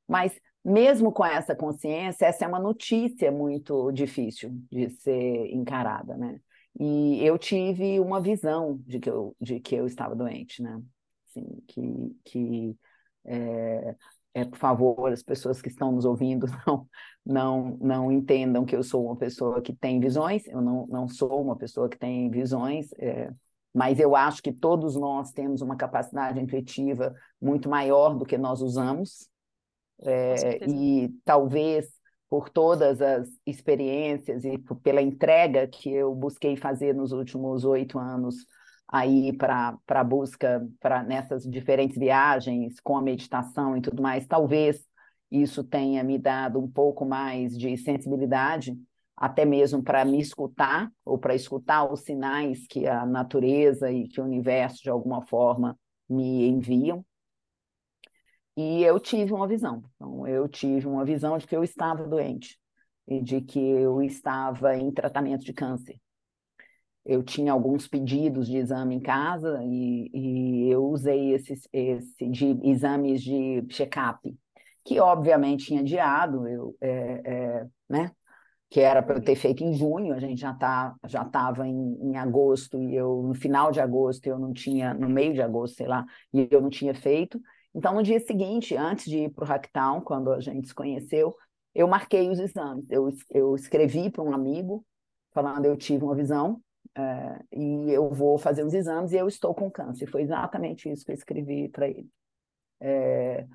mas 0.08 0.34
mesmo 0.64 1.12
com 1.12 1.26
essa 1.26 1.56
consciência, 1.56 2.26
essa 2.26 2.46
é 2.46 2.48
uma 2.48 2.60
notícia 2.60 3.32
muito 3.32 3.92
difícil 3.92 4.52
de 4.72 4.90
ser 4.90 5.48
encarada, 5.54 6.16
né? 6.16 6.40
E 6.80 7.24
eu 7.24 7.38
tive 7.38 8.00
uma 8.00 8.20
visão 8.20 8.80
de 8.88 9.00
que 9.00 9.10
eu, 9.10 9.36
de 9.40 9.60
que 9.60 9.76
eu 9.76 9.86
estava 9.86 10.16
doente, 10.16 10.62
né? 10.62 10.82
Assim, 11.28 11.64
que, 11.68 12.18
que 12.26 12.78
é, 13.26 13.96
é, 14.34 14.46
por 14.46 14.58
favor, 14.58 15.12
as 15.12 15.22
pessoas 15.22 15.62
que 15.62 15.70
estão 15.70 15.92
nos 15.92 16.06
ouvindo 16.06 16.48
não, 16.66 16.88
não, 17.26 17.78
não 17.80 18.12
entendam 18.12 18.66
que 18.66 18.76
eu 18.76 18.84
sou 18.84 19.06
uma 19.06 19.16
pessoa 19.16 19.62
que 19.62 19.74
tem 19.74 20.00
visões, 20.00 20.48
eu 20.48 20.62
não, 20.62 20.88
não 20.88 21.08
sou 21.08 21.42
uma 21.42 21.56
pessoa 21.56 21.88
que 21.90 21.98
tem 21.98 22.30
visões, 22.30 22.92
é, 22.98 23.32
mas 23.74 24.00
eu 24.00 24.16
acho 24.16 24.42
que 24.42 24.52
todos 24.52 24.96
nós 24.96 25.32
temos 25.32 25.62
uma 25.62 25.76
capacidade 25.76 26.40
intuitiva 26.40 27.14
muito 27.42 27.70
maior 27.70 28.16
do 28.18 28.26
que 28.26 28.38
nós 28.38 28.62
usamos, 28.62 29.28
é, 30.06 30.68
e 30.68 31.10
talvez 31.26 31.88
por 32.30 32.50
todas 32.50 33.02
as 33.02 33.30
experiências 33.46 34.44
e 34.44 34.58
pela 34.82 35.02
entrega 35.02 35.68
que 35.68 35.92
eu 35.94 36.16
busquei 36.16 36.56
fazer 36.56 36.94
nos 36.94 37.12
últimos 37.12 37.64
oito 37.64 38.00
anos 38.00 38.36
aí 38.88 39.34
para 39.34 39.78
a 39.88 40.04
busca 40.04 40.68
para 40.80 41.04
nessas 41.04 41.44
diferentes 41.44 41.98
viagens 41.98 42.80
com 42.80 42.98
a 42.98 43.02
meditação 43.02 43.78
e 43.78 43.82
tudo 43.82 44.02
mais, 44.02 44.26
talvez 44.26 44.84
isso 45.32 45.64
tenha 45.64 46.04
me 46.04 46.20
dado 46.20 46.60
um 46.60 46.70
pouco 46.70 47.06
mais 47.06 47.58
de 47.58 47.76
sensibilidade, 47.78 48.78
até 49.18 49.46
mesmo 49.46 49.82
para 49.82 50.06
me 50.06 50.20
escutar 50.20 50.92
ou 51.04 51.18
para 51.18 51.34
escutar 51.34 51.92
os 51.92 52.02
sinais 52.02 52.68
que 52.68 52.88
a 52.88 53.06
natureza 53.06 53.92
e 53.92 54.08
que 54.08 54.22
o 54.22 54.24
universo 54.24 54.84
de 54.84 54.92
alguma 54.92 55.24
forma 55.24 55.78
me 56.08 56.48
enviam. 56.48 57.04
E 58.56 58.84
eu 58.84 59.00
tive 59.00 59.34
uma 59.34 59.48
visão. 59.48 59.84
Então, 59.96 60.28
eu 60.28 60.48
tive 60.48 60.88
uma 60.88 61.04
visão 61.06 61.38
de 61.38 61.48
que 61.48 61.56
eu 61.56 61.64
estava 61.64 62.06
doente 62.08 62.60
e 63.08 63.22
de 63.22 63.42
que 63.42 63.60
eu 63.60 64.02
estava 64.02 64.76
em 64.78 64.92
tratamento 64.92 65.44
de 65.44 65.54
câncer. 65.54 66.00
Eu 67.06 67.22
tinha 67.22 67.52
alguns 67.52 67.88
pedidos 67.88 68.48
de 68.48 68.58
exame 68.58 68.96
em 68.96 69.00
casa 69.00 69.60
e, 69.64 70.10
e 70.14 70.70
eu 70.70 70.86
usei 70.86 71.34
esses, 71.34 71.68
esse 71.74 72.30
de 72.30 72.58
exames 72.64 73.22
de 73.22 73.62
check-up, 73.70 74.34
que 74.86 75.00
obviamente 75.00 75.66
tinha 75.66 75.82
adiado, 75.82 76.48
eu, 76.48 76.76
é, 76.80 77.22
é, 77.26 77.68
né? 77.90 78.12
que 78.70 78.80
era 78.82 79.04
para 79.04 79.18
eu 79.18 79.24
ter 79.24 79.36
feito 79.36 79.64
em 79.64 79.74
junho, 79.74 80.16
a 80.16 80.20
gente 80.20 80.42
já 80.42 80.52
tá, 80.54 80.96
já 81.06 81.22
estava 81.22 81.68
em, 81.68 81.96
em 82.02 82.18
agosto 82.18 82.82
e 82.82 82.96
eu 82.96 83.22
no 83.22 83.36
final 83.36 83.72
de 83.72 83.80
agosto 83.80 84.26
eu 84.26 84.40
não 84.40 84.52
tinha, 84.52 84.96
no 84.96 85.08
meio 85.08 85.32
de 85.34 85.44
agosto, 85.44 85.76
sei 85.78 85.88
lá, 85.88 86.04
e 86.34 86.48
eu 86.50 86.60
não 86.60 86.72
tinha 86.72 86.96
feito. 86.96 87.40
Então, 87.76 87.94
no 87.94 88.04
dia 88.04 88.20
seguinte, 88.20 88.76
antes 88.76 89.06
de 89.06 89.20
ir 89.20 89.30
para 89.32 89.44
o 89.44 89.48
Hacktown, 89.48 90.02
quando 90.02 90.32
a 90.32 90.40
gente 90.40 90.68
se 90.68 90.76
conheceu, 90.76 91.36
eu 91.74 91.88
marquei 91.88 92.30
os 92.30 92.40
exames. 92.40 92.86
Eu, 92.90 93.10
eu 93.32 93.56
escrevi 93.56 94.10
para 94.10 94.24
um 94.24 94.34
amigo, 94.34 94.86
falando 95.32 95.66
eu 95.66 95.76
tive 95.76 96.04
uma 96.04 96.16
visão, 96.16 96.62
é, 96.96 97.40
e 97.52 97.92
eu 97.92 98.10
vou 98.12 98.38
fazer 98.38 98.64
os 98.64 98.74
exames 98.74 99.12
e 99.12 99.18
eu 99.18 99.28
estou 99.28 99.54
com 99.56 99.72
câncer. 99.72 100.08
Foi 100.08 100.22
exatamente 100.22 100.90
isso 100.92 101.04
que 101.04 101.12
eu 101.12 101.16
escrevi 101.16 101.70
para 101.70 101.88
ele. 101.88 102.08
É, 102.80 103.48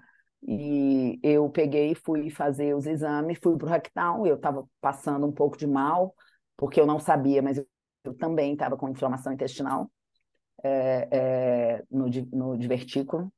e 0.42 1.18
eu 1.22 1.48
peguei, 1.50 1.94
fui 1.94 2.30
fazer 2.30 2.74
os 2.74 2.86
exames, 2.86 3.38
fui 3.40 3.56
para 3.56 3.66
o 3.66 3.70
Hacktown, 3.70 4.26
eu 4.26 4.36
estava 4.36 4.66
passando 4.80 5.26
um 5.26 5.32
pouco 5.32 5.56
de 5.56 5.66
mal, 5.66 6.14
porque 6.56 6.80
eu 6.80 6.86
não 6.86 6.98
sabia, 6.98 7.42
mas 7.42 7.58
eu, 7.58 7.66
também 8.14 8.52
estava 8.52 8.76
com 8.76 8.88
inflamação 8.88 9.32
intestinal 9.32 9.90
é, 10.64 11.84
no, 11.90 12.06
no 12.32 12.56
divertículo. 12.58 13.32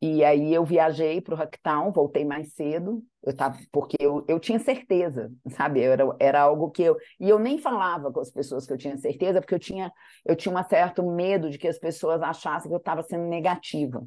E 0.00 0.24
aí 0.24 0.54
eu 0.54 0.64
viajei 0.64 1.20
para 1.20 1.34
o 1.34 1.36
Hacktown, 1.36 1.90
voltei 1.90 2.24
mais 2.24 2.52
cedo, 2.54 3.02
eu 3.22 3.34
tava, 3.34 3.58
porque 3.72 3.96
eu, 3.98 4.24
eu 4.28 4.38
tinha 4.38 4.58
certeza, 4.60 5.32
sabe? 5.50 5.80
Era, 5.80 6.04
era 6.20 6.40
algo 6.40 6.70
que 6.70 6.82
eu. 6.82 6.96
E 7.18 7.28
eu 7.28 7.38
nem 7.38 7.58
falava 7.58 8.12
com 8.12 8.20
as 8.20 8.30
pessoas 8.30 8.64
que 8.64 8.72
eu 8.72 8.78
tinha 8.78 8.96
certeza, 8.96 9.40
porque 9.40 9.54
eu 9.54 9.58
tinha, 9.58 9.92
eu 10.24 10.36
tinha 10.36 10.56
um 10.56 10.64
certo 10.64 11.02
medo 11.02 11.50
de 11.50 11.58
que 11.58 11.66
as 11.66 11.78
pessoas 11.78 12.22
achassem 12.22 12.68
que 12.70 12.74
eu 12.74 12.78
estava 12.78 13.02
sendo 13.02 13.24
negativa, 13.24 14.04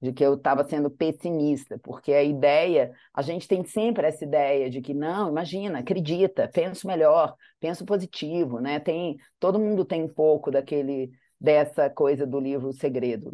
de 0.00 0.12
que 0.12 0.24
eu 0.24 0.34
estava 0.34 0.64
sendo 0.64 0.90
pessimista, 0.90 1.78
porque 1.82 2.12
a 2.12 2.22
ideia, 2.22 2.92
a 3.12 3.20
gente 3.20 3.48
tem 3.48 3.64
sempre 3.64 4.06
essa 4.06 4.24
ideia 4.24 4.70
de 4.70 4.80
que, 4.80 4.94
não, 4.94 5.28
imagina, 5.28 5.80
acredita, 5.80 6.48
pensa 6.48 6.86
melhor, 6.88 7.34
pensa 7.58 7.84
positivo, 7.84 8.60
né? 8.60 8.80
Tem, 8.80 9.16
todo 9.38 9.58
mundo 9.58 9.84
tem 9.84 10.02
um 10.04 10.08
pouco 10.08 10.50
daquele 10.50 11.10
dessa 11.40 11.88
coisa 11.88 12.26
do 12.26 12.38
livro 12.38 12.72
Segredo. 12.72 13.32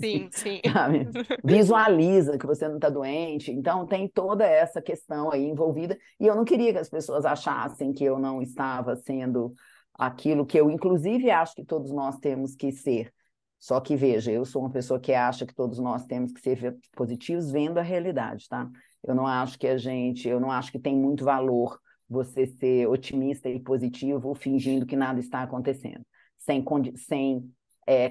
Sim, 0.00 0.28
sim. 0.32 0.60
Sabe? 0.72 1.06
Visualiza 1.44 2.38
que 2.38 2.46
você 2.46 2.66
não 2.66 2.76
está 2.76 2.88
doente. 2.88 3.52
Então, 3.52 3.86
tem 3.86 4.08
toda 4.08 4.46
essa 4.46 4.80
questão 4.80 5.30
aí 5.30 5.44
envolvida. 5.44 5.98
E 6.18 6.26
eu 6.26 6.34
não 6.34 6.44
queria 6.44 6.72
que 6.72 6.78
as 6.78 6.88
pessoas 6.88 7.26
achassem 7.26 7.92
que 7.92 8.02
eu 8.02 8.18
não 8.18 8.40
estava 8.40 8.96
sendo 8.96 9.52
aquilo 9.94 10.46
que 10.46 10.58
eu, 10.58 10.70
inclusive, 10.70 11.30
acho 11.30 11.54
que 11.54 11.64
todos 11.64 11.92
nós 11.92 12.16
temos 12.18 12.54
que 12.54 12.72
ser. 12.72 13.12
Só 13.58 13.80
que, 13.80 13.96
veja, 13.96 14.30
eu 14.30 14.44
sou 14.44 14.62
uma 14.62 14.70
pessoa 14.70 15.00
que 15.00 15.12
acha 15.12 15.44
que 15.44 15.54
todos 15.54 15.78
nós 15.80 16.06
temos 16.06 16.32
que 16.32 16.40
ser 16.40 16.78
positivos 16.94 17.50
vendo 17.50 17.78
a 17.78 17.82
realidade, 17.82 18.48
tá? 18.48 18.70
Eu 19.04 19.14
não 19.14 19.26
acho 19.26 19.58
que 19.58 19.66
a 19.66 19.76
gente, 19.76 20.28
eu 20.28 20.40
não 20.40 20.50
acho 20.50 20.70
que 20.70 20.78
tem 20.78 20.96
muito 20.96 21.24
valor 21.24 21.78
você 22.08 22.46
ser 22.46 22.86
otimista 22.88 23.48
e 23.48 23.60
positivo 23.60 24.34
fingindo 24.34 24.86
que 24.86 24.96
nada 24.96 25.18
está 25.20 25.42
acontecendo 25.42 26.06
sem, 26.48 26.64
sem, 26.96 27.54
é, 27.86 28.10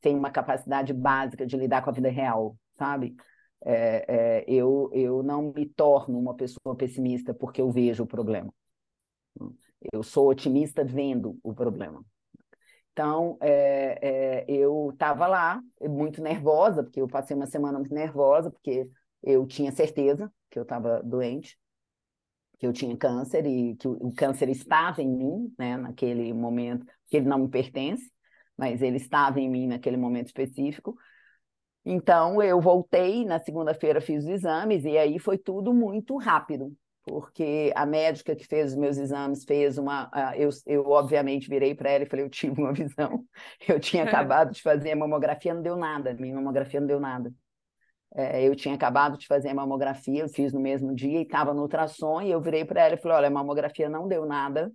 sem 0.00 0.14
uma 0.14 0.30
capacidade 0.30 0.92
básica 0.92 1.44
de 1.44 1.56
lidar 1.56 1.82
com 1.82 1.90
a 1.90 1.92
vida 1.92 2.08
real, 2.08 2.56
sabe? 2.78 3.16
É, 3.64 4.04
é, 4.08 4.44
eu, 4.46 4.88
eu 4.92 5.22
não 5.22 5.52
me 5.52 5.66
torno 5.66 6.18
uma 6.18 6.34
pessoa 6.34 6.76
pessimista 6.76 7.34
porque 7.34 7.60
eu 7.60 7.70
vejo 7.72 8.04
o 8.04 8.06
problema. 8.06 8.52
Eu 9.92 10.02
sou 10.04 10.28
otimista 10.28 10.84
vendo 10.84 11.36
o 11.42 11.52
problema. 11.52 12.04
Então, 12.92 13.36
é, 13.40 13.98
é, 14.02 14.44
eu 14.48 14.90
estava 14.92 15.26
lá, 15.26 15.60
muito 15.80 16.22
nervosa, 16.22 16.84
porque 16.84 17.00
eu 17.00 17.08
passei 17.08 17.34
uma 17.34 17.46
semana 17.46 17.78
muito 17.78 17.94
nervosa, 17.94 18.50
porque 18.50 18.88
eu 19.22 19.46
tinha 19.46 19.72
certeza 19.72 20.32
que 20.50 20.58
eu 20.58 20.62
estava 20.62 21.02
doente, 21.02 21.58
que 22.58 22.66
eu 22.66 22.72
tinha 22.72 22.96
câncer 22.96 23.46
e 23.46 23.74
que 23.76 23.88
o, 23.88 23.92
o 23.92 24.14
câncer 24.14 24.48
estava 24.48 25.02
em 25.02 25.08
mim, 25.08 25.54
né, 25.58 25.76
naquele 25.76 26.32
momento, 26.32 26.86
que 27.12 27.18
ele 27.18 27.28
não 27.28 27.40
me 27.40 27.48
pertence, 27.48 28.10
mas 28.56 28.80
ele 28.80 28.96
estava 28.96 29.38
em 29.38 29.50
mim 29.50 29.66
naquele 29.66 29.98
momento 29.98 30.28
específico. 30.28 30.96
Então, 31.84 32.42
eu 32.42 32.58
voltei, 32.60 33.24
na 33.24 33.38
segunda-feira 33.38 34.00
fiz 34.00 34.24
os 34.24 34.30
exames, 34.30 34.84
e 34.84 34.96
aí 34.96 35.18
foi 35.18 35.36
tudo 35.36 35.74
muito 35.74 36.16
rápido 36.16 36.74
porque 37.04 37.72
a 37.74 37.84
médica 37.84 38.36
que 38.36 38.46
fez 38.46 38.72
os 38.72 38.78
meus 38.78 38.96
exames 38.96 39.44
fez 39.44 39.76
uma. 39.76 40.10
Eu, 40.36 40.50
eu 40.66 40.88
obviamente, 40.88 41.48
virei 41.48 41.74
para 41.74 41.90
ela 41.90 42.04
e 42.04 42.08
falei: 42.08 42.24
eu 42.24 42.30
tive 42.30 42.60
uma 42.60 42.72
visão. 42.72 43.24
Eu 43.68 43.80
tinha 43.80 44.04
acabado 44.04 44.52
de 44.52 44.62
fazer 44.62 44.92
a 44.92 44.96
mamografia, 44.96 45.54
não 45.54 45.62
deu 45.62 45.76
nada, 45.76 46.14
minha 46.14 46.34
mamografia 46.34 46.80
não 46.80 46.86
deu 46.86 47.00
nada. 47.00 47.32
É, 48.14 48.46
eu 48.46 48.54
tinha 48.54 48.74
acabado 48.74 49.16
de 49.16 49.26
fazer 49.26 49.48
a 49.48 49.54
mamografia, 49.54 50.20
eu 50.20 50.28
fiz 50.28 50.52
no 50.52 50.60
mesmo 50.60 50.94
dia 50.94 51.20
e 51.20 51.22
estava 51.22 51.54
no 51.54 51.62
ultrassom, 51.62 52.20
e 52.20 52.30
eu 52.30 52.40
virei 52.42 52.64
para 52.64 52.82
ela 52.82 52.94
e 52.94 52.98
falei: 52.98 53.16
olha, 53.16 53.28
a 53.28 53.30
mamografia 53.30 53.88
não 53.88 54.06
deu 54.06 54.26
nada, 54.26 54.70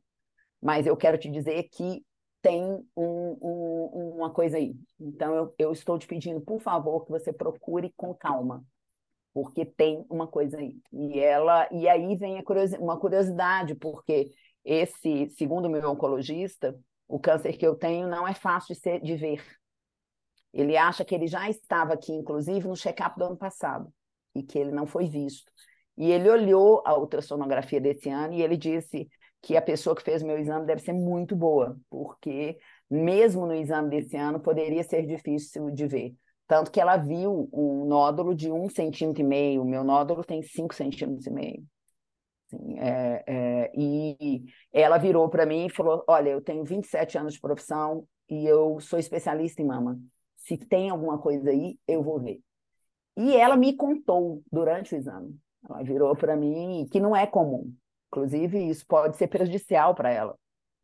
mas 0.62 0.88
eu 0.88 0.98
quero 0.98 1.18
te 1.18 1.30
dizer 1.30 1.64
que 1.72 2.04
tem 2.42 2.64
um, 2.96 3.38
um, 3.42 4.14
uma 4.18 4.30
coisa 4.30 4.58
aí. 4.58 4.76
Então, 5.00 5.36
eu, 5.36 5.56
eu 5.58 5.72
estou 5.72 5.98
te 5.98 6.08
pedindo, 6.08 6.42
por 6.42 6.62
favor, 6.62 7.06
que 7.06 7.12
você 7.12 7.34
procure 7.34 7.94
com 7.96 8.14
calma 8.14 8.66
porque 9.38 9.64
tem 9.64 10.04
uma 10.10 10.26
coisa 10.26 10.58
aí. 10.58 10.82
E 10.92 11.20
ela 11.20 11.70
e 11.72 11.88
aí 11.88 12.16
vem 12.16 12.44
uma 12.80 13.00
curiosidade, 13.00 13.76
porque 13.76 14.32
esse, 14.66 15.30
segundo 15.38 15.66
o 15.66 15.70
meu 15.70 15.92
oncologista, 15.92 16.76
o 17.08 17.20
câncer 17.20 17.56
que 17.56 17.68
eu 17.68 17.76
tenho 17.76 18.08
não 18.08 18.28
é 18.28 18.34
fácil 18.34 18.74
de, 18.74 18.82
ser, 18.82 19.00
de 19.00 19.16
ver. 19.16 19.46
Ele 20.52 20.76
acha 20.76 21.06
que 21.06 21.14
ele 21.14 21.28
já 21.28 21.48
estava 21.52 21.94
aqui, 21.94 22.12
inclusive, 22.12 22.68
no 22.68 22.76
check-up 22.76 23.16
do 23.16 23.26
ano 23.26 23.38
passado, 23.38 23.94
e 24.34 24.42
que 24.42 24.58
ele 24.58 24.72
não 24.72 24.88
foi 24.88 25.06
visto. 25.06 25.52
E 25.96 26.12
ele 26.12 26.28
olhou 26.32 26.82
a 26.84 26.98
ultrassonografia 26.98 27.80
desse 27.80 28.10
ano 28.10 28.34
e 28.34 28.42
ele 28.42 28.58
disse 28.58 29.08
que 29.48 29.56
a 29.56 29.62
pessoa 29.62 29.96
que 29.96 30.04
fez 30.04 30.22
o 30.22 30.28
meu 30.28 30.38
exame 30.38 30.66
deve 30.66 30.82
ser 30.82 30.92
muito 30.92 31.34
boa, 31.34 31.80
porque 31.90 32.60
mesmo 32.90 33.46
no 33.46 33.56
exame 33.56 33.90
desse 33.90 34.18
ano 34.18 34.42
poderia 34.42 34.84
ser 34.84 35.06
difícil 35.06 35.72
de 35.72 35.88
ver. 35.88 36.14
Tanto 36.46 36.70
que 36.70 36.82
ela 36.82 36.98
viu 36.98 37.50
um 37.54 37.86
nódulo 37.86 38.36
de 38.36 38.52
um 38.52 38.68
centímetro 38.70 39.22
e 39.22 39.26
meio, 39.26 39.64
meu 39.64 39.86
nódulo 39.86 40.22
tem 40.22 40.42
cinco 40.42 40.76
centímetros 40.76 41.26
e 41.28 41.32
meio. 41.32 41.64
Assim, 42.46 42.78
é, 42.78 43.24
é, 43.26 43.72
e 43.74 44.44
ela 44.74 44.98
virou 44.98 45.30
para 45.30 45.46
mim 45.46 45.68
e 45.68 45.70
falou: 45.70 46.04
Olha, 46.10 46.30
eu 46.30 46.42
tenho 46.42 46.66
27 46.66 47.18
anos 47.18 47.36
de 47.36 47.40
profissão 47.40 48.06
e 48.30 48.46
eu 48.46 48.82
sou 48.82 49.00
especialista 49.00 49.62
em 49.62 49.66
mama. 49.66 49.98
Se 50.36 50.58
tem 50.58 50.90
alguma 50.90 51.20
coisa 51.20 51.52
aí, 51.52 51.80
eu 51.88 52.04
vou 52.04 52.20
ver. 52.20 52.42
E 53.16 53.34
ela 53.34 53.56
me 53.56 53.74
contou 53.78 54.44
durante 54.52 54.94
o 54.94 54.98
exame. 54.98 55.40
Ela 55.70 55.84
virou 55.84 56.14
para 56.18 56.36
mim 56.36 56.86
que 56.92 57.00
não 57.00 57.16
é 57.16 57.26
comum. 57.26 57.74
Inclusive, 58.08 58.70
isso 58.70 58.86
pode 58.86 59.18
ser 59.18 59.28
prejudicial 59.28 59.94
para 59.94 60.12
ela 60.12 60.38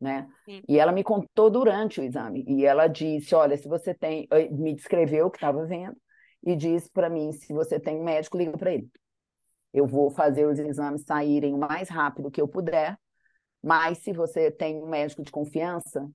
né? 0.04 0.28
Sim. 0.44 0.62
E 0.68 0.78
ela 0.78 0.92
me 0.92 1.02
contou 1.02 1.50
durante 1.50 2.00
o 2.00 2.04
exame. 2.04 2.44
E 2.46 2.64
ela 2.64 2.86
disse: 2.86 3.34
Olha, 3.34 3.56
se 3.56 3.66
você 3.66 3.94
tem. 3.94 4.28
Me 4.52 4.74
descreveu 4.74 5.26
o 5.26 5.30
que 5.30 5.38
estava 5.38 5.64
vendo 5.64 5.96
e 6.44 6.54
disse 6.54 6.90
para 6.90 7.08
mim: 7.08 7.32
se 7.32 7.52
você 7.52 7.80
tem 7.80 7.96
um 7.98 8.04
médico, 8.04 8.36
liga 8.36 8.56
para 8.56 8.74
ele. 8.74 8.88
Eu 9.72 9.86
vou 9.86 10.10
fazer 10.10 10.46
os 10.46 10.58
exames 10.58 11.02
saírem 11.02 11.54
o 11.54 11.58
mais 11.58 11.88
rápido 11.88 12.30
que 12.30 12.40
eu 12.40 12.46
puder, 12.46 12.96
mas 13.60 13.98
se 13.98 14.12
você 14.12 14.50
tem 14.50 14.80
um 14.80 14.86
médico 14.86 15.22
de 15.22 15.32
confiança, 15.32 16.08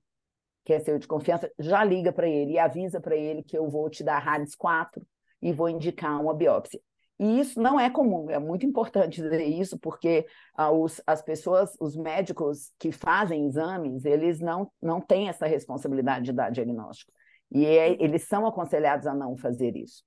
que 0.64 0.72
é 0.72 0.80
seu 0.80 0.98
de 0.98 1.06
confiança, 1.06 1.50
já 1.58 1.84
liga 1.84 2.10
para 2.10 2.26
ele 2.26 2.52
e 2.52 2.58
avisa 2.58 3.00
para 3.00 3.16
ele 3.16 3.42
que 3.42 3.58
eu 3.58 3.68
vou 3.68 3.90
te 3.90 4.02
dar 4.02 4.18
RADS 4.18 4.54
4 4.54 5.06
e 5.42 5.52
vou 5.52 5.68
indicar 5.68 6.18
uma 6.20 6.32
biópsia. 6.32 6.80
E 7.20 7.38
isso 7.38 7.60
não 7.60 7.78
é 7.78 7.90
comum, 7.90 8.30
é 8.30 8.38
muito 8.38 8.64
importante 8.64 9.20
dizer 9.20 9.46
isso, 9.46 9.78
porque 9.78 10.26
ah, 10.54 10.70
os, 10.70 11.02
as 11.06 11.20
pessoas, 11.20 11.76
os 11.78 11.94
médicos 11.94 12.72
que 12.78 12.90
fazem 12.90 13.44
exames, 13.44 14.06
eles 14.06 14.40
não, 14.40 14.72
não 14.80 15.02
têm 15.02 15.28
essa 15.28 15.46
responsabilidade 15.46 16.24
de 16.24 16.32
dar 16.32 16.48
diagnóstico. 16.50 17.12
E 17.50 17.66
é, 17.66 18.02
eles 18.02 18.22
são 18.26 18.46
aconselhados 18.46 19.06
a 19.06 19.12
não 19.12 19.36
fazer 19.36 19.76
isso. 19.76 20.02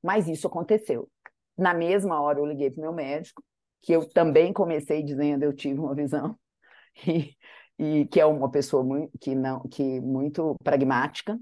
Mas 0.00 0.28
isso 0.28 0.46
aconteceu. 0.46 1.10
Na 1.58 1.74
mesma 1.74 2.20
hora, 2.20 2.38
eu 2.38 2.46
liguei 2.46 2.70
para 2.70 2.78
o 2.78 2.82
meu 2.82 2.92
médico, 2.92 3.42
que 3.80 3.92
eu 3.92 4.08
também 4.08 4.52
comecei 4.52 5.02
dizendo 5.02 5.42
eu 5.42 5.52
tive 5.52 5.80
uma 5.80 5.96
visão, 5.96 6.38
e, 7.08 7.36
e 7.76 8.06
que 8.06 8.20
é 8.20 8.24
uma 8.24 8.48
pessoa 8.48 8.84
muito, 8.84 9.18
que 9.18 9.34
não, 9.34 9.62
que 9.62 10.00
muito 10.00 10.54
pragmática. 10.62 11.36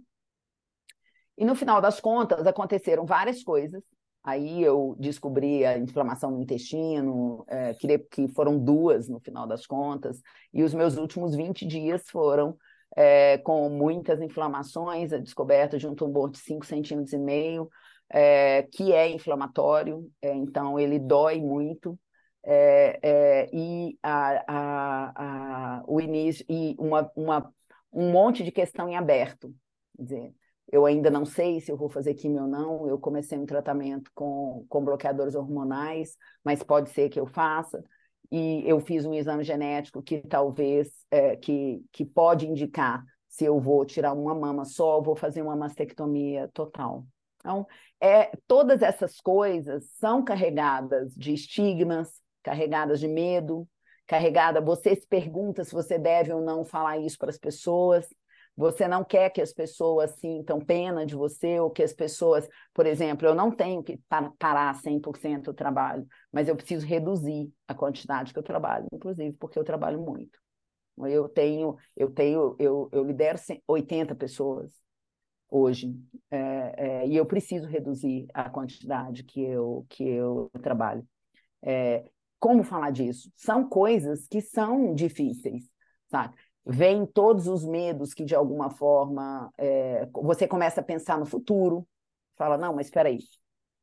E 1.37 1.45
no 1.45 1.55
final 1.55 1.79
das 1.79 2.01
contas, 2.01 2.47
aconteceram 2.47 3.05
várias 3.05 3.43
coisas 3.43 3.83
Aí 4.23 4.62
eu 4.62 4.95
descobri 4.99 5.64
a 5.64 5.79
inflamação 5.79 6.31
no 6.31 6.41
intestino, 6.41 7.45
é, 7.49 7.73
que 8.11 8.29
foram 8.29 8.59
duas 8.59 9.09
no 9.09 9.18
final 9.21 9.47
das 9.47 9.66
contas, 9.66 10.21
e 10.53 10.62
os 10.62 10.75
meus 10.75 10.97
últimos 10.97 11.35
20 11.35 11.66
dias 11.66 12.09
foram 12.11 12.57
é, 12.97 13.39
com 13.39 13.68
muitas 13.71 14.21
inflamações, 14.21 15.12
a 15.12 15.18
descoberta 15.18 15.79
de 15.79 15.87
um 15.87 15.95
tumor 15.95 16.31
de 16.31 16.39
5 16.39 16.66
centímetros 16.66 17.12
e 17.12 17.18
meio, 17.18 17.71
é, 18.11 18.64
que 18.73 18.93
é 18.93 19.09
inflamatório, 19.09 20.11
é, 20.21 20.35
então 20.35 20.79
ele 20.79 20.99
dói 20.99 21.41
muito, 21.41 21.99
é, 22.45 22.99
é, 23.03 23.51
e 23.53 23.99
a, 24.03 24.45
a, 24.49 25.79
a, 25.79 25.83
o 25.87 26.01
início, 26.01 26.45
e 26.49 26.75
uma, 26.79 27.11
uma, 27.14 27.53
um 27.93 28.11
monte 28.11 28.43
de 28.43 28.51
questão 28.51 28.89
em 28.89 28.97
aberto, 28.97 29.55
quer 29.97 30.03
dizer, 30.03 30.35
eu 30.71 30.87
ainda 30.87 31.11
não 31.11 31.25
sei 31.25 31.61
se 31.61 31.71
eu 31.71 31.77
vou 31.77 31.89
fazer 31.89 32.14
quimio 32.14 32.43
ou 32.43 32.49
não. 32.49 32.89
Eu 32.89 32.99
comecei 32.99 33.37
um 33.37 33.47
tratamento 33.47 34.11
com, 34.14 34.64
com 34.68 34.85
bloqueadores 34.85 35.35
hormonais, 35.35 36.16
mas 36.45 36.62
pode 36.62 36.91
ser 36.91 37.09
que 37.09 37.18
eu 37.18 37.27
faça. 37.27 37.83
E 38.31 38.62
eu 38.64 38.79
fiz 38.79 39.05
um 39.05 39.12
exame 39.12 39.43
genético 39.43 40.03
que 40.03 40.21
talvez, 40.21 40.89
é, 41.11 41.37
que, 41.37 41.85
que 41.91 42.05
pode 42.05 42.47
indicar 42.47 43.05
se 43.29 43.45
eu 43.45 43.59
vou 43.59 43.85
tirar 43.85 44.12
uma 44.12 44.35
mama 44.35 44.64
só 44.64 44.97
ou 44.97 45.03
vou 45.03 45.16
fazer 45.16 45.43
uma 45.43 45.57
mastectomia 45.57 46.49
total. 46.55 47.05
Então, 47.39 47.66
é, 48.01 48.31
todas 48.47 48.83
essas 48.83 49.21
coisas 49.21 49.85
são 49.99 50.23
carregadas 50.23 51.12
de 51.14 51.33
estigmas, 51.33 52.12
carregadas 52.43 53.01
de 53.01 53.09
medo, 53.09 53.66
carregada. 54.07 54.61
Você 54.61 54.95
se 54.95 55.07
pergunta 55.07 55.64
se 55.64 55.73
você 55.73 55.99
deve 55.99 56.33
ou 56.33 56.41
não 56.41 56.64
falar 56.64 56.99
isso 56.99 57.18
para 57.18 57.31
as 57.31 57.39
pessoas. 57.39 58.07
Você 58.57 58.87
não 58.87 59.03
quer 59.05 59.31
que 59.31 59.41
as 59.41 59.53
pessoas 59.53 60.11
sintam 60.19 60.61
pena 60.61 61.07
de 61.07 61.15
você, 61.15 61.59
ou 61.59 61.71
que 61.71 61.83
as 61.83 61.93
pessoas, 61.93 62.47
por 62.75 62.87
exemplo, 62.87 63.27
eu 63.27 63.35
não 63.35 63.51
tenho 63.51 63.83
que 63.83 63.99
parar 64.39 64.75
100% 64.77 65.49
o 65.49 65.55
trabalho, 65.55 66.07
mas 66.31 66.49
eu 66.49 66.57
preciso 66.57 66.87
reduzir 66.87 67.51
a 67.67 67.75
quantidade 67.75 68.33
que 68.33 68.39
eu 68.39 68.43
trabalho, 68.43 68.87
inclusive 68.93 69.35
porque 69.39 69.59
eu 69.59 69.65
trabalho 69.65 70.01
muito. 70.01 70.39
Eu 71.09 71.29
tenho, 71.29 71.77
eu 71.97 72.11
tenho, 72.11 72.57
eu, 72.59 72.89
eu 72.93 73.05
lidero 73.05 73.39
80 73.67 74.15
pessoas 74.15 74.71
hoje, 75.49 75.95
é, 76.31 76.75
é, 77.03 77.09
e 77.09 77.17
eu 77.17 77.27
preciso 77.27 77.67
reduzir 77.67 78.27
a 78.33 78.49
quantidade 78.49 79.25
que 79.25 79.41
eu, 79.43 79.87
que 79.89 80.05
eu 80.05 80.51
trabalho. 80.63 81.07
É, 81.63 82.05
como 82.39 82.65
falar 82.65 82.91
disso? 82.91 83.31
São 83.37 83.69
coisas 83.69 84.27
que 84.29 84.41
são 84.41 84.95
difíceis, 84.95 85.65
sabe? 86.11 86.35
Vem 86.65 87.07
todos 87.07 87.47
os 87.47 87.65
medos 87.65 88.15
que, 88.15 88.25
de 88.25 88.35
alguma 88.35 88.71
forma, 88.71 89.53
é, 89.59 90.07
você 90.13 90.47
começa 90.47 90.81
a 90.81 90.85
pensar 90.85 91.19
no 91.19 91.27
futuro, 91.27 91.87
fala, 92.37 92.57
não, 92.57 92.75
mas 92.75 92.87
espera 92.87 93.09
aí, 93.09 93.19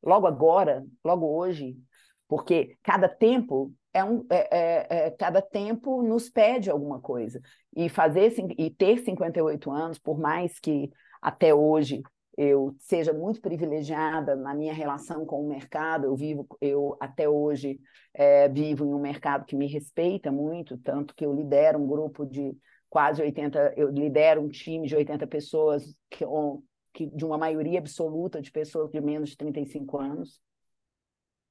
logo 0.02 0.26
agora, 0.26 0.84
logo 1.04 1.26
hoje, 1.26 1.76
porque 2.26 2.76
cada 2.82 3.08
tempo 3.08 3.72
é 3.92 4.04
um, 4.04 4.24
é, 4.30 4.58
é, 4.58 5.06
é 5.06 5.10
cada 5.10 5.40
tempo 5.40 6.02
nos 6.02 6.28
pede 6.28 6.70
alguma 6.70 7.00
coisa. 7.00 7.40
E 7.74 7.88
fazer 7.88 8.34
e 8.56 8.70
ter 8.70 8.98
58 8.98 9.70
anos, 9.70 9.98
por 9.98 10.18
mais 10.18 10.58
que 10.58 10.90
até 11.20 11.54
hoje 11.54 12.02
eu 12.36 12.76
seja 12.78 13.12
muito 13.12 13.40
privilegiada 13.40 14.36
na 14.36 14.54
minha 14.54 14.72
relação 14.72 15.26
com 15.26 15.44
o 15.44 15.48
mercado, 15.48 16.06
eu 16.06 16.14
vivo, 16.14 16.46
eu 16.60 16.96
até 17.00 17.28
hoje 17.28 17.80
é, 18.14 18.48
vivo 18.48 18.84
em 18.84 18.94
um 18.94 19.00
mercado 19.00 19.44
que 19.44 19.56
me 19.56 19.66
respeita 19.66 20.30
muito, 20.30 20.78
tanto 20.78 21.16
que 21.16 21.26
eu 21.26 21.34
lidero 21.34 21.80
um 21.80 21.86
grupo 21.88 22.24
de 22.24 22.56
quase 22.88 23.22
80, 23.22 23.74
eu 23.76 23.90
lidero 23.90 24.40
um 24.40 24.48
time 24.48 24.86
de 24.86 24.96
80 24.96 25.26
pessoas 25.26 25.94
que, 26.10 26.24
que, 26.92 27.06
de 27.06 27.24
uma 27.24 27.38
maioria 27.38 27.78
absoluta 27.78 28.40
de 28.40 28.50
pessoas 28.50 28.90
de 28.90 29.00
menos 29.00 29.30
de 29.30 29.36
35 29.36 29.98
anos, 29.98 30.40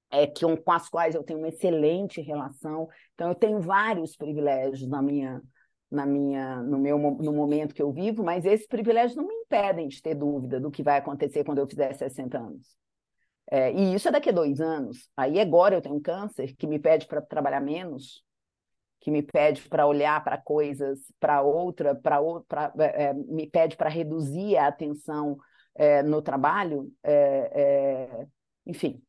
é, 0.09 0.25
que, 0.25 0.45
com 0.57 0.71
as 0.71 0.89
quais 0.89 1.15
eu 1.15 1.23
tenho 1.23 1.39
uma 1.39 1.49
excelente 1.49 2.21
relação. 2.21 2.87
Então, 3.13 3.29
eu 3.29 3.35
tenho 3.35 3.59
vários 3.59 4.15
privilégios 4.15 4.87
na 4.87 5.01
minha, 5.01 5.41
na 5.91 6.05
minha, 6.05 6.61
no 6.63 6.77
meu 6.77 6.97
no 6.97 7.33
momento 7.33 7.75
que 7.75 7.81
eu 7.81 7.91
vivo, 7.91 8.23
mas 8.23 8.45
esses 8.45 8.67
privilégios 8.67 9.15
não 9.15 9.27
me 9.27 9.33
impedem 9.33 9.87
de 9.87 10.01
ter 10.01 10.15
dúvida 10.15 10.59
do 10.59 10.71
que 10.71 10.83
vai 10.83 10.97
acontecer 10.97 11.43
quando 11.43 11.59
eu 11.59 11.67
fizer 11.67 11.93
60 11.93 12.37
anos. 12.37 12.77
É, 13.49 13.71
e 13.71 13.93
isso 13.93 14.07
é 14.07 14.11
daqui 14.11 14.29
a 14.29 14.33
dois 14.33 14.59
anos. 14.59 15.09
Aí 15.15 15.39
agora 15.39 15.75
eu 15.75 15.81
tenho 15.81 15.95
um 15.95 16.01
câncer 16.01 16.55
que 16.55 16.67
me 16.67 16.79
pede 16.79 17.07
para 17.07 17.21
trabalhar 17.21 17.61
menos, 17.61 18.23
que 18.99 19.11
me 19.11 19.21
pede 19.21 19.67
para 19.69 19.85
olhar 19.85 20.23
para 20.23 20.37
coisas, 20.37 20.99
para 21.19 21.41
outra, 21.41 21.95
para 21.95 22.19
é, 22.79 23.05
é, 23.05 23.13
me 23.13 23.47
pede 23.47 23.77
para 23.77 23.89
reduzir 23.89 24.57
a 24.57 24.67
atenção 24.67 25.37
é, 25.75 26.01
no 26.01 26.21
trabalho, 26.21 26.91
é, 27.03 27.51
é, 27.53 28.27
enfim, 28.65 29.01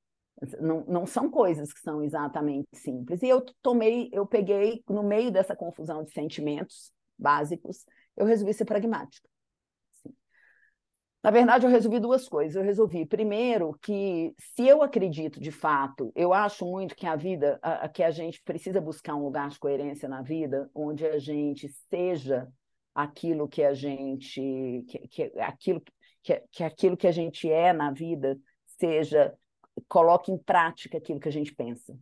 não, 0.60 0.84
não 0.86 1.06
são 1.06 1.30
coisas 1.30 1.72
que 1.72 1.80
são 1.80 2.02
exatamente 2.02 2.68
simples. 2.74 3.22
E 3.22 3.28
eu 3.28 3.44
tomei, 3.62 4.08
eu 4.12 4.26
peguei 4.26 4.82
no 4.88 5.02
meio 5.02 5.30
dessa 5.30 5.56
confusão 5.56 6.04
de 6.04 6.12
sentimentos 6.12 6.92
básicos, 7.18 7.84
eu 8.16 8.26
resolvi 8.26 8.52
ser 8.52 8.64
pragmática. 8.64 9.28
Na 11.22 11.30
verdade, 11.30 11.66
eu 11.66 11.70
resolvi 11.70 11.98
duas 11.98 12.28
coisas. 12.28 12.54
Eu 12.54 12.62
resolvi, 12.62 13.04
primeiro, 13.04 13.76
que 13.82 14.34
se 14.38 14.66
eu 14.66 14.82
acredito 14.82 15.40
de 15.40 15.50
fato, 15.50 16.12
eu 16.14 16.32
acho 16.32 16.64
muito 16.64 16.94
que 16.94 17.06
a 17.06 17.16
vida, 17.16 17.58
a, 17.60 17.88
que 17.88 18.02
a 18.02 18.10
gente 18.10 18.40
precisa 18.42 18.80
buscar 18.80 19.14
um 19.14 19.24
lugar 19.24 19.48
de 19.48 19.58
coerência 19.58 20.08
na 20.08 20.22
vida, 20.22 20.70
onde 20.74 21.04
a 21.06 21.18
gente 21.18 21.68
seja 21.90 22.48
aquilo 22.94 23.48
que 23.48 23.64
a 23.64 23.74
gente, 23.74 24.84
que, 24.88 25.08
que 25.08 25.22
aquilo 25.40 25.82
que, 26.22 26.42
que 26.50 26.64
aquilo 26.64 26.96
que 26.96 27.06
a 27.06 27.12
gente 27.12 27.50
é 27.50 27.72
na 27.72 27.90
vida 27.90 28.38
seja 28.78 29.34
coloque 29.88 30.32
em 30.32 30.38
prática 30.38 30.98
aquilo 30.98 31.20
que 31.20 31.28
a 31.28 31.32
gente 31.32 31.54
pensa. 31.54 31.98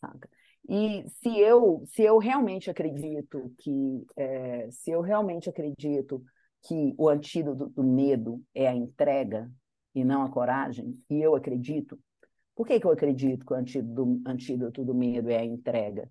Saca? 0.00 0.28
E 0.68 1.04
se 1.08 1.38
eu, 1.38 1.82
se 1.86 2.02
eu 2.02 2.18
realmente 2.18 2.70
acredito 2.70 3.52
que, 3.58 4.04
é, 4.16 4.68
se 4.70 4.90
eu 4.90 5.00
realmente 5.00 5.48
acredito 5.48 6.24
que 6.62 6.94
o 6.98 7.08
antídoto 7.08 7.68
do 7.68 7.82
medo 7.82 8.42
é 8.54 8.68
a 8.68 8.74
entrega 8.74 9.50
e 9.94 10.04
não 10.04 10.22
a 10.22 10.30
coragem, 10.30 10.92
e 11.08 11.22
eu 11.22 11.34
acredito, 11.34 11.98
por 12.54 12.66
que, 12.66 12.78
que 12.78 12.86
eu 12.86 12.90
acredito 12.90 13.46
que 13.46 13.52
o 13.52 13.56
antídoto, 13.56 14.22
antídoto 14.26 14.84
do 14.84 14.94
medo 14.94 15.30
é 15.30 15.38
a 15.38 15.44
entrega? 15.44 16.10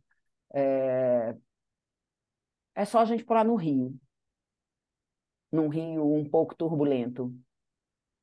É, 0.53 1.35
é 2.73 2.85
só 2.85 2.99
a 2.99 3.05
gente 3.05 3.23
pular 3.23 3.43
no 3.43 3.55
rio, 3.55 3.95
num 5.51 5.67
rio 5.67 6.13
um 6.13 6.27
pouco 6.27 6.55
turbulento, 6.55 7.33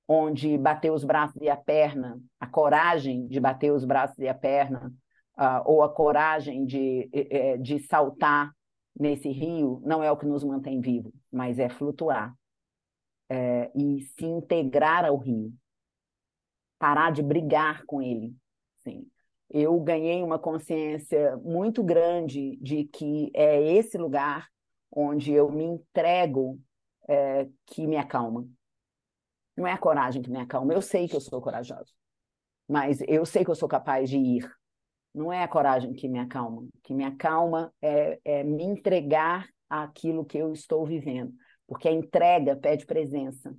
onde 0.06 0.58
bater 0.58 0.90
os 0.90 1.04
braços 1.04 1.40
e 1.40 1.48
a 1.48 1.56
perna, 1.56 2.20
a 2.38 2.46
coragem 2.46 3.26
de 3.26 3.40
bater 3.40 3.72
os 3.72 3.84
braços 3.84 4.18
e 4.18 4.28
a 4.28 4.34
perna, 4.34 4.92
uh, 5.38 5.62
ou 5.64 5.82
a 5.82 5.88
coragem 5.88 6.64
de, 6.64 7.08
eh, 7.12 7.28
eh, 7.30 7.56
de 7.56 7.78
saltar 7.80 8.52
nesse 8.98 9.28
rio, 9.28 9.80
não 9.84 10.02
é 10.02 10.10
o 10.10 10.16
que 10.16 10.26
nos 10.26 10.44
mantém 10.44 10.80
vivos, 10.80 11.12
mas 11.30 11.58
é 11.58 11.68
flutuar 11.68 12.34
é, 13.28 13.70
e 13.74 14.02
se 14.02 14.24
integrar 14.24 15.04
ao 15.04 15.16
rio, 15.16 15.52
parar 16.78 17.10
de 17.10 17.22
brigar 17.22 17.84
com 17.86 18.02
ele. 18.02 18.34
Sim. 18.84 19.06
Eu 19.48 19.78
ganhei 19.80 20.22
uma 20.22 20.38
consciência 20.38 21.36
muito 21.38 21.82
grande 21.82 22.56
de 22.56 22.84
que 22.84 23.30
é 23.34 23.62
esse 23.74 23.96
lugar 23.98 24.48
onde 24.90 25.32
eu 25.32 25.50
me 25.50 25.64
entrego 25.64 26.60
é, 27.08 27.48
que 27.66 27.86
me 27.86 27.96
acalma. 27.96 28.46
Não 29.56 29.66
é 29.66 29.72
a 29.72 29.78
coragem 29.78 30.22
que 30.22 30.30
me 30.30 30.38
acalma. 30.38 30.72
Eu 30.72 30.82
sei 30.82 31.08
que 31.08 31.16
eu 31.16 31.20
sou 31.20 31.40
corajosa, 31.40 31.92
mas 32.68 33.00
eu 33.06 33.24
sei 33.24 33.44
que 33.44 33.50
eu 33.50 33.54
sou 33.54 33.68
capaz 33.68 34.08
de 34.08 34.16
ir. 34.16 34.61
Não 35.14 35.32
é 35.32 35.42
a 35.42 35.48
coragem 35.48 35.92
que 35.92 36.08
me 36.08 36.18
acalma. 36.18 36.62
O 36.62 36.70
que 36.82 36.94
me 36.94 37.04
acalma 37.04 37.72
é, 37.80 38.18
é 38.24 38.44
me 38.44 38.64
entregar 38.64 39.48
àquilo 39.68 40.24
que 40.24 40.38
eu 40.38 40.52
estou 40.52 40.86
vivendo. 40.86 41.32
Porque 41.66 41.88
a 41.88 41.92
entrega 41.92 42.56
pede 42.56 42.86
presença. 42.86 43.54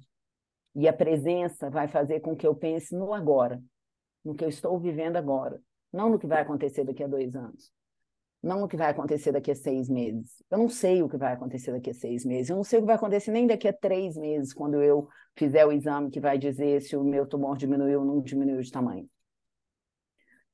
E 0.76 0.88
a 0.88 0.94
presença 0.94 1.70
vai 1.70 1.88
fazer 1.88 2.20
com 2.20 2.36
que 2.36 2.48
eu 2.48 2.56
pense 2.56 2.96
no 2.96 3.14
agora, 3.14 3.62
no 4.26 4.34
que 4.34 4.44
eu 4.44 4.50
estou 4.50 4.80
vivendo 4.80 5.18
agora, 5.18 5.62
não 5.92 6.10
no 6.10 6.18
que 6.18 6.26
vai 6.26 6.42
acontecer 6.42 6.84
daqui 6.84 7.04
a 7.04 7.08
dois 7.08 7.36
anos 7.36 7.72
não 8.44 8.64
o 8.64 8.68
que 8.68 8.76
vai 8.76 8.92
acontecer 8.92 9.32
daqui 9.32 9.52
a 9.52 9.56
seis 9.56 9.88
meses. 9.88 10.44
Eu 10.52 10.58
não 10.58 10.68
sei 10.68 11.02
o 11.02 11.08
que 11.08 11.16
vai 11.16 11.32
acontecer 11.32 11.72
daqui 11.72 11.90
a 11.90 11.94
seis 11.94 12.26
meses. 12.26 12.50
Eu 12.50 12.58
não 12.58 12.64
sei 12.64 12.80
o 12.80 12.82
que 12.82 12.88
vai 12.88 12.98
acontecer 12.98 13.32
nem 13.32 13.48
daqui 13.48 13.70
a 13.70 13.74
três 13.74 14.18
meses, 14.18 14.54
quando 14.54 14.84
eu 14.84 15.08
fizer 15.34 15.66
o 15.66 15.72
exame 15.72 16.12
que 16.12 16.20
vai 16.20 16.38
dizer 16.38 16.82
se 16.82 16.98
o 16.98 17.04
meu 17.04 17.26
tumor 17.26 17.58
diminuiu 17.58 18.02
ou 18.02 18.06
não 18.06 18.22
diminuiu 18.22 18.62
de 18.62 18.70
tamanho. 18.70 19.10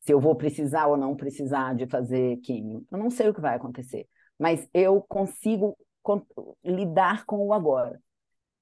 Se 0.09 0.13
eu 0.13 0.19
vou 0.19 0.33
precisar 0.33 0.87
ou 0.87 0.97
não 0.97 1.15
precisar 1.15 1.75
de 1.75 1.85
fazer 1.85 2.37
químio. 2.37 2.83
Eu 2.91 2.97
não 2.97 3.11
sei 3.11 3.29
o 3.29 3.33
que 3.33 3.39
vai 3.39 3.55
acontecer. 3.55 4.07
Mas 4.39 4.67
eu 4.73 5.03
consigo 5.03 5.77
lidar 6.65 7.27
com 7.27 7.45
o 7.45 7.53
agora. 7.53 8.01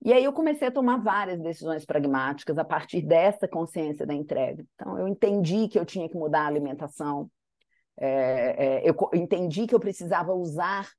E 0.04 0.12
aí 0.12 0.26
eu 0.26 0.34
comecei 0.34 0.68
a 0.68 0.72
tomar 0.72 0.98
várias 0.98 1.39
decisões 1.39 1.86
pragmáticas 1.86 2.58
a 2.58 2.66
partir 2.66 3.02
dessa 3.02 3.48
consciência 3.48 4.06
da 4.06 4.14
entrega. 4.14 4.66
Então, 4.76 5.00
eu 5.00 5.08
entendi 5.08 5.70
que 5.70 5.80
eu 5.80 5.86
tinha 5.86 6.10
que 6.10 6.18
mudar 6.18 6.41
a 6.41 6.48
alimentação, 6.48 7.32
é, 7.95 8.82
é, 8.82 8.89
eu 8.89 8.93
entendi 9.14 9.66
que 9.66 9.74
eu 9.74 9.80
precisava 9.80 10.34
usar, 10.34 10.91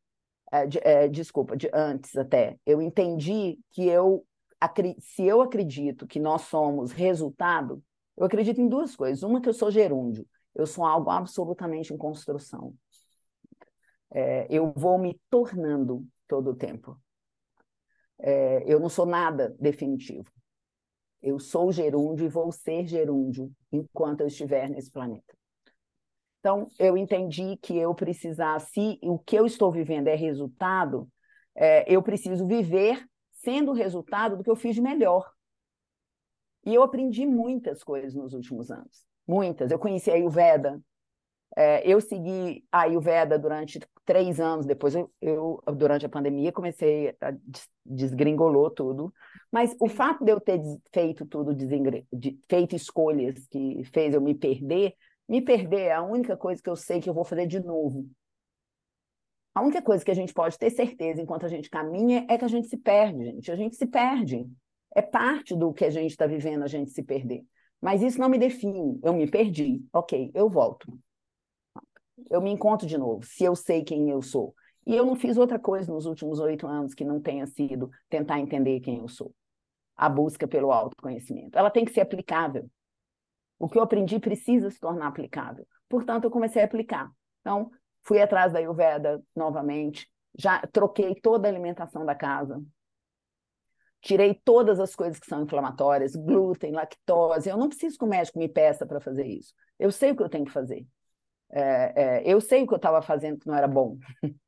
é, 0.50 0.66
de, 0.66 0.78
é, 0.78 1.08
desculpa, 1.08 1.58
de 1.58 1.68
antes 1.74 2.16
até, 2.16 2.56
eu 2.64 2.80
entendi 2.80 3.58
que 3.72 3.86
eu, 3.86 4.24
se 4.98 5.24
eu 5.24 5.42
acredito 5.42 6.06
que 6.06 6.18
nós 6.18 6.40
somos 6.44 6.90
resultado, 6.90 7.82
eu 8.16 8.24
acredito 8.24 8.62
em 8.62 8.68
duas 8.68 8.96
coisas. 8.96 9.22
Uma, 9.22 9.42
que 9.42 9.48
eu 9.48 9.54
sou 9.54 9.70
gerúndio, 9.70 10.26
eu 10.58 10.66
sou 10.66 10.84
algo 10.84 11.08
absolutamente 11.08 11.94
em 11.94 11.96
construção. 11.96 12.74
É, 14.10 14.46
eu 14.50 14.72
vou 14.74 14.98
me 14.98 15.20
tornando 15.30 16.04
todo 16.26 16.50
o 16.50 16.56
tempo. 16.56 17.00
É, 18.18 18.64
eu 18.66 18.80
não 18.80 18.88
sou 18.88 19.06
nada 19.06 19.54
definitivo. 19.60 20.28
Eu 21.22 21.38
sou 21.38 21.70
gerúndio 21.70 22.26
e 22.26 22.28
vou 22.28 22.50
ser 22.50 22.86
gerúndio 22.86 23.52
enquanto 23.70 24.20
eu 24.20 24.26
estiver 24.26 24.68
nesse 24.68 24.90
planeta. 24.90 25.36
Então, 26.40 26.68
eu 26.78 26.96
entendi 26.96 27.56
que 27.56 27.76
eu 27.76 27.94
precisasse, 27.94 28.98
o 29.02 29.18
que 29.18 29.36
eu 29.36 29.46
estou 29.46 29.70
vivendo 29.70 30.08
é 30.08 30.14
resultado, 30.14 31.08
é, 31.54 31.84
eu 31.92 32.02
preciso 32.02 32.46
viver 32.46 33.04
sendo 33.30 33.70
o 33.70 33.74
resultado 33.74 34.36
do 34.36 34.42
que 34.42 34.50
eu 34.50 34.56
fiz 34.56 34.74
de 34.74 34.80
melhor. 34.80 35.32
E 36.64 36.74
eu 36.74 36.82
aprendi 36.82 37.26
muitas 37.26 37.82
coisas 37.84 38.14
nos 38.14 38.34
últimos 38.34 38.70
anos. 38.70 39.07
Muitas. 39.28 39.70
Eu 39.70 39.78
conheci 39.78 40.10
a 40.10 40.14
Ayurveda. 40.14 40.80
É, 41.54 41.86
eu 41.86 42.00
segui 42.00 42.64
a 42.72 42.82
Ayurveda 42.82 43.38
durante 43.38 43.78
três 44.04 44.40
anos. 44.40 44.64
Depois, 44.64 44.94
eu, 44.94 45.12
eu 45.20 45.62
durante 45.76 46.06
a 46.06 46.08
pandemia, 46.08 46.50
comecei 46.50 47.14
a 47.20 47.34
desgringolou 47.84 48.70
tudo. 48.70 49.12
Mas 49.52 49.76
o 49.78 49.88
fato 49.88 50.24
de 50.24 50.32
eu 50.32 50.40
ter 50.40 50.60
feito 50.92 51.26
tudo, 51.26 51.54
feito 52.48 52.74
escolhas 52.74 53.46
que 53.48 53.82
fez 53.92 54.14
eu 54.14 54.20
me 54.20 54.34
perder, 54.34 54.94
me 55.28 55.42
perder 55.42 55.80
é 55.80 55.92
a 55.92 56.02
única 56.02 56.36
coisa 56.36 56.62
que 56.62 56.70
eu 56.70 56.76
sei 56.76 57.00
que 57.00 57.08
eu 57.08 57.14
vou 57.14 57.24
fazer 57.24 57.46
de 57.46 57.60
novo. 57.60 58.08
A 59.54 59.60
única 59.60 59.82
coisa 59.82 60.04
que 60.04 60.10
a 60.10 60.14
gente 60.14 60.32
pode 60.32 60.56
ter 60.56 60.70
certeza 60.70 61.20
enquanto 61.20 61.44
a 61.44 61.48
gente 61.48 61.68
caminha 61.68 62.24
é 62.30 62.38
que 62.38 62.44
a 62.44 62.48
gente 62.48 62.68
se 62.68 62.76
perde, 62.76 63.24
gente. 63.24 63.50
A 63.50 63.56
gente 63.56 63.76
se 63.76 63.86
perde. 63.86 64.46
É 64.94 65.02
parte 65.02 65.54
do 65.56 65.72
que 65.72 65.84
a 65.84 65.90
gente 65.90 66.12
está 66.12 66.26
vivendo 66.26 66.62
a 66.62 66.68
gente 66.68 66.90
se 66.92 67.02
perder. 67.02 67.44
Mas 67.80 68.02
isso 68.02 68.18
não 68.18 68.28
me 68.28 68.38
define. 68.38 68.98
Eu 69.02 69.12
me 69.12 69.30
perdi. 69.30 69.84
Ok, 69.92 70.30
eu 70.34 70.48
volto. 70.48 70.86
Eu 72.30 72.40
me 72.40 72.50
encontro 72.50 72.86
de 72.86 72.98
novo, 72.98 73.24
se 73.24 73.44
eu 73.44 73.54
sei 73.54 73.84
quem 73.84 74.10
eu 74.10 74.20
sou. 74.20 74.54
E 74.86 74.94
eu 74.94 75.04
não 75.04 75.14
fiz 75.14 75.36
outra 75.36 75.58
coisa 75.58 75.92
nos 75.92 76.06
últimos 76.06 76.40
oito 76.40 76.66
anos 76.66 76.94
que 76.94 77.04
não 77.04 77.20
tenha 77.20 77.46
sido 77.46 77.90
tentar 78.08 78.40
entender 78.40 78.80
quem 78.80 78.98
eu 78.98 79.08
sou. 79.08 79.34
A 79.96 80.08
busca 80.08 80.46
pelo 80.48 80.72
autoconhecimento. 80.72 81.58
Ela 81.58 81.70
tem 81.70 81.84
que 81.84 81.92
ser 81.92 82.00
aplicável. 82.00 82.68
O 83.58 83.68
que 83.68 83.78
eu 83.78 83.82
aprendi 83.82 84.18
precisa 84.18 84.70
se 84.70 84.78
tornar 84.78 85.08
aplicável. 85.08 85.66
Portanto, 85.88 86.24
eu 86.24 86.30
comecei 86.30 86.62
a 86.62 86.64
aplicar. 86.64 87.10
Então, 87.40 87.70
fui 88.02 88.20
atrás 88.20 88.52
da 88.52 88.58
Ayurveda 88.58 89.22
novamente, 89.34 90.08
já 90.38 90.60
troquei 90.68 91.14
toda 91.14 91.48
a 91.48 91.50
alimentação 91.50 92.04
da 92.04 92.14
casa, 92.14 92.62
tirei 94.00 94.34
todas 94.44 94.78
as 94.80 94.94
coisas 94.94 95.18
que 95.18 95.26
são 95.26 95.42
inflamatórias, 95.42 96.14
glúten, 96.14 96.72
lactose. 96.72 97.48
Eu 97.48 97.56
não 97.56 97.68
preciso 97.68 97.98
que 97.98 98.04
o 98.04 98.08
médico 98.08 98.38
me 98.38 98.48
peça 98.48 98.86
para 98.86 99.00
fazer 99.00 99.26
isso. 99.26 99.52
Eu 99.78 99.90
sei 99.90 100.12
o 100.12 100.16
que 100.16 100.22
eu 100.22 100.28
tenho 100.28 100.44
que 100.44 100.52
fazer. 100.52 100.86
É, 101.50 101.92
é, 101.94 102.22
eu 102.24 102.40
sei 102.40 102.62
o 102.62 102.66
que 102.66 102.74
eu 102.74 102.76
estava 102.76 103.00
fazendo 103.02 103.38
que 103.38 103.46
não 103.46 103.54
era 103.54 103.68
bom. 103.68 103.96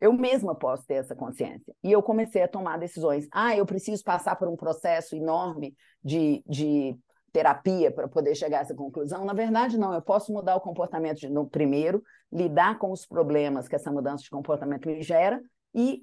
Eu 0.00 0.14
mesma 0.14 0.54
posso 0.54 0.86
ter 0.86 0.94
essa 0.94 1.14
consciência. 1.14 1.74
E 1.84 1.92
eu 1.92 2.02
comecei 2.02 2.40
a 2.42 2.48
tomar 2.48 2.78
decisões. 2.78 3.28
Ah, 3.30 3.54
eu 3.54 3.66
preciso 3.66 4.02
passar 4.02 4.34
por 4.34 4.48
um 4.48 4.56
processo 4.56 5.14
enorme 5.14 5.76
de, 6.02 6.42
de 6.48 6.98
terapia 7.30 7.90
para 7.90 8.08
poder 8.08 8.34
chegar 8.34 8.58
a 8.58 8.60
essa 8.62 8.74
conclusão. 8.74 9.26
Na 9.26 9.34
verdade, 9.34 9.78
não. 9.78 9.92
Eu 9.92 10.00
posso 10.00 10.32
mudar 10.32 10.56
o 10.56 10.60
comportamento 10.60 11.18
de, 11.18 11.28
no 11.28 11.46
primeiro, 11.46 12.02
lidar 12.32 12.78
com 12.78 12.90
os 12.90 13.04
problemas 13.04 13.68
que 13.68 13.76
essa 13.76 13.92
mudança 13.92 14.24
de 14.24 14.30
comportamento 14.30 14.86
me 14.86 15.02
gera 15.02 15.38
e 15.74 16.02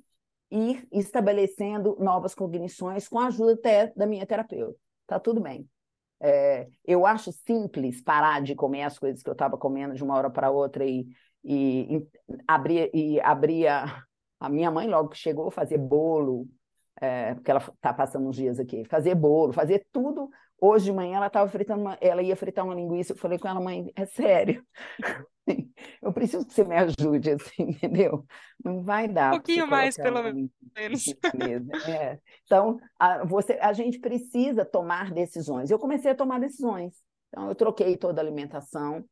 ir 0.49 0.87
estabelecendo 0.91 1.97
novas 1.99 2.33
cognições 2.33 3.07
com 3.07 3.19
a 3.19 3.27
ajuda 3.27 3.53
até 3.53 3.93
da 3.95 4.05
minha 4.05 4.25
terapeuta. 4.25 4.77
Tá 5.05 5.19
tudo 5.19 5.41
bem. 5.41 5.67
É, 6.19 6.67
eu 6.83 7.05
acho 7.05 7.31
simples 7.31 8.01
parar 8.01 8.41
de 8.41 8.55
comer 8.55 8.83
as 8.83 8.97
coisas 8.97 9.21
que 9.21 9.29
eu 9.29 9.33
estava 9.33 9.57
comendo 9.57 9.93
de 9.93 10.03
uma 10.03 10.15
hora 10.15 10.29
para 10.29 10.49
outra 10.49 10.83
e, 10.83 11.07
e, 11.43 11.97
e 11.97 12.07
abrir 12.47 12.89
e 12.93 13.19
abrir 13.21 13.67
a, 13.67 14.03
a 14.39 14.49
minha 14.49 14.71
mãe 14.71 14.87
logo 14.87 15.09
que 15.09 15.17
chegou 15.17 15.51
fazer 15.51 15.77
bolo, 15.77 16.47
é, 16.99 17.35
porque 17.35 17.51
ela 17.51 17.59
está 17.59 17.93
passando 17.93 18.27
uns 18.27 18.35
dias 18.35 18.59
aqui, 18.59 18.83
fazer 18.85 19.13
bolo, 19.13 19.53
fazer 19.53 19.85
tudo 19.91 20.29
Hoje 20.59 20.85
de 20.85 20.91
manhã 20.91 21.17
ela 21.17 21.27
estava 21.27 21.49
fritando, 21.49 21.81
uma, 21.81 21.97
ela 22.01 22.21
ia 22.21 22.35
fritar 22.35 22.65
uma 22.65 22.73
linguiça. 22.73 23.13
Eu 23.13 23.17
falei 23.17 23.37
com 23.37 23.47
ela, 23.47 23.59
mãe, 23.59 23.91
é 23.95 24.05
sério. 24.05 24.65
Eu 26.01 26.11
preciso 26.11 26.45
que 26.45 26.53
você 26.53 26.65
me 26.65 26.75
ajude, 26.75 27.31
assim, 27.31 27.63
entendeu? 27.71 28.25
Não 28.63 28.83
vai 28.83 29.07
dar. 29.07 29.33
Um 29.33 29.37
pouquinho 29.37 29.67
mais, 29.67 29.95
pelo 29.95 30.21
menos. 30.75 31.05
É. 31.87 32.19
Então, 32.43 32.79
a, 32.99 33.23
você, 33.25 33.53
a 33.53 33.71
gente 33.71 33.99
precisa 33.99 34.65
tomar 34.65 35.11
decisões. 35.11 35.69
Eu 35.69 35.79
comecei 35.79 36.11
a 36.11 36.15
tomar 36.15 36.39
decisões. 36.39 36.95
Então, 37.29 37.47
eu 37.47 37.55
troquei 37.55 37.95
toda 37.95 38.19
a 38.19 38.23
alimentação, 38.23 39.05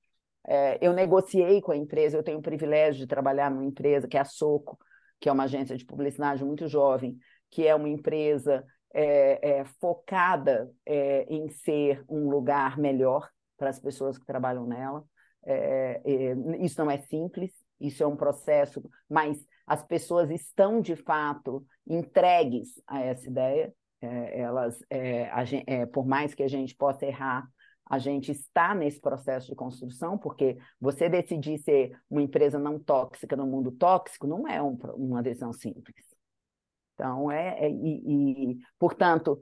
é, 0.47 0.77
eu 0.81 0.93
negociei 0.93 1.61
com 1.61 1.71
a 1.71 1.77
empresa, 1.77 2.17
eu 2.17 2.23
tenho 2.23 2.37
o 2.37 2.41
privilégio 2.41 3.01
de 3.01 3.07
trabalhar 3.07 3.49
numa 3.49 3.65
empresa 3.65 4.07
que 4.07 4.17
é 4.17 4.21
a 4.21 4.25
Soco, 4.25 4.77
que 5.19 5.27
é 5.27 5.31
uma 5.31 5.45
agência 5.45 5.75
de 5.75 5.85
publicidade 5.85 6.43
muito 6.43 6.67
jovem, 6.67 7.17
que 7.49 7.65
é 7.65 7.73
uma 7.73 7.89
empresa 7.89 8.63
é, 8.97 9.57
é, 9.59 9.65
focada 9.65 10.71
é, 10.85 11.25
em 11.29 11.49
ser 11.49 12.01
um 12.07 12.29
lugar 12.29 12.77
melhor 12.77 13.29
para 13.57 13.69
as 13.69 13.77
pessoas 13.77 14.17
que 14.17 14.25
trabalham 14.25 14.65
nela. 14.65 15.03
É, 15.45 16.01
é, 16.05 16.63
isso 16.63 16.79
não 16.79 16.89
é 16.89 16.97
simples, 16.97 17.51
isso 17.77 18.01
é 18.01 18.07
um 18.07 18.15
processo, 18.15 18.81
mas 19.09 19.45
as 19.67 19.83
pessoas 19.83 20.31
estão 20.31 20.79
de 20.79 20.95
fato 20.95 21.65
entregues 21.85 22.81
a 22.87 23.01
essa 23.01 23.27
ideia. 23.27 23.73
elas, 24.01 24.79
gente, 25.45 25.65
por 25.87 26.05
mais 26.05 26.33
que 26.33 26.43
a 26.43 26.47
gente 26.47 26.73
possa 26.75 27.05
errar, 27.05 27.45
a 27.87 27.99
gente 27.99 28.31
está 28.31 28.73
nesse 28.73 29.01
processo 29.01 29.47
de 29.47 29.55
construção, 29.55 30.17
porque 30.17 30.57
você 30.79 31.09
decidir 31.09 31.57
ser 31.59 31.99
uma 32.09 32.21
empresa 32.21 32.57
não 32.57 32.79
tóxica 32.79 33.35
no 33.35 33.45
mundo 33.45 33.71
tóxico 33.71 34.25
não 34.25 34.47
é 34.47 34.61
um, 34.61 34.77
uma 34.95 35.21
decisão 35.21 35.51
simples. 35.51 36.14
Então, 36.95 37.31
é, 37.31 37.65
é 37.65 37.69
e, 37.69 38.53
e, 38.53 38.57
portanto, 38.79 39.39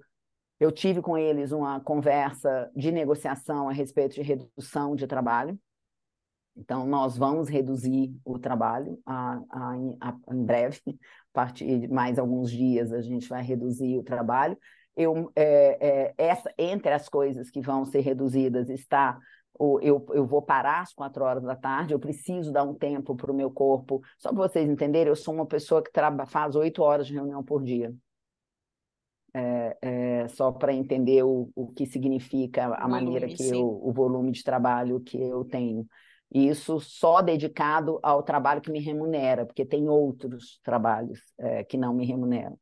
eu 0.59 0.71
tive 0.71 1.01
com 1.01 1.17
eles 1.17 1.51
uma 1.51 1.79
conversa 1.79 2.69
de 2.75 2.91
negociação 2.91 3.69
a 3.69 3.71
respeito 3.71 4.15
de 4.15 4.21
redução 4.21 4.95
de 4.95 5.07
trabalho. 5.07 5.57
Então, 6.55 6.85
nós 6.85 7.17
vamos 7.17 7.49
reduzir 7.49 8.13
o 8.25 8.37
trabalho 8.37 8.99
a, 9.05 9.39
a, 9.49 9.73
a, 10.01 10.33
em 10.35 10.43
breve, 10.43 10.81
a 10.87 10.93
partir 11.33 11.79
de 11.79 11.87
mais 11.87 12.19
alguns 12.19 12.51
dias 12.51 12.91
a 12.91 13.01
gente 13.01 13.27
vai 13.27 13.41
reduzir 13.41 13.97
o 13.97 14.03
trabalho 14.03 14.57
eu, 14.95 15.31
é, 15.35 15.77
é, 15.81 16.13
essa, 16.17 16.53
entre 16.57 16.91
as 16.91 17.09
coisas 17.09 17.49
que 17.49 17.61
vão 17.61 17.85
ser 17.85 18.01
reduzidas 18.01 18.69
está 18.69 19.19
eu, 19.81 20.05
eu 20.13 20.25
vou 20.25 20.41
parar 20.41 20.81
às 20.81 20.93
quatro 20.93 21.23
horas 21.23 21.43
da 21.43 21.55
tarde, 21.55 21.93
eu 21.93 21.99
preciso 21.99 22.51
dar 22.51 22.63
um 22.63 22.73
tempo 22.73 23.15
para 23.15 23.31
o 23.31 23.35
meu 23.35 23.51
corpo. 23.51 24.01
Só 24.17 24.29
para 24.29 24.47
vocês 24.47 24.69
entenderem, 24.69 25.09
eu 25.09 25.15
sou 25.15 25.33
uma 25.33 25.45
pessoa 25.45 25.83
que 25.83 25.91
faz 26.27 26.55
oito 26.55 26.81
horas 26.81 27.07
de 27.07 27.13
reunião 27.13 27.43
por 27.43 27.63
dia. 27.63 27.93
É, 29.35 29.77
é, 29.81 30.27
só 30.27 30.51
para 30.51 30.73
entender 30.73 31.23
o, 31.23 31.49
o 31.55 31.67
que 31.73 31.87
significa 31.87 32.65
a 32.65 32.87
volume, 32.87 32.91
maneira 32.91 33.27
que 33.27 33.49
eu, 33.49 33.67
o 33.83 33.91
volume 33.91 34.31
de 34.31 34.43
trabalho 34.43 34.99
que 34.99 35.19
eu 35.19 35.43
tenho. 35.43 35.87
Isso 36.31 36.79
só 36.79 37.21
dedicado 37.21 37.99
ao 38.01 38.23
trabalho 38.23 38.61
que 38.61 38.71
me 38.71 38.79
remunera, 38.79 39.45
porque 39.45 39.65
tem 39.65 39.87
outros 39.87 40.59
trabalhos 40.63 41.19
é, 41.37 41.63
que 41.63 41.77
não 41.77 41.93
me 41.93 42.05
remuneram. 42.05 42.57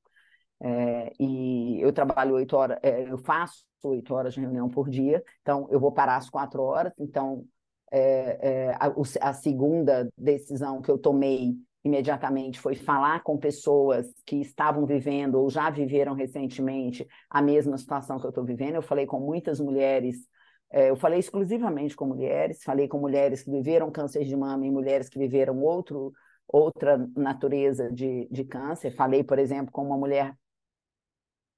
É, 0.62 1.14
e 1.20 1.82
eu 1.82 1.92
trabalho 1.92 2.36
oito 2.36 2.56
horas, 2.56 2.78
é, 2.84 3.10
eu 3.10 3.18
faço 3.18 3.66
oito 3.84 4.14
horas 4.14 4.34
de 4.34 4.40
reunião 4.40 4.70
por 4.70 4.90
dia, 4.90 5.24
então 5.42 5.68
eu 5.72 5.80
vou 5.80 5.92
parar 5.92 6.18
às 6.18 6.30
quatro 6.30 6.62
horas. 6.62 6.94
Então, 7.00 7.46
é, 7.92 8.38
é 8.42 8.78
a, 8.80 9.30
a, 9.30 9.34
segunda 9.34 10.10
decisão 10.18 10.82
que 10.82 10.90
eu 10.90 10.98
tomei 10.98 11.56
imediatamente 11.84 12.60
foi 12.60 12.76
falar 12.76 13.24
com 13.24 13.38
pessoas 13.38 14.08
que 14.26 14.38
estavam 14.38 14.86
vivendo 14.86 15.36
ou 15.36 15.50
já 15.50 15.70
viveram 15.70 16.14
recentemente 16.14 17.08
a 17.30 17.42
mesma 17.42 17.78
situação 17.78 18.20
que 18.20 18.26
eu 18.26 18.30
estou 18.30 18.46
vivendo. 18.46 18.76
Eu 18.76 18.82
falei 18.82 19.06
com 19.06 19.20
muitas 19.20 19.60
mulheres. 19.60 20.28
É, 20.72 20.90
eu 20.90 20.96
falei 20.96 21.20
exclusivamente 21.20 21.96
com 21.96 22.06
mulheres, 22.06 22.64
falei 22.64 22.88
com 22.88 23.00
mulheres 23.00 23.44
que 23.44 23.52
viveram 23.52 23.92
câncer 23.92 24.24
de 24.24 24.36
mama 24.36 24.66
e 24.66 24.72
mulheres 24.72 25.10
que 25.10 25.20
viveram 25.20 25.60
outro, 25.60 26.14
outra 26.48 26.98
natureza 27.16 27.92
de, 27.92 28.28
de 28.32 28.46
câncer. 28.46 28.92
Falei, 28.92 29.24
por 29.24 29.40
exemplo, 29.40 29.72
com 29.72 29.84
uma 29.84 29.98
mulher 29.98 30.34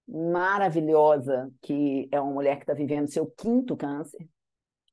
maravilhosa, 0.07 1.51
que 1.61 2.07
é 2.11 2.19
uma 2.19 2.33
mulher 2.33 2.57
que 2.57 2.63
está 2.63 2.73
vivendo 2.73 3.11
seu 3.11 3.25
quinto 3.25 3.75
câncer, 3.75 4.27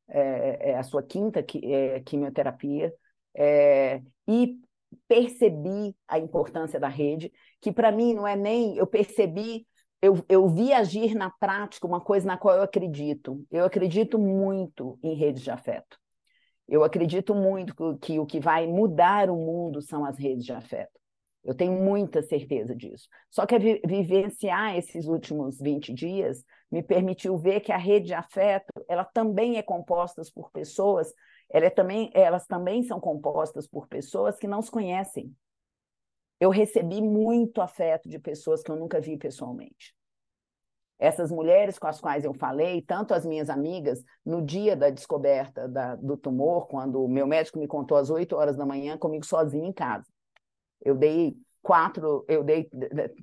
é, 0.09 0.71
é 0.71 0.77
a 0.77 0.83
sua 0.83 1.03
quinta 1.03 1.45
é, 1.63 2.01
quimioterapia, 2.01 2.93
é, 3.35 4.03
e 4.27 4.59
percebi 5.09 5.95
a 6.09 6.19
importância 6.19 6.81
da 6.81 6.89
rede, 6.89 7.33
que 7.61 7.73
para 7.73 7.93
mim 7.93 8.15
não 8.15 8.27
é 8.27 8.37
nem. 8.37 8.77
Eu 8.77 8.87
percebi, 8.87 9.67
eu, 10.03 10.25
eu 10.29 10.49
vi 10.49 10.73
agir 10.73 11.15
na 11.15 11.31
prática 11.31 11.87
uma 11.87 12.01
coisa 12.01 12.27
na 12.27 12.37
qual 12.37 12.57
eu 12.57 12.63
acredito. 12.63 13.45
Eu 13.51 13.65
acredito 13.65 14.19
muito 14.19 14.99
em 15.03 15.15
redes 15.15 15.43
de 15.43 15.51
afeto. 15.51 15.99
Eu 16.69 16.85
acredito 16.85 17.35
muito 17.35 17.75
que, 17.75 17.99
que 17.99 18.19
o 18.19 18.27
que 18.27 18.41
vai 18.41 18.67
mudar 18.67 19.29
o 19.29 19.37
mundo 19.37 19.83
são 19.83 20.05
as 20.05 20.17
redes 20.19 20.45
de 20.45 20.53
afeto. 20.53 21.01
Eu 21.43 21.55
tenho 21.55 21.73
muita 21.73 22.23
certeza 22.23 22.75
disso. 22.75 23.09
Só 23.31 23.47
que 23.47 23.59
vi 23.59 23.81
vivenciar 23.87 24.77
esses 24.77 25.07
últimos 25.07 25.59
20 25.59 25.93
dias 25.93 26.45
me 26.71 26.83
permitiu 26.83 27.37
ver 27.37 27.61
que 27.61 27.73
a 27.73 27.79
rede 27.79 28.09
de 28.09 28.15
afeto, 28.15 28.73
ela 28.89 29.05
também 29.05 29.57
é 29.57 29.63
composta 29.63 30.23
por 30.35 30.51
pessoas, 30.51 31.13
ela 31.51 31.67
é 31.67 31.71
também, 31.71 32.11
elas 32.15 32.47
também 32.47 32.83
são 32.83 33.01
compostas 33.01 33.67
por 33.67 33.89
pessoas 33.89 34.37
que 34.37 34.47
não 34.47 34.63
se 34.63 34.71
conhecem. 34.71 35.35
Eu 36.39 36.51
recebi 36.51 37.03
muito 37.03 37.61
afeto 37.61 38.09
de 38.09 38.19
pessoas 38.19 38.63
que 38.63 38.71
eu 38.71 38.77
nunca 38.77 39.01
vi 39.01 39.17
pessoalmente. 39.17 39.95
Essas 40.99 41.31
mulheres 41.33 41.79
com 41.79 41.87
as 41.87 41.99
quais 41.99 42.25
eu 42.25 42.35
falei, 42.35 42.83
tanto 42.83 43.15
as 43.15 43.25
minhas 43.25 43.49
amigas, 43.49 44.05
no 44.25 44.43
dia 44.43 44.77
da 44.77 44.91
descoberta 44.91 45.67
da, 45.67 45.97
do 45.97 46.17
tumor, 46.17 46.69
quando 46.69 47.03
o 47.03 47.09
meu 47.09 47.27
médico 47.27 47.59
me 47.59 47.67
contou 47.67 47.97
às 47.97 48.11
8 48.11 48.37
horas 48.37 48.57
da 48.57 48.67
manhã, 48.67 48.99
comigo 48.99 49.25
sozinha 49.25 49.67
em 49.67 49.73
casa 49.73 50.10
eu 50.81 50.95
dei 50.95 51.37
quatro, 51.63 52.25
eu 52.29 52.43
dei 52.43 52.69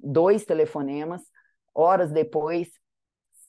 dois 0.03 0.45
telefonemas. 0.45 1.21
Horas 1.73 2.11
depois, 2.11 2.69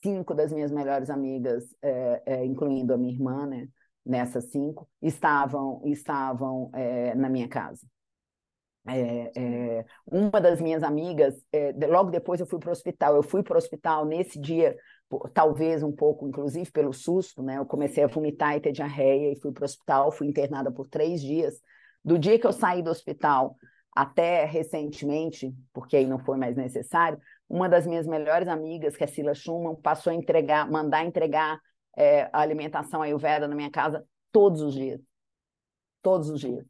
cinco 0.03 0.33
das 0.33 0.51
minhas 0.51 0.71
melhores 0.71 1.09
amigas, 1.09 1.63
é, 1.81 2.21
é, 2.25 2.45
incluindo 2.45 2.93
a 2.93 2.97
minha 2.97 3.13
irmã, 3.13 3.45
né, 3.47 3.67
nessas 4.05 4.45
cinco, 4.51 4.87
estavam 5.01 5.81
estavam 5.85 6.69
é, 6.73 7.15
na 7.15 7.29
minha 7.29 7.47
casa. 7.47 7.85
É, 8.87 9.31
é, 9.35 9.85
uma 10.05 10.41
das 10.41 10.59
minhas 10.59 10.83
amigas, 10.83 11.35
é, 11.51 11.71
logo 11.87 12.09
depois 12.09 12.39
eu 12.39 12.47
fui 12.47 12.59
para 12.59 12.69
o 12.69 12.71
hospital. 12.71 13.15
Eu 13.15 13.23
fui 13.23 13.43
para 13.43 13.55
o 13.55 13.57
hospital 13.57 14.05
nesse 14.05 14.39
dia, 14.39 14.75
talvez 15.33 15.83
um 15.83 15.91
pouco, 15.91 16.27
inclusive 16.27 16.71
pelo 16.71 16.93
susto, 16.93 17.43
né? 17.43 17.57
Eu 17.57 17.65
comecei 17.65 18.03
a 18.03 18.07
vomitar 18.07 18.55
e 18.55 18.61
ter 18.61 18.71
diarreia 18.71 19.31
e 19.31 19.39
fui 19.39 19.51
para 19.51 19.63
o 19.63 19.65
hospital. 19.65 20.11
Fui 20.11 20.27
internada 20.27 20.71
por 20.71 20.87
três 20.87 21.21
dias. 21.21 21.61
Do 22.03 22.17
dia 22.17 22.39
que 22.39 22.47
eu 22.47 22.53
saí 22.53 22.81
do 22.81 22.89
hospital 22.89 23.55
até 23.93 24.45
recentemente, 24.45 25.53
porque 25.73 25.97
aí 25.97 26.05
não 26.05 26.19
foi 26.19 26.37
mais 26.37 26.55
necessário, 26.55 27.19
uma 27.49 27.67
das 27.67 27.87
minhas 27.87 28.05
melhores 28.05 28.47
amigas, 28.47 28.95
que 28.95 29.03
é 29.03 29.07
Sila 29.07 29.33
Schumann, 29.33 29.75
passou 29.75 30.11
a 30.11 30.15
entregar, 30.15 30.69
mandar 30.69 31.03
entregar 31.03 31.59
é, 31.97 32.29
a 32.31 32.39
alimentação 32.39 33.01
ayurveda 33.01 33.47
na 33.47 33.55
minha 33.55 33.71
casa 33.71 34.05
todos 34.31 34.61
os 34.61 34.73
dias. 34.73 35.01
Todos 36.01 36.29
os 36.29 36.39
dias. 36.39 36.65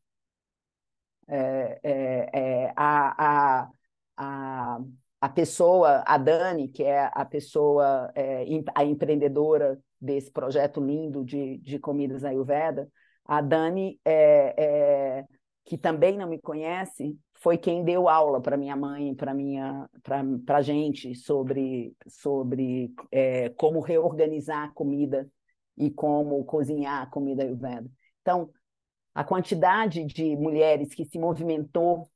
É, 1.27 1.79
é, 1.83 2.29
é 2.33 2.73
a, 2.75 3.63
a, 3.63 3.69
a, 4.17 4.79
a 5.21 5.29
pessoa, 5.29 6.03
a 6.07 6.17
Dani, 6.17 6.69
que 6.69 6.83
é 6.83 7.11
a 7.13 7.25
pessoa, 7.25 8.11
é, 8.15 8.45
a 8.73 8.83
empreendedora 8.83 9.79
desse 10.01 10.31
projeto 10.31 10.81
lindo 10.81 11.23
de, 11.25 11.57
de 11.57 11.77
comidas 11.77 12.23
ayurveda, 12.23 12.89
a 13.25 13.41
Dani 13.41 13.99
é, 14.05 14.55
é 14.57 15.25
que 15.69 15.77
também 15.77 16.17
não 16.17 16.27
me 16.27 16.39
conhece, 16.39 17.15
foi 17.35 17.55
quem 17.55 17.83
deu 17.83 18.09
aula 18.09 18.41
para 18.41 18.57
minha 18.57 18.75
mãe, 18.75 19.13
para 19.13 19.35
minha, 19.35 19.87
para 20.43 20.63
gente 20.63 21.13
sobre 21.13 21.95
sobre 22.07 22.91
é, 23.11 23.49
como 23.49 23.79
reorganizar 23.79 24.63
a 24.63 24.71
comida 24.71 25.29
e 25.77 25.91
como 25.91 26.43
cozinhar 26.43 27.03
a 27.03 27.05
comida 27.05 27.43
ayurveda. 27.43 27.87
Então, 28.19 28.49
a 29.13 29.23
quantidade 29.23 30.03
de 30.05 30.35
mulheres 30.35 30.95
que 30.95 31.05
se 31.05 31.19
movimentou, 31.19 32.09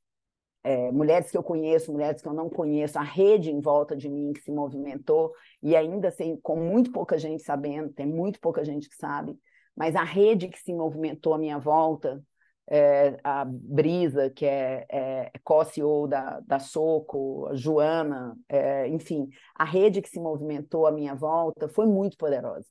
é, 0.64 0.90
mulheres 0.90 1.30
que 1.30 1.38
eu 1.38 1.42
conheço, 1.44 1.92
mulheres 1.92 2.20
que 2.20 2.26
eu 2.26 2.34
não 2.34 2.50
conheço, 2.50 2.98
a 2.98 3.04
rede 3.04 3.52
em 3.52 3.60
volta 3.60 3.94
de 3.94 4.08
mim 4.08 4.32
que 4.32 4.40
se 4.40 4.50
movimentou 4.50 5.32
e 5.62 5.76
ainda 5.76 6.08
assim 6.08 6.36
com 6.42 6.56
muito 6.56 6.90
pouca 6.90 7.16
gente 7.16 7.44
sabendo, 7.44 7.92
tem 7.92 8.04
muito 8.04 8.40
pouca 8.40 8.64
gente 8.64 8.88
que 8.88 8.96
sabe, 8.96 9.38
mas 9.76 9.94
a 9.94 10.02
rede 10.02 10.48
que 10.48 10.58
se 10.58 10.74
movimentou 10.74 11.34
à 11.34 11.38
minha 11.38 11.58
volta 11.58 12.20
é, 12.68 13.18
a 13.22 13.44
Brisa, 13.44 14.30
que 14.30 14.46
é, 14.46 14.86
é 14.88 15.32
co-CEO 15.42 16.06
da, 16.06 16.40
da 16.40 16.58
Soco, 16.58 17.46
a 17.46 17.54
Joana, 17.54 18.36
é, 18.48 18.88
enfim, 18.88 19.28
a 19.54 19.64
rede 19.64 20.00
que 20.00 20.08
se 20.08 20.20
movimentou 20.20 20.86
à 20.86 20.92
minha 20.92 21.14
volta 21.14 21.68
foi 21.68 21.86
muito 21.86 22.16
poderosa. 22.16 22.66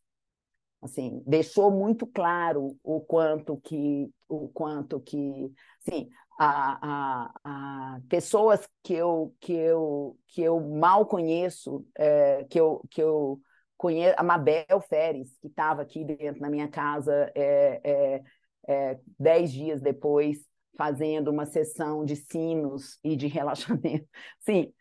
Assim, 0.82 1.24
deixou 1.26 1.72
muito 1.72 2.06
claro 2.06 2.78
o 2.84 3.00
quanto 3.00 3.56
que, 3.58 4.12
o 4.28 4.50
quanto 4.50 5.00
que, 5.00 5.50
assim, 5.80 6.10
a, 6.38 7.30
a, 7.46 7.96
a 7.96 8.02
pessoas 8.10 8.68
que 8.84 8.94
eu, 8.94 9.34
que 9.39 9.54
eu, 9.54 10.18
que 10.28 10.41
eu 10.41 10.60
mal 10.60 11.06
conheço, 11.06 11.86
é, 11.98 12.44
que 12.50 12.60
eu, 12.60 12.82
que 12.89 13.02
eu 13.02 13.39
conheço, 13.78 14.16
a 14.18 14.24
Mabel 14.24 14.82
Feres, 14.82 15.38
que 15.39 15.48
estava 15.48 15.82
aqui 15.84 16.04
dentro 16.04 16.41
na 16.41 16.50
minha 16.50 16.68
casa, 16.68 17.32
é, 17.34 18.22
é 18.68 18.99
dez 19.20 19.51
dias 19.51 19.82
depois 19.82 20.38
fazendo 20.78 21.30
uma 21.30 21.45
sessão 21.45 22.03
de 22.03 22.16
sinos 22.16 22.97
e 23.03 23.16
de 23.16 23.28
relaxamento. 23.28 24.07
Sim, 24.39 24.74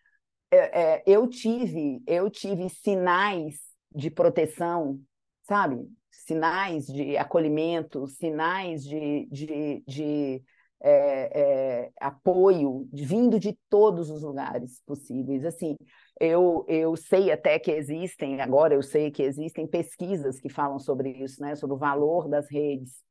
é, 0.50 0.82
é, 0.82 1.02
eu 1.06 1.26
tive 1.28 2.02
eu 2.06 2.30
tive 2.30 2.68
sinais 2.68 3.58
de 3.94 4.10
proteção, 4.10 5.00
sabe? 5.42 5.76
Sinais 6.10 6.86
de 6.86 7.16
acolhimento, 7.16 8.06
sinais 8.06 8.84
de, 8.84 9.26
de, 9.30 9.82
de 9.86 10.42
é, 10.80 11.40
é, 11.84 11.90
apoio 12.00 12.88
vindo 12.92 13.38
de 13.38 13.56
todos 13.70 14.10
os 14.10 14.22
lugares 14.22 14.82
possíveis. 14.86 15.44
Assim, 15.44 15.76
eu, 16.20 16.64
eu 16.68 16.96
sei 16.96 17.30
até 17.30 17.58
que 17.58 17.70
existem, 17.70 18.40
agora 18.40 18.74
eu 18.74 18.82
sei 18.82 19.10
que 19.10 19.22
existem 19.22 19.66
pesquisas 19.66 20.40
que 20.40 20.48
falam 20.48 20.78
sobre 20.78 21.10
isso, 21.10 21.40
né? 21.40 21.54
Sobre 21.54 21.76
o 21.76 21.78
valor 21.78 22.28
das 22.28 22.50
redes 22.50 23.02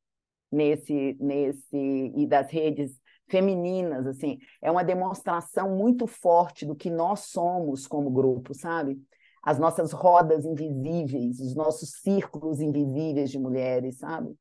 nesse, 0.52 1.16
nesse 1.20 2.14
e 2.16 2.28
das 2.28 2.52
redes 2.52 3.00
femininas, 3.30 4.06
assim, 4.06 4.38
é 4.62 4.70
uma 4.70 4.84
demonstração 4.84 5.76
muito 5.76 6.06
forte 6.06 6.66
do 6.66 6.76
que 6.76 6.90
nós 6.90 7.22
somos 7.22 7.88
como 7.88 8.12
grupo, 8.12 8.54
sabe? 8.54 9.02
As 9.42 9.58
nossas 9.58 9.92
rodas 9.94 10.46
invisíveis, 10.46 11.40
os 11.40 11.56
nossos 11.56 12.02
círculos 12.02 12.60
invisíveis 12.60 13.32
de 13.32 13.40
mulheres, 13.40 13.98
sabe? 13.98 14.36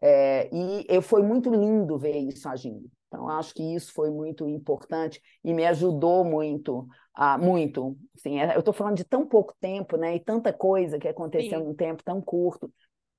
É, 0.00 0.48
e 0.54 0.86
eu, 0.88 1.02
foi 1.02 1.22
muito 1.22 1.50
lindo 1.50 1.98
ver 1.98 2.16
isso 2.16 2.48
agindo. 2.48 2.88
Então, 3.08 3.28
acho 3.28 3.54
que 3.54 3.62
isso 3.62 3.92
foi 3.92 4.10
muito 4.10 4.48
importante 4.48 5.20
e 5.42 5.52
me 5.52 5.66
ajudou 5.66 6.24
muito, 6.24 6.86
uh, 7.18 7.38
muito. 7.40 7.96
Assim, 8.14 8.38
é, 8.38 8.54
eu 8.54 8.60
estou 8.60 8.74
falando 8.74 8.96
de 8.96 9.04
tão 9.04 9.26
pouco 9.26 9.54
tempo, 9.60 9.96
né? 9.96 10.14
E 10.14 10.20
tanta 10.20 10.52
coisa 10.52 10.98
que 10.98 11.08
aconteceu 11.08 11.58
Sim. 11.58 11.64
num 11.64 11.74
tempo 11.74 12.04
tão 12.04 12.20
curto. 12.20 12.72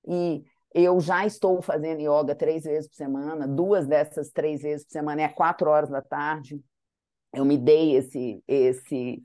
E 0.08 0.44
eu 0.74 1.00
já 1.00 1.26
estou 1.26 1.62
fazendo 1.62 2.02
yoga 2.02 2.36
três 2.36 2.64
vezes 2.64 2.88
por 2.90 2.96
semana, 2.96 3.48
duas 3.48 3.88
dessas 3.88 4.30
três 4.30 4.62
vezes 4.62 4.86
por 4.86 4.92
semana 4.92 5.22
é 5.24 5.30
quatro 5.30 5.70
horas 5.70 5.90
da 5.90 6.02
tarde. 6.02 6.62
Eu 7.34 7.46
me 7.46 7.58
dei 7.58 7.96
esse, 7.96 8.44
esse, 8.48 9.24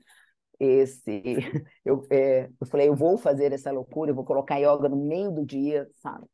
esse. 0.59 1.21
Eu, 1.85 2.03
é, 2.09 2.49
eu 2.59 2.65
falei, 2.65 2.87
eu 2.87 2.95
vou 2.95 3.15
fazer 3.15 3.51
essa 3.53 3.71
loucura, 3.71 4.09
eu 4.09 4.15
vou 4.15 4.25
colocar 4.25 4.57
yoga 4.57 4.89
no 4.89 4.95
meio 4.95 5.29
do 5.29 5.45
dia, 5.45 5.87
sabe? 5.97 6.25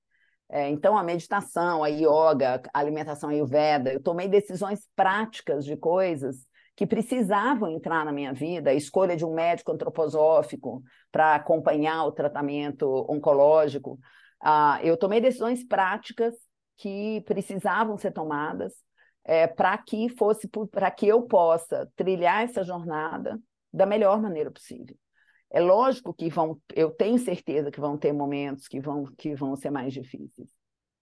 É, 0.49 0.70
então, 0.70 0.97
a 0.97 1.03
meditação, 1.03 1.84
a 1.84 1.88
yoga, 1.88 2.62
a 2.74 2.80
alimentação 2.80 3.30
ayurveda, 3.30 3.93
eu 3.93 4.01
tomei 4.01 4.28
decisões 4.28 4.88
práticas 4.95 5.66
de 5.66 5.78
coisas 5.78 6.45
que 6.76 6.86
precisavam 6.86 7.70
entrar 7.70 8.03
na 8.05 8.12
minha 8.12 8.34
vida, 8.34 8.70
a 8.70 8.74
escolha 8.74 9.16
de 9.16 9.26
um 9.26 9.34
médico 9.34 9.72
antroposófico 9.72 10.84
para 11.12 11.36
acompanhar 11.36 12.05
o 12.05 12.12
tratamento 12.12 13.05
oncológico, 13.09 13.99
ah, 14.42 14.80
eu 14.84 14.98
tomei 14.98 15.22
decisões 15.22 15.64
práticas 15.64 16.34
que 16.78 17.22
precisavam 17.22 17.98
ser 17.98 18.12
tomadas 18.12 18.74
é, 19.24 19.48
para 19.48 19.78
que 19.78 20.10
fosse 20.10 20.48
para 20.72 20.89
que 20.89 21.08
eu 21.08 21.22
possa 21.24 21.89
trilhar 21.96 22.44
essa 22.44 22.64
jornada 22.64 23.39
da 23.72 23.86
melhor 23.86 24.22
maneira 24.22 24.52
possível. 24.52 24.96
É 25.50 25.60
lógico 25.60 26.14
que 26.14 26.30
vão, 26.30 26.60
eu 26.74 26.92
tenho 26.92 27.20
certeza 27.20 27.70
que 27.70 27.80
vão 27.80 27.98
ter 27.98 28.14
momentos 28.14 28.68
que 28.68 28.80
vão 28.80 29.06
que 29.18 29.36
vão 29.36 29.56
ser 29.56 29.70
mais 29.70 29.94
difíceis, 29.94 30.50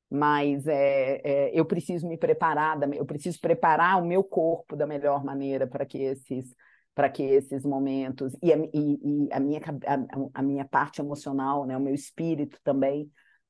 mas 0.09 0.67
é, 0.67 1.21
é, 1.23 1.51
eu 1.53 1.65
preciso 1.65 2.07
me 2.07 2.17
preparar, 2.17 2.77
eu 2.93 3.05
preciso 3.05 3.39
preparar 3.39 4.01
o 4.01 4.05
meu 4.05 4.23
corpo 4.23 4.75
da 4.75 4.87
melhor 4.87 5.23
maneira 5.23 5.67
para 5.67 5.85
que 5.85 5.99
esses 5.99 6.53
para 6.95 7.09
que 7.09 7.23
esses 7.23 7.63
momentos 7.63 8.35
e 8.41 8.51
a, 8.51 8.57
e, 8.57 9.27
e 9.27 9.29
a 9.31 9.39
minha 9.39 9.61
a, 9.87 10.39
a, 10.39 10.41
minha 10.41 10.65
parte 10.65 10.99
emocional, 10.99 11.65
né, 11.65 11.77
o 11.77 11.79
meu 11.79 11.93
espírito 11.93 12.59
também 12.63 13.09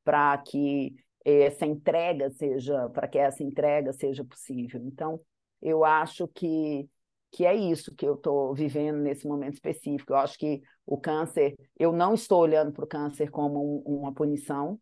para 0.10 0.36
que 0.39 0.95
essa 1.24 1.68
entrega 1.68 2.32
seja, 2.32 2.89
para 2.89 3.07
que 3.07 3.20
essa 3.20 3.43
entrega 3.43 3.93
seja 3.93 4.26
possível. 4.26 4.82
Então, 4.84 5.20
eu 5.62 5.86
acho 5.86 6.28
que 6.30 6.89
que 7.32 7.45
é 7.45 7.53
isso 7.53 7.93
que 7.93 8.07
eu 8.07 8.16
estou 8.16 8.55
vivendo 8.55 8.97
nesse 8.97 9.28
momento 9.28 9.53
específico. 9.53 10.14
Eu 10.14 10.18
acho 10.18 10.36
que 10.36 10.64
o 10.84 10.97
câncer, 10.97 11.53
eu 11.78 11.91
não 11.91 12.16
estou 12.16 12.41
olhando 12.41 12.72
para 12.72 12.84
o 12.84 12.88
câncer 12.88 13.30
como 13.30 13.84
um, 13.86 13.99
uma 13.99 14.12
punição 14.12 14.80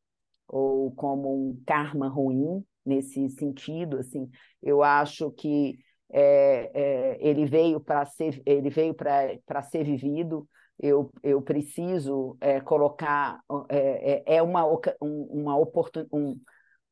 ou 0.48 0.90
como 0.92 1.50
um 1.50 1.62
karma 1.66 2.08
ruim 2.08 2.64
nesse 2.86 3.30
sentido. 3.32 3.98
Assim, 3.98 4.30
eu 4.64 4.82
acho 4.82 5.30
que 5.32 5.78
é, 6.10 6.72
é, 6.74 7.18
ele 7.20 7.46
veio 7.46 7.82
para 7.82 8.06
ser 8.06 8.42
ele 8.46 8.70
veio 8.70 8.94
para 8.94 9.62
ser 9.64 9.84
vivido 9.84 10.48
eu, 10.80 11.12
eu 11.24 11.42
preciso 11.42 12.38
é, 12.40 12.62
colocar 12.62 13.42
é, 13.70 14.36
é, 14.36 14.42
uma, 14.42 14.64
uma, 15.02 15.58
oportun, 15.58 16.06
um, 16.12 16.40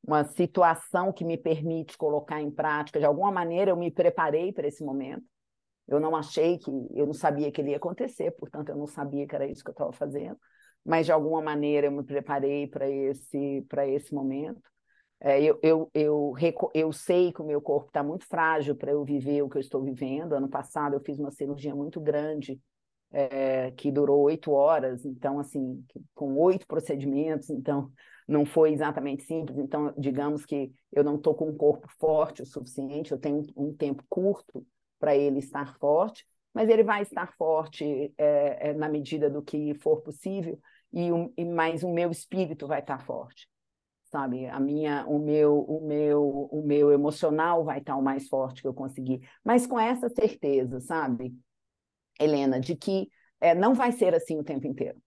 uma 0.03 0.23
situação 0.23 1.13
que 1.13 1.23
me 1.23 1.38
permite 1.38 1.97
colocar 1.97 2.41
em 2.41 2.49
prática. 2.49 2.99
De 2.99 3.05
alguma 3.05 3.31
maneira, 3.31 3.71
eu 3.71 3.77
me 3.77 3.91
preparei 3.91 4.51
para 4.51 4.67
esse 4.67 4.83
momento. 4.83 5.23
Eu 5.88 5.99
não 5.99 6.15
achei 6.15 6.57
que, 6.57 6.69
eu 6.95 7.05
não 7.05 7.13
sabia 7.13 7.51
que 7.51 7.61
ele 7.61 7.71
ia 7.71 7.77
acontecer, 7.77 8.31
portanto, 8.31 8.69
eu 8.69 8.75
não 8.75 8.88
sabia 8.88 9.27
que 9.27 9.36
era 9.36 9.45
isso 9.45 9.63
que 9.63 9.69
eu 9.69 9.73
estava 9.73 9.93
fazendo. 9.93 10.38
Mas, 10.83 11.05
de 11.05 11.11
alguma 11.11 11.41
maneira, 11.41 11.88
eu 11.88 11.91
me 11.91 12.03
preparei 12.03 12.67
para 12.67 12.89
esse, 12.89 13.63
para 13.69 13.88
esse 13.88 14.13
momento. 14.13 14.61
É, 15.19 15.41
eu, 15.41 15.59
eu, 15.61 15.89
eu, 15.93 16.33
eu 16.73 16.91
sei 16.91 17.31
que 17.31 17.41
o 17.41 17.45
meu 17.45 17.61
corpo 17.61 17.88
está 17.88 18.03
muito 18.03 18.25
frágil 18.25 18.75
para 18.75 18.91
eu 18.91 19.03
viver 19.03 19.43
o 19.43 19.49
que 19.49 19.57
eu 19.57 19.61
estou 19.61 19.83
vivendo. 19.83 20.33
Ano 20.33 20.49
passado, 20.49 20.95
eu 20.95 20.99
fiz 20.99 21.19
uma 21.19 21.31
cirurgia 21.31 21.75
muito 21.75 21.99
grande 22.01 22.59
é, 23.16 23.72
que 23.72 23.91
durou 23.91 24.22
oito 24.24 24.51
horas, 24.51 25.05
então, 25.05 25.39
assim, 25.39 25.84
com 26.13 26.36
oito 26.38 26.68
procedimentos, 26.68 27.49
então, 27.49 27.89
não 28.28 28.45
foi 28.45 28.74
exatamente 28.74 29.24
simples. 29.24 29.57
Então, 29.57 29.93
digamos 29.97 30.45
que 30.45 30.72
eu 30.91 31.03
não 31.03 31.16
estou 31.16 31.34
com 31.34 31.49
um 31.49 31.55
corpo 31.55 31.88
forte 31.97 32.41
o 32.41 32.45
suficiente, 32.45 33.11
eu 33.11 33.18
tenho 33.18 33.43
um 33.55 33.74
tempo 33.74 34.03
curto 34.09 34.66
para 34.99 35.16
ele 35.16 35.39
estar 35.39 35.78
forte, 35.78 36.26
mas 36.53 36.70
ele 36.70 36.84
vai 36.84 37.01
estar 37.03 37.34
forte 37.38 38.13
é, 38.18 38.70
é, 38.70 38.74
na 38.74 38.89
medida 38.89 39.30
do 39.30 39.41
que 39.41 39.74
for 39.76 40.01
possível, 40.01 40.59
e, 40.91 41.11
um, 41.11 41.32
e 41.38 41.45
mais 41.45 41.84
o 41.84 41.91
meu 41.91 42.11
espírito 42.11 42.68
vai 42.68 42.80
estar 42.80 43.05
forte 43.05 43.47
sabe? 44.16 44.47
A 44.47 44.59
minha, 44.61 45.05
o 45.07 45.20
meu, 45.20 45.59
o 45.59 45.86
meu, 45.86 46.47
o 46.49 46.63
meu 46.66 46.91
emocional 46.91 47.66
vai 47.66 47.80
estar 47.80 47.97
o 47.97 48.01
mais 48.01 48.30
forte 48.30 48.61
que 48.61 48.68
eu 48.68 48.74
conseguir, 48.74 49.28
mas 49.43 49.68
com 49.68 49.78
essa 49.78 50.07
certeza, 50.07 50.80
sabe? 50.80 51.36
Helena, 52.20 52.59
de 52.59 52.76
que 52.76 53.09
é, 53.39 53.53
não 53.53 53.74
vai 53.74 53.91
ser 53.91 54.13
assim 54.16 54.39
o 54.39 54.43
tempo 54.43 54.68
inteiro. 54.68 54.97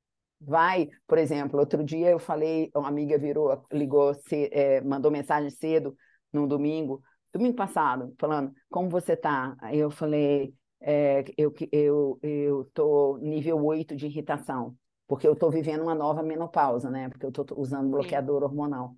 Vai, 0.40 0.88
por 1.06 1.18
exemplo, 1.18 1.58
outro 1.58 1.82
dia 1.82 2.10
eu 2.10 2.18
falei, 2.18 2.70
uma 2.74 2.88
amiga 2.88 3.18
virou, 3.18 3.66
ligou, 3.72 4.14
se, 4.14 4.48
é, 4.52 4.80
mandou 4.80 5.10
mensagem 5.10 5.50
cedo, 5.50 5.96
num 6.32 6.46
domingo, 6.46 7.02
domingo 7.32 7.56
passado, 7.56 8.14
falando, 8.18 8.52
como 8.70 8.88
você 8.88 9.14
está? 9.14 9.56
Aí 9.60 9.78
eu 9.78 9.90
falei, 9.90 10.54
é, 10.80 11.24
eu 11.36 11.52
eu 11.72 12.18
eu 12.22 12.64
tô 12.72 13.18
nível 13.18 13.64
8 13.64 13.96
de 13.96 14.06
irritação, 14.06 14.76
porque 15.08 15.26
eu 15.26 15.32
estou 15.32 15.50
vivendo 15.50 15.82
uma 15.82 15.94
nova 15.94 16.22
menopausa, 16.22 16.88
né? 16.90 17.08
Porque 17.08 17.26
eu 17.26 17.30
estou 17.30 17.46
usando 17.58 17.90
bloqueador 17.90 18.42
hormonal. 18.44 18.94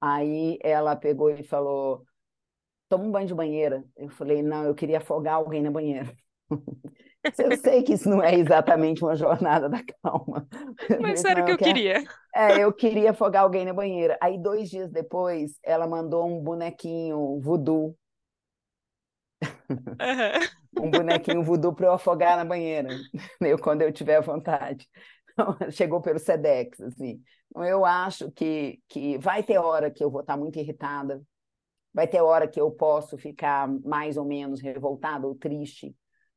Aí 0.00 0.58
ela 0.62 0.96
pegou 0.96 1.30
e 1.30 1.42
falou, 1.42 2.04
toma 2.88 3.04
um 3.04 3.10
banho 3.10 3.26
de 3.28 3.34
banheira. 3.34 3.84
Eu 3.96 4.10
falei, 4.10 4.42
não, 4.42 4.64
eu 4.64 4.74
queria 4.74 4.98
afogar 4.98 5.36
alguém 5.36 5.62
na 5.62 5.70
banheira. 5.70 6.12
Eu 7.22 7.56
sei 7.58 7.82
que 7.82 7.92
isso 7.94 8.08
não 8.08 8.22
é 8.22 8.34
exatamente 8.34 9.04
uma 9.04 9.14
jornada 9.14 9.68
da 9.68 9.80
calma. 10.02 10.48
Mas 11.00 11.24
era 11.24 11.42
o 11.42 11.44
que 11.44 11.52
eu 11.52 11.58
queria. 11.58 12.02
É, 12.34 12.64
eu 12.64 12.72
queria 12.72 13.10
afogar 13.10 13.42
alguém 13.42 13.64
na 13.64 13.74
banheira. 13.74 14.18
Aí, 14.22 14.38
dois 14.38 14.70
dias 14.70 14.90
depois, 14.90 15.58
ela 15.62 15.86
mandou 15.86 16.26
um 16.26 16.42
bonequinho 16.42 17.38
voodoo. 17.40 17.94
Uhum. 19.42 19.96
um 20.86 20.90
bonequinho 20.90 21.42
voodoo 21.42 21.74
para 21.74 21.86
eu 21.86 21.92
afogar 21.92 22.36
na 22.36 22.44
banheira, 22.44 22.88
eu, 23.40 23.58
quando 23.58 23.82
eu 23.82 23.92
tiver 23.92 24.20
vontade. 24.22 24.88
Então, 25.32 25.56
chegou 25.70 26.00
pelo 26.00 26.18
Sedex, 26.18 26.80
assim. 26.80 27.22
Então, 27.50 27.64
eu 27.64 27.84
acho 27.84 28.30
que, 28.30 28.80
que 28.88 29.18
vai 29.18 29.42
ter 29.42 29.58
hora 29.58 29.90
que 29.90 30.02
eu 30.02 30.10
vou 30.10 30.20
estar 30.20 30.36
muito 30.36 30.58
irritada, 30.58 31.22
vai 31.92 32.06
ter 32.06 32.20
hora 32.20 32.46
que 32.48 32.60
eu 32.60 32.70
posso 32.70 33.18
ficar 33.18 33.68
mais 33.84 34.16
ou 34.16 34.24
menos 34.24 34.60
revoltada 34.60 35.26
ou 35.26 35.34
triste, 35.34 35.94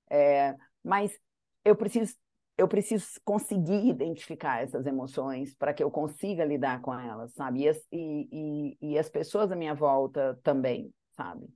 é, 0.09 0.55
mas 0.83 1.17
eu 1.63 1.75
preciso 1.75 2.15
eu 2.55 2.67
preciso 2.67 3.19
conseguir 3.25 3.87
identificar 3.87 4.61
essas 4.61 4.85
emoções 4.85 5.55
para 5.55 5.73
que 5.73 5.83
eu 5.83 5.89
consiga 5.89 6.45
lidar 6.45 6.81
com 6.81 6.93
elas, 6.93 7.33
sabe? 7.33 7.61
E 7.61 7.69
as, 7.69 7.77
e, 7.91 8.77
e, 8.79 8.91
e 8.91 8.97
as 8.97 9.09
pessoas 9.09 9.51
à 9.51 9.55
minha 9.55 9.73
volta 9.73 10.39
também, 10.43 10.93
sabe? 11.13 11.47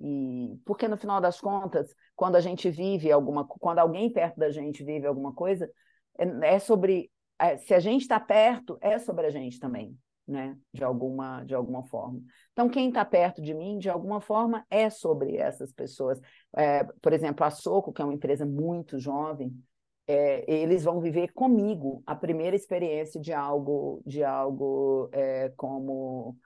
E 0.00 0.58
porque 0.64 0.88
no 0.88 0.96
final 0.96 1.20
das 1.20 1.38
contas, 1.38 1.94
quando 2.16 2.36
a 2.36 2.40
gente 2.40 2.70
vive 2.70 3.12
alguma, 3.12 3.46
quando 3.46 3.78
alguém 3.78 4.10
perto 4.10 4.38
da 4.38 4.50
gente 4.50 4.82
vive 4.82 5.06
alguma 5.06 5.34
coisa, 5.34 5.70
é, 6.18 6.54
é 6.54 6.58
sobre 6.58 7.10
é, 7.38 7.58
se 7.58 7.74
a 7.74 7.80
gente 7.80 8.02
está 8.02 8.18
perto, 8.18 8.78
é 8.80 8.98
sobre 8.98 9.26
a 9.26 9.30
gente 9.30 9.58
também, 9.58 9.96
né? 10.26 10.56
De 10.72 10.84
alguma, 10.84 11.44
de 11.44 11.54
alguma 11.54 11.82
forma. 11.84 12.20
Então, 12.52 12.68
quem 12.68 12.88
está 12.88 13.04
perto 13.04 13.42
de 13.42 13.54
mim, 13.54 13.78
de 13.78 13.88
alguma 13.88 14.20
forma, 14.20 14.64
é 14.70 14.88
sobre 14.88 15.36
essas 15.36 15.72
pessoas. 15.72 16.20
É, 16.56 16.84
por 17.00 17.12
exemplo, 17.12 17.44
a 17.44 17.50
Soco, 17.50 17.92
que 17.92 18.00
é 18.00 18.04
uma 18.04 18.14
empresa 18.14 18.46
muito 18.46 18.98
jovem, 18.98 19.52
é, 20.06 20.44
eles 20.52 20.84
vão 20.84 21.00
viver 21.00 21.32
comigo 21.32 22.02
a 22.06 22.14
primeira 22.14 22.56
experiência 22.56 23.20
de 23.20 23.32
algo, 23.32 24.02
de 24.04 24.24
algo 24.24 25.08
é, 25.12 25.52
como 25.56 26.36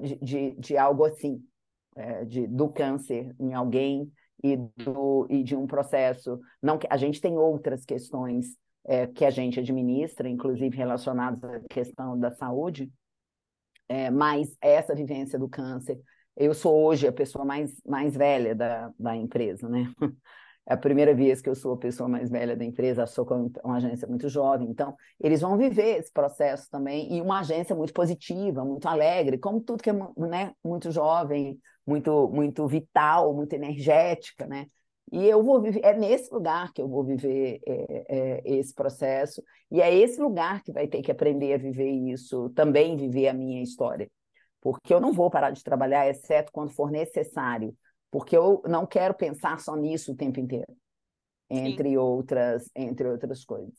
de, 0.00 0.16
de, 0.16 0.50
de 0.52 0.76
algo 0.76 1.04
assim, 1.04 1.42
é, 1.96 2.24
de, 2.24 2.46
do 2.46 2.68
câncer 2.68 3.34
em 3.38 3.52
alguém 3.54 4.10
e, 4.42 4.56
do, 4.56 5.26
e 5.28 5.42
de 5.42 5.56
um 5.56 5.66
processo. 5.66 6.38
Não 6.62 6.78
a 6.88 6.96
gente 6.96 7.20
tem 7.20 7.36
outras 7.36 7.84
questões 7.84 8.56
é, 8.84 9.06
que 9.06 9.24
a 9.24 9.30
gente 9.30 9.60
administra, 9.60 10.28
inclusive 10.28 10.76
relacionadas 10.76 11.42
à 11.44 11.60
questão 11.68 12.18
da 12.18 12.30
saúde, 12.30 12.90
é, 13.90 14.08
mas 14.08 14.56
essa 14.60 14.94
vivência 14.94 15.36
do 15.36 15.48
câncer. 15.48 16.00
Eu 16.36 16.54
sou 16.54 16.84
hoje 16.84 17.08
a 17.08 17.12
pessoa 17.12 17.44
mais, 17.44 17.82
mais 17.84 18.16
velha 18.16 18.54
da, 18.54 18.92
da 18.96 19.16
empresa, 19.16 19.68
né? 19.68 19.92
É 20.68 20.74
a 20.74 20.76
primeira 20.76 21.12
vez 21.12 21.40
que 21.40 21.48
eu 21.48 21.54
sou 21.54 21.72
a 21.72 21.76
pessoa 21.76 22.08
mais 22.08 22.30
velha 22.30 22.54
da 22.54 22.64
empresa, 22.64 23.04
sou 23.04 23.26
com 23.26 23.50
uma 23.64 23.78
agência 23.78 24.06
muito 24.06 24.28
jovem, 24.28 24.68
então 24.70 24.94
eles 25.18 25.40
vão 25.40 25.56
viver 25.56 25.98
esse 25.98 26.12
processo 26.12 26.68
também, 26.70 27.12
e 27.12 27.20
uma 27.20 27.40
agência 27.40 27.74
muito 27.74 27.92
positiva, 27.92 28.64
muito 28.64 28.86
alegre, 28.86 29.38
como 29.38 29.60
tudo 29.60 29.82
que 29.82 29.90
é 29.90 29.92
né, 29.92 30.52
muito 30.62 30.92
jovem, 30.92 31.58
muito, 31.84 32.28
muito 32.28 32.68
vital, 32.68 33.34
muito 33.34 33.52
energética, 33.54 34.46
né? 34.46 34.66
E 35.12 35.26
eu 35.26 35.42
vou 35.42 35.60
viver, 35.60 35.80
é 35.84 35.92
nesse 35.92 36.32
lugar 36.32 36.72
que 36.72 36.80
eu 36.80 36.88
vou 36.88 37.02
viver 37.02 37.60
é, 37.66 38.04
é, 38.08 38.42
esse 38.44 38.72
processo, 38.72 39.42
e 39.70 39.80
é 39.80 39.92
esse 39.92 40.20
lugar 40.20 40.62
que 40.62 40.72
vai 40.72 40.86
ter 40.86 41.02
que 41.02 41.10
aprender 41.10 41.52
a 41.52 41.58
viver 41.58 41.90
isso, 41.90 42.48
também 42.50 42.96
viver 42.96 43.28
a 43.28 43.34
minha 43.34 43.62
história. 43.62 44.08
Porque 44.60 44.94
eu 44.94 45.00
não 45.00 45.12
vou 45.12 45.30
parar 45.30 45.50
de 45.50 45.64
trabalhar, 45.64 46.08
exceto 46.08 46.52
quando 46.52 46.70
for 46.70 46.90
necessário, 46.90 47.74
porque 48.10 48.36
eu 48.36 48.62
não 48.66 48.86
quero 48.86 49.14
pensar 49.14 49.58
só 49.58 49.74
nisso 49.74 50.12
o 50.12 50.16
tempo 50.16 50.38
inteiro, 50.38 50.72
entre 51.48 51.96
outras, 51.98 52.70
entre 52.76 53.08
outras 53.08 53.44
coisas. 53.44 53.74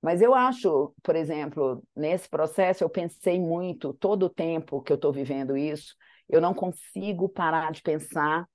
Mas 0.00 0.22
eu 0.22 0.34
acho, 0.34 0.94
por 1.02 1.16
exemplo, 1.16 1.82
nesse 1.96 2.28
processo 2.28 2.84
eu 2.84 2.90
pensei 2.90 3.40
muito, 3.40 3.92
todo 3.94 4.26
o 4.26 4.30
tempo 4.30 4.80
que 4.82 4.92
eu 4.92 4.96
estou 4.96 5.12
vivendo 5.12 5.56
isso, 5.56 5.96
eu 6.28 6.40
não 6.40 6.54
consigo 6.54 7.28
parar 7.28 7.72
de 7.72 7.82
pensar 7.82 8.46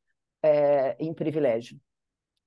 é, 0.41 0.95
em 0.99 1.13
privilégio. 1.13 1.77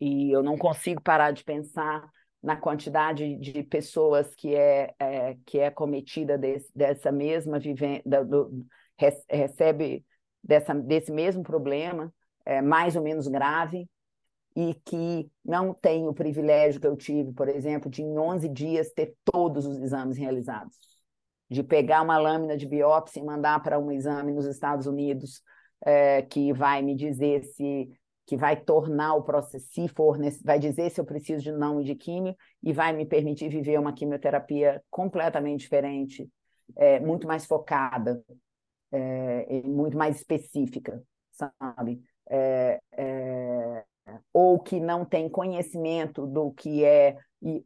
E 0.01 0.35
eu 0.35 0.43
não 0.43 0.57
consigo 0.57 1.01
parar 1.01 1.31
de 1.31 1.45
pensar 1.45 2.09
na 2.43 2.57
quantidade 2.57 3.37
de 3.37 3.63
pessoas 3.63 4.35
que 4.35 4.55
é, 4.55 4.95
é 4.99 5.37
que 5.47 5.59
é 5.59 5.71
cometida 5.71 6.37
desse, 6.37 6.71
dessa 6.77 7.11
mesma 7.11 7.59
vivência, 7.59 8.05
recebe 9.31 10.05
dessa, 10.43 10.75
desse 10.75 11.11
mesmo 11.11 11.43
problema, 11.43 12.13
é, 12.45 12.61
mais 12.61 12.97
ou 12.97 13.03
menos 13.03 13.27
grave, 13.27 13.89
e 14.55 14.75
que 14.85 15.29
não 15.45 15.75
tem 15.75 16.07
o 16.07 16.15
privilégio 16.15 16.81
que 16.81 16.87
eu 16.87 16.97
tive, 16.97 17.33
por 17.33 17.49
exemplo, 17.49 17.91
de 17.91 18.03
em 18.03 18.19
11 18.19 18.49
dias 18.49 18.93
ter 18.93 19.15
todos 19.25 19.67
os 19.67 19.81
exames 19.81 20.17
realizados. 20.17 20.77
De 21.51 21.63
pegar 21.63 22.03
uma 22.03 22.19
lâmina 22.19 22.57
de 22.57 22.67
biópsia 22.67 23.21
e 23.21 23.25
mandar 23.25 23.63
para 23.63 23.79
um 23.79 23.91
exame 23.91 24.33
nos 24.33 24.47
Estados 24.47 24.87
Unidos, 24.87 25.43
é, 25.85 26.23
que 26.23 26.53
vai 26.53 26.83
me 26.83 26.95
dizer 26.95 27.43
se 27.45 27.91
que 28.27 28.37
vai 28.37 28.57
tornar 28.57 29.15
o 29.15 29.23
processo, 29.23 29.67
se 29.73 29.89
for, 29.89 30.19
vai 30.43 30.59
dizer 30.59 30.91
se 30.91 31.01
eu 31.01 31.05
preciso 31.05 31.43
de 31.43 31.53
não 31.53 31.81
e 31.81 31.85
de 31.85 31.95
químio, 31.95 32.35
e 32.63 32.73
vai 32.73 32.93
me 32.93 33.05
permitir 33.05 33.49
viver 33.49 33.79
uma 33.79 33.93
quimioterapia 33.93 34.83
completamente 34.91 35.61
diferente, 35.61 36.29
é, 36.77 36.99
muito 37.01 37.27
mais 37.27 37.45
focada, 37.45 38.23
é, 38.91 39.63
muito 39.63 39.97
mais 39.97 40.17
específica, 40.17 41.03
sabe? 41.33 42.01
É, 42.31 42.81
é, 42.93 43.85
ou 44.33 44.59
que 44.59 44.81
não 44.81 45.05
tem 45.05 45.29
conhecimento 45.29 46.27
do 46.27 46.51
que 46.53 46.85
é 46.85 47.19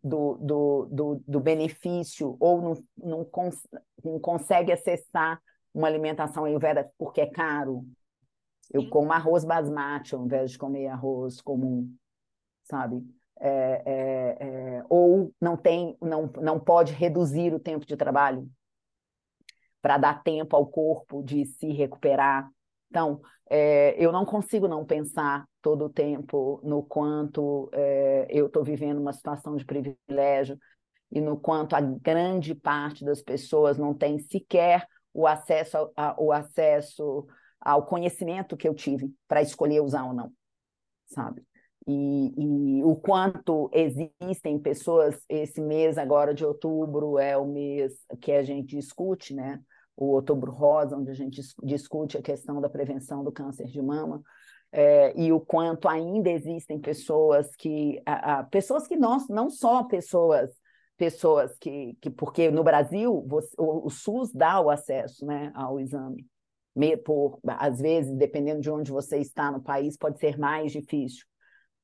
do, 0.02 0.36
do, 0.40 0.88
do, 0.90 1.22
do 1.26 1.40
benefício, 1.40 2.36
ou 2.40 2.60
não, 2.60 2.74
não, 2.96 3.24
cons 3.24 3.60
não 4.04 4.18
consegue 4.18 4.72
acessar 4.72 5.40
uma 5.72 5.86
alimentação 5.86 6.44
ayurveda 6.44 6.90
porque 6.98 7.20
é 7.20 7.26
caro, 7.26 7.84
eu 8.70 8.82
Sim. 8.82 8.88
como 8.88 9.12
arroz 9.12 9.44
basmati 9.44 10.14
ao 10.14 10.24
invés 10.24 10.50
de 10.50 10.58
comer 10.58 10.88
arroz 10.88 11.40
comum, 11.40 11.92
sabe? 12.64 13.02
É, 13.40 13.82
é, 13.86 14.46
é, 14.46 14.84
ou 14.88 15.32
não 15.40 15.56
tem, 15.56 15.96
não, 16.02 16.30
não 16.40 16.58
pode 16.58 16.92
reduzir 16.92 17.54
o 17.54 17.60
tempo 17.60 17.86
de 17.86 17.96
trabalho 17.96 18.48
para 19.80 19.96
dar 19.96 20.22
tempo 20.22 20.56
ao 20.56 20.66
corpo 20.66 21.22
de 21.22 21.44
se 21.46 21.68
recuperar. 21.68 22.50
Então, 22.90 23.20
é, 23.48 23.94
eu 23.96 24.10
não 24.10 24.24
consigo 24.24 24.66
não 24.66 24.84
pensar 24.84 25.46
todo 25.62 25.84
o 25.84 25.90
tempo 25.90 26.60
no 26.64 26.82
quanto 26.82 27.70
é, 27.72 28.26
eu 28.28 28.46
estou 28.46 28.64
vivendo 28.64 28.98
uma 28.98 29.12
situação 29.12 29.56
de 29.56 29.64
privilégio 29.64 30.58
e 31.10 31.20
no 31.20 31.38
quanto 31.38 31.74
a 31.74 31.80
grande 31.80 32.54
parte 32.54 33.04
das 33.04 33.22
pessoas 33.22 33.78
não 33.78 33.94
tem 33.94 34.18
sequer 34.18 34.86
o 35.12 35.26
acesso, 35.26 35.90
a, 35.96 36.14
o 36.20 36.32
acesso 36.32 37.26
ao 37.60 37.84
conhecimento 37.86 38.56
que 38.56 38.68
eu 38.68 38.74
tive 38.74 39.12
para 39.26 39.42
escolher 39.42 39.80
usar 39.80 40.04
ou 40.04 40.14
não, 40.14 40.32
sabe? 41.06 41.42
E, 41.86 42.34
e, 42.36 42.84
o 42.84 42.94
quanto 42.96 43.70
existem 43.72 44.58
pessoas, 44.58 45.18
esse 45.26 45.58
mês 45.58 45.96
agora 45.96 46.34
de 46.34 46.44
outubro 46.44 47.18
é 47.18 47.34
o 47.36 47.46
mês 47.46 47.94
que 48.20 48.30
a 48.32 48.42
gente 48.42 48.76
discute, 48.76 49.34
né? 49.34 49.58
O 49.96 50.08
outubro 50.08 50.52
rosa, 50.52 50.96
onde 50.96 51.10
a 51.10 51.14
gente 51.14 51.40
discute 51.62 52.18
a 52.18 52.22
questão 52.22 52.60
da 52.60 52.68
prevenção 52.68 53.24
do 53.24 53.32
câncer 53.32 53.66
de 53.68 53.80
mama, 53.80 54.22
é, 54.70 55.18
e 55.18 55.32
o 55.32 55.40
quanto 55.40 55.88
ainda 55.88 56.28
existem 56.28 56.78
pessoas 56.78 57.56
que, 57.56 58.02
a, 58.04 58.40
a, 58.40 58.44
pessoas 58.44 58.86
que 58.86 58.96
nós, 58.96 59.26
não 59.28 59.48
só 59.48 59.82
pessoas, 59.84 60.50
pessoas 60.98 61.56
que, 61.58 61.96
que 62.02 62.10
porque 62.10 62.50
no 62.50 62.62
Brasil 62.62 63.24
você, 63.26 63.54
o, 63.58 63.86
o 63.86 63.90
SUS 63.90 64.30
dá 64.30 64.60
o 64.60 64.68
acesso, 64.68 65.24
né, 65.24 65.50
ao 65.54 65.80
exame, 65.80 66.26
por, 67.04 67.40
às 67.46 67.80
vezes, 67.80 68.16
dependendo 68.16 68.60
de 68.60 68.70
onde 68.70 68.90
você 68.90 69.18
está 69.18 69.50
no 69.50 69.60
país, 69.60 69.96
pode 69.96 70.18
ser 70.18 70.38
mais 70.38 70.72
difícil. 70.72 71.26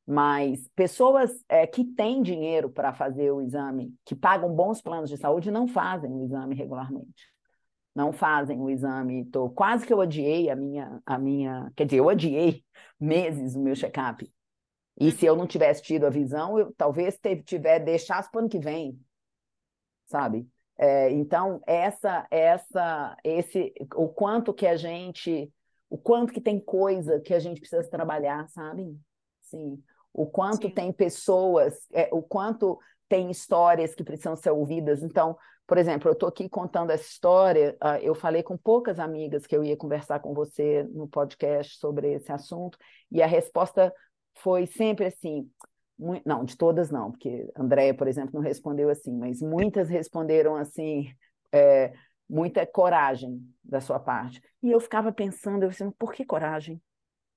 Mas 0.07 0.68
pessoas 0.76 1.32
é, 1.49 1.66
que 1.66 1.84
têm 1.84 2.22
dinheiro 2.22 2.68
para 2.68 2.92
fazer 2.92 3.30
o 3.30 3.40
exame, 3.40 3.95
que 4.05 4.14
pagam 4.14 4.55
bons 4.55 4.82
planos 4.82 5.09
de 5.09 5.16
saúde, 5.16 5.51
não 5.51 5.66
fazem 5.66 6.12
o 6.12 6.22
exame 6.22 6.55
regularmente. 6.55 7.32
Não 7.95 8.12
fazem 8.12 8.61
o 8.61 8.68
exame. 8.68 9.24
Tô, 9.26 9.49
quase 9.49 9.86
que 9.86 9.92
eu 9.92 9.99
odiei 9.99 10.51
a 10.51 10.57
minha, 10.57 11.01
a 11.07 11.18
minha. 11.18 11.72
Quer 11.76 11.84
dizer, 11.86 11.99
eu 11.99 12.07
odiei 12.07 12.64
meses 13.01 13.55
o 13.55 13.61
meu 13.61 13.74
check-up. 13.74 14.30
E 15.01 15.11
se 15.11 15.26
eu 15.26 15.36
não 15.36 15.47
tivesse 15.47 15.82
tido 15.82 16.05
a 16.05 16.11
visão, 16.11 16.59
eu 16.59 16.72
talvez 16.76 17.18
tiver 17.45 17.80
deixasse 17.80 18.30
para 18.30 18.38
o 18.38 18.40
ano 18.42 18.49
que 18.49 18.59
vem, 18.59 19.01
sabe? 20.07 20.49
É, 20.77 21.11
então, 21.11 21.61
essa, 21.66 22.27
essa, 22.31 23.16
esse, 23.22 23.72
o 23.95 24.09
quanto 24.09 24.53
que 24.53 24.66
a 24.66 24.77
gente, 24.77 25.53
o 25.89 25.97
quanto 25.97 26.33
que 26.33 26.41
tem 26.41 26.59
coisa 26.59 27.20
que 27.20 27.33
a 27.33 27.39
gente 27.39 27.61
precisa 27.61 27.89
trabalhar, 27.89 28.49
sabe? 28.49 28.97
Sim. 29.43 29.83
O 30.12 30.27
quanto 30.27 30.68
Sim. 30.68 30.75
tem 30.75 30.93
pessoas, 30.93 31.75
é, 31.93 32.09
o 32.12 32.22
quanto 32.22 32.79
tem 33.09 33.31
histórias 33.31 33.95
que 33.95 34.03
precisam 34.03 34.37
ser 34.37 34.51
ouvidas. 34.51 35.03
Então, 35.03 35.37
por 35.66 35.79
exemplo, 35.79 36.09
eu 36.09 36.12
estou 36.12 36.29
aqui 36.29 36.49
contando 36.49 36.91
essa 36.91 37.05
história, 37.05 37.77
uh, 37.83 37.99
eu 38.03 38.14
falei 38.14 38.43
com 38.43 38.57
poucas 38.57 38.99
amigas 38.99 39.47
que 39.47 39.57
eu 39.57 39.64
ia 39.64 39.77
conversar 39.77 40.20
com 40.20 40.35
você 40.35 40.83
no 40.93 41.09
podcast 41.09 41.79
sobre 41.79 42.12
esse 42.12 42.31
assunto, 42.31 42.77
e 43.11 43.22
a 43.22 43.27
resposta 43.27 43.93
foi 44.35 44.66
sempre 44.66 45.07
assim: 45.07 45.51
não, 46.24 46.45
de 46.45 46.57
todas 46.57 46.90
não, 46.90 47.11
porque 47.11 47.51
Andréia, 47.57 47.95
por 47.95 48.09
exemplo, 48.09 48.32
não 48.34 48.40
respondeu 48.40 48.88
assim, 48.88 49.16
mas 49.16 49.40
muitas 49.40 49.88
responderam 49.88 50.57
assim, 50.57 51.09
é, 51.53 51.92
muita 52.28 52.66
coragem 52.66 53.40
da 53.62 53.80
sua 53.80 53.99
parte. 54.01 54.42
E 54.62 54.70
eu 54.70 54.80
ficava 54.80 55.12
pensando, 55.12 55.62
eu 55.62 55.68
assim, 55.68 55.90
por 55.92 56.12
que 56.12 56.24
coragem? 56.24 56.80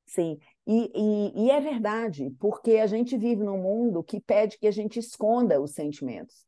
Sim, 0.06 0.40
e, 0.66 0.92
e, 0.96 1.46
e, 1.46 1.52
é 1.52 1.60
verdade, 1.60 2.34
porque 2.40 2.78
a 2.78 2.88
gente 2.88 3.18
vive 3.18 3.44
num 3.44 3.62
mundo 3.62 4.02
que 4.02 4.22
pede 4.22 4.58
que 4.58 4.66
a 4.66 4.72
gente 4.72 4.98
esconda 4.98 5.62
os 5.62 5.74
sentimentos. 5.74 6.48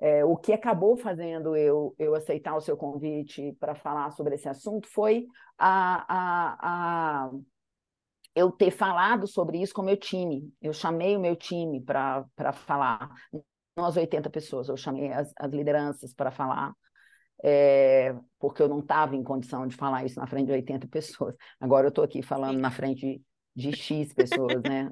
É, 0.00 0.24
o 0.24 0.36
que 0.36 0.52
acabou 0.52 0.96
fazendo 0.96 1.56
eu, 1.56 1.94
eu 1.98 2.14
aceitar 2.14 2.56
o 2.56 2.60
seu 2.60 2.76
convite 2.76 3.54
para 3.58 3.74
falar 3.74 4.10
sobre 4.12 4.36
esse 4.36 4.48
assunto 4.48 4.88
foi 4.88 5.26
a, 5.58 6.04
a, 6.08 7.26
a 7.26 7.30
eu 8.38 8.52
ter 8.52 8.70
falado 8.70 9.26
sobre 9.26 9.60
isso 9.60 9.74
com 9.74 9.82
o 9.82 9.84
meu 9.84 9.96
time. 9.96 10.52
Eu 10.62 10.72
chamei 10.72 11.16
o 11.16 11.20
meu 11.20 11.34
time 11.34 11.80
para 11.80 12.52
falar, 12.52 13.10
não 13.76 13.84
as 13.84 13.96
80 13.96 14.30
pessoas, 14.30 14.68
eu 14.68 14.76
chamei 14.76 15.12
as, 15.12 15.32
as 15.36 15.50
lideranças 15.50 16.14
para 16.14 16.30
falar, 16.30 16.72
é, 17.42 18.14
porque 18.38 18.62
eu 18.62 18.68
não 18.68 18.78
estava 18.78 19.16
em 19.16 19.24
condição 19.24 19.66
de 19.66 19.74
falar 19.74 20.04
isso 20.04 20.20
na 20.20 20.26
frente 20.26 20.46
de 20.46 20.52
80 20.52 20.86
pessoas. 20.88 21.34
Agora 21.58 21.86
eu 21.86 21.90
estou 21.90 22.04
aqui 22.04 22.22
falando 22.22 22.60
na 22.60 22.70
frente 22.70 23.20
de 23.56 23.72
X 23.76 24.12
pessoas, 24.12 24.62
né? 24.62 24.88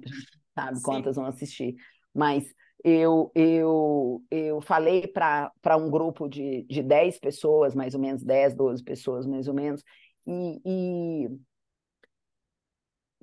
Sabe 0.53 0.77
Sim. 0.77 0.83
quantas 0.83 1.15
vão 1.15 1.27
assistir. 1.27 1.77
Mas 2.13 2.53
eu, 2.83 3.31
eu, 3.33 4.23
eu 4.29 4.61
falei 4.61 5.07
para 5.07 5.77
um 5.77 5.89
grupo 5.89 6.29
de, 6.29 6.65
de 6.65 6.83
10 6.83 7.21
pessoas, 7.21 7.77
mais 7.77 7.95
ou 7.95 8.01
menos, 8.01 8.25
10, 8.25 8.57
12 8.57 8.83
pessoas, 8.83 9.25
mais 9.25 9.47
ou 9.47 9.55
menos, 9.55 9.83
e, 10.27 10.61
e 10.65 11.29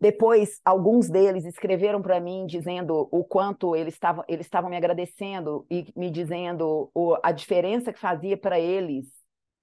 depois, 0.04 0.60
alguns 0.66 1.10
deles 1.10 1.46
escreveram 1.46 2.02
para 2.02 2.20
mim 2.20 2.46
dizendo 2.46 3.08
o 3.10 3.24
quanto 3.24 3.74
eles 3.74 3.94
estavam 3.94 4.22
eles 4.28 4.46
estavam 4.46 4.70
me 4.70 4.76
agradecendo 4.76 5.66
e 5.72 5.86
me 5.96 6.12
dizendo 6.12 6.92
o, 6.94 7.16
a 7.24 7.32
diferença 7.32 7.94
que 7.94 8.00
fazia 8.02 8.36
para 8.36 8.60
eles 8.60 9.08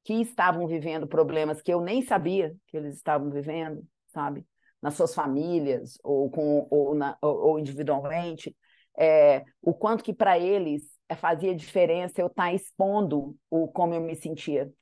que 0.03 0.15
estavam 0.15 0.67
vivendo 0.67 1.07
problemas 1.07 1.61
que 1.61 1.71
eu 1.71 1.83
nem 1.83 2.01
sabia 2.01 2.57
que 2.69 2.79
eles 2.79 2.95
estavam 2.95 3.29
vivendo, 3.29 3.87
sabe? 4.07 4.47
Nas 4.81 4.95
suas 4.95 5.15
famílias 5.15 5.99
ou, 6.03 6.31
com, 6.31 6.67
ou, 6.71 6.95
na, 6.95 7.19
ou, 7.21 7.49
ou 7.49 7.59
individualmente, 7.59 8.57
é, 8.99 9.45
o 9.61 9.75
quanto 9.75 10.03
que 10.03 10.15
para 10.15 10.39
eles 10.39 10.85
fazia 11.17 11.55
diferença 11.55 12.19
eu 12.19 12.29
estar 12.29 12.45
tá 12.45 12.55
expondo 12.55 13.37
o 13.51 13.69
como 13.69 13.93
eu 13.93 14.01
me 14.01 14.17
sentia, 14.17 14.73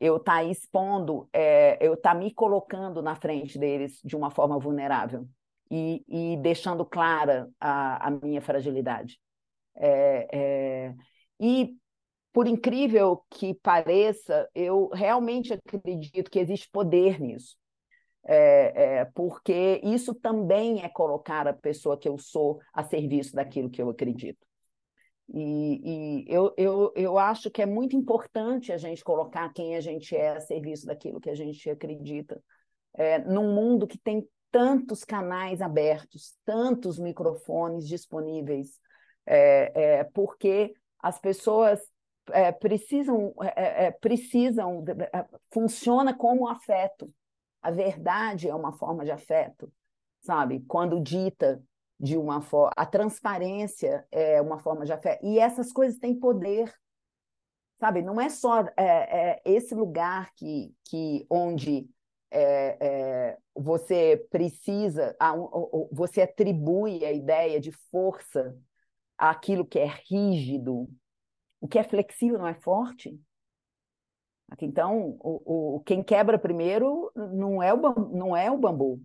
eu 0.00 0.16
estar 0.16 0.36
tá 0.36 0.44
expondo, 0.44 1.28
é, 1.32 1.78
eu 1.80 1.94
estar 1.94 2.14
tá 2.14 2.18
me 2.18 2.32
colocando 2.32 3.02
na 3.02 3.14
frente 3.14 3.58
deles 3.58 4.00
de 4.04 4.16
uma 4.16 4.30
forma 4.30 4.58
vulnerável 4.58 5.26
e, 5.70 6.04
e 6.08 6.36
deixando 6.38 6.84
clara 6.84 7.48
a, 7.60 8.08
a 8.08 8.10
minha 8.10 8.40
fragilidade. 8.40 9.18
É, 9.74 10.28
é, 10.32 10.94
e 11.40 11.76
por 12.32 12.46
incrível 12.46 13.24
que 13.30 13.54
pareça, 13.54 14.48
eu 14.54 14.88
realmente 14.88 15.52
acredito 15.52 16.30
que 16.30 16.38
existe 16.38 16.68
poder 16.70 17.20
nisso. 17.20 17.56
É, 18.24 18.98
é, 19.00 19.04
porque 19.06 19.80
isso 19.82 20.14
também 20.14 20.82
é 20.82 20.88
colocar 20.88 21.48
a 21.48 21.52
pessoa 21.52 21.96
que 21.96 22.08
eu 22.08 22.18
sou 22.18 22.60
a 22.74 22.84
serviço 22.84 23.34
daquilo 23.34 23.70
que 23.70 23.80
eu 23.80 23.88
acredito. 23.88 24.47
E, 25.34 26.22
e 26.22 26.24
eu, 26.26 26.54
eu, 26.56 26.92
eu 26.96 27.18
acho 27.18 27.50
que 27.50 27.60
é 27.60 27.66
muito 27.66 27.94
importante 27.94 28.72
a 28.72 28.78
gente 28.78 29.04
colocar 29.04 29.52
quem 29.52 29.76
a 29.76 29.80
gente 29.80 30.16
é 30.16 30.30
a 30.30 30.40
serviço 30.40 30.86
daquilo 30.86 31.20
que 31.20 31.28
a 31.28 31.34
gente 31.34 31.68
acredita. 31.68 32.42
É, 32.94 33.18
num 33.18 33.54
mundo 33.54 33.86
que 33.86 33.98
tem 33.98 34.26
tantos 34.50 35.04
canais 35.04 35.60
abertos, 35.60 36.34
tantos 36.44 36.98
microfones 36.98 37.86
disponíveis, 37.86 38.80
é, 39.26 39.72
é, 39.74 40.04
porque 40.04 40.74
as 41.00 41.18
pessoas 41.18 41.80
precisam, 42.60 43.34
precisam, 44.00 44.84
funciona 45.52 46.14
como 46.14 46.48
afeto. 46.48 47.10
A 47.62 47.70
verdade 47.70 48.48
é 48.48 48.54
uma 48.54 48.72
forma 48.72 49.04
de 49.04 49.10
afeto, 49.10 49.72
sabe? 50.20 50.62
Quando 50.66 51.00
dita 51.00 51.62
de 51.98 52.16
uma 52.16 52.40
forma, 52.40 52.72
a 52.76 52.86
transparência 52.86 54.06
é 54.10 54.40
uma 54.40 54.58
forma 54.58 54.84
de 54.84 54.92
afeto. 54.92 55.24
E 55.24 55.38
essas 55.38 55.72
coisas 55.72 55.98
têm 55.98 56.14
poder, 56.14 56.72
sabe? 57.80 58.02
Não 58.02 58.20
é 58.20 58.28
só 58.28 58.64
esse 59.44 59.74
lugar 59.74 60.32
que, 60.34 60.72
que 60.84 61.26
onde 61.28 61.88
você 63.56 64.24
precisa, 64.30 65.16
você 65.90 66.22
atribui 66.22 67.04
a 67.04 67.12
ideia 67.12 67.58
de 67.58 67.72
força 67.90 68.56
àquilo 69.16 69.66
que 69.66 69.78
é 69.78 69.86
rígido, 70.08 70.88
o 71.60 71.66
que 71.66 71.78
é 71.78 71.82
flexível 71.82 72.38
não 72.38 72.46
é 72.46 72.54
forte? 72.54 73.20
Então, 74.60 75.18
o, 75.20 75.76
o, 75.76 75.80
quem 75.80 76.02
quebra 76.02 76.38
primeiro 76.38 77.10
não 77.14 77.62
é 77.62 77.74
o, 77.74 77.78
não 78.08 78.36
é 78.36 78.50
o 78.50 78.56
bambu 78.56 79.02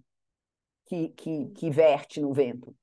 que, 0.86 1.10
que, 1.10 1.48
que 1.48 1.70
verte 1.70 2.22
no 2.22 2.34
vento, 2.34 2.76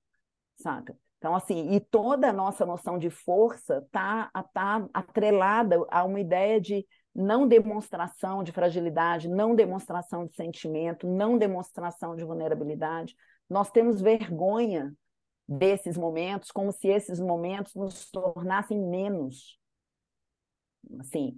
saca? 0.61 0.97
Então, 1.19 1.35
assim, 1.35 1.73
e 1.73 1.81
toda 1.81 2.31
a 2.31 2.33
nossa 2.33 2.65
noção 2.65 2.99
de 2.99 3.11
força 3.11 3.83
está 3.85 4.31
tá 4.55 4.89
atrelada 4.95 5.77
a 5.91 6.05
uma 6.05 6.21
ideia 6.21 6.61
de 6.61 6.87
não 7.15 7.47
demonstração 7.47 8.43
de 8.43 8.53
fragilidade, 8.53 9.29
não 9.29 9.55
demonstração 9.55 10.27
de 10.27 10.35
sentimento, 10.35 11.07
não 11.07 11.37
demonstração 11.37 12.17
de 12.17 12.25
vulnerabilidade. 12.25 13.15
Nós 13.49 13.71
temos 13.71 14.01
vergonha 14.01 14.95
desses 15.47 15.97
momentos, 15.97 16.51
como 16.51 16.73
se 16.73 16.89
esses 16.89 17.21
momentos 17.21 17.75
nos 17.75 18.11
tornassem 18.11 18.79
menos 18.79 19.61
assim, 20.99 21.37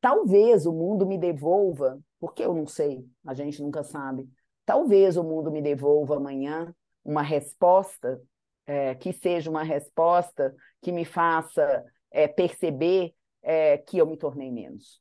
talvez 0.00 0.66
o 0.66 0.72
mundo 0.72 1.06
me 1.06 1.18
devolva, 1.18 1.98
porque 2.20 2.42
eu 2.42 2.54
não 2.54 2.66
sei, 2.66 3.04
a 3.26 3.34
gente 3.34 3.62
nunca 3.62 3.82
sabe. 3.82 4.28
Talvez 4.64 5.16
o 5.16 5.24
mundo 5.24 5.50
me 5.50 5.60
devolva 5.60 6.16
amanhã 6.16 6.74
uma 7.04 7.22
resposta 7.22 8.20
é, 8.66 8.94
que 8.94 9.12
seja 9.12 9.50
uma 9.50 9.62
resposta 9.62 10.54
que 10.80 10.92
me 10.92 11.04
faça 11.04 11.84
é, 12.10 12.28
perceber 12.28 13.14
é, 13.42 13.78
que 13.78 13.98
eu 13.98 14.06
me 14.06 14.16
tornei 14.16 14.50
menos 14.50 15.00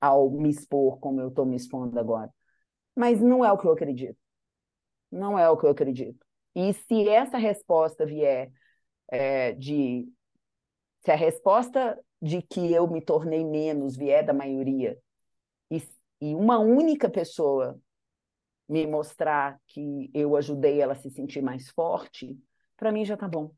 ao 0.00 0.30
me 0.30 0.50
expor 0.50 0.98
como 0.98 1.20
eu 1.20 1.28
estou 1.28 1.46
me 1.46 1.56
expondo 1.56 1.98
agora. 1.98 2.32
Mas 2.94 3.20
não 3.20 3.44
é 3.44 3.52
o 3.52 3.58
que 3.58 3.66
eu 3.66 3.72
acredito. 3.72 4.18
Não 5.10 5.38
é 5.38 5.48
o 5.48 5.56
que 5.56 5.64
eu 5.64 5.70
acredito. 5.70 6.26
E 6.54 6.72
se 6.72 7.08
essa 7.08 7.38
resposta 7.38 8.04
vier 8.04 8.50
de. 9.58 10.08
Se 11.04 11.10
a 11.10 11.14
resposta 11.14 11.98
de 12.20 12.40
que 12.42 12.72
eu 12.72 12.86
me 12.88 13.00
tornei 13.00 13.44
menos, 13.44 13.96
vier 13.96 14.24
da 14.24 14.32
maioria, 14.32 14.98
e, 15.70 15.82
e 16.20 16.34
uma 16.34 16.58
única 16.58 17.10
pessoa 17.10 17.80
me 18.68 18.86
mostrar 18.86 19.60
que 19.66 20.10
eu 20.14 20.36
ajudei 20.36 20.80
ela 20.80 20.92
a 20.92 20.96
se 20.96 21.10
sentir 21.10 21.42
mais 21.42 21.68
forte, 21.70 22.38
para 22.82 22.90
mim 22.90 23.04
já 23.04 23.14
está 23.14 23.28
bom. 23.28 23.54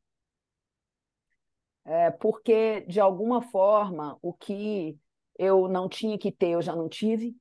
É, 1.87 2.11
porque, 2.11 2.83
de 2.83 3.01
alguma 3.01 3.41
forma, 3.41 4.19
o 4.21 4.35
que 4.35 4.99
eu 5.39 5.67
não 5.67 5.89
tinha 5.89 6.19
que 6.19 6.31
ter, 6.31 6.51
eu 6.51 6.61
já 6.61 6.77
não 6.77 6.91
tive, 6.91 7.35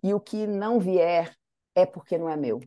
e 0.00 0.14
o 0.14 0.20
que 0.20 0.46
não 0.46 0.78
vier 0.78 1.36
é 1.74 1.84
porque 1.84 2.16
não 2.16 2.28
é 2.28 2.36
meu. 2.36 2.60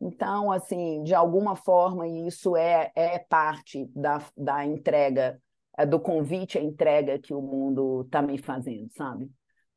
Então, 0.00 0.52
assim, 0.52 1.02
de 1.02 1.12
alguma 1.12 1.56
forma, 1.56 2.06
isso 2.06 2.56
é, 2.56 2.92
é 2.94 3.18
parte 3.18 3.86
da, 3.86 4.24
da 4.36 4.64
entrega 4.64 5.42
é 5.76 5.84
do 5.84 5.98
convite 5.98 6.56
à 6.56 6.62
entrega 6.62 7.18
que 7.18 7.34
o 7.34 7.42
mundo 7.42 8.02
está 8.02 8.22
me 8.22 8.38
fazendo, 8.38 8.92
sabe? 8.92 9.28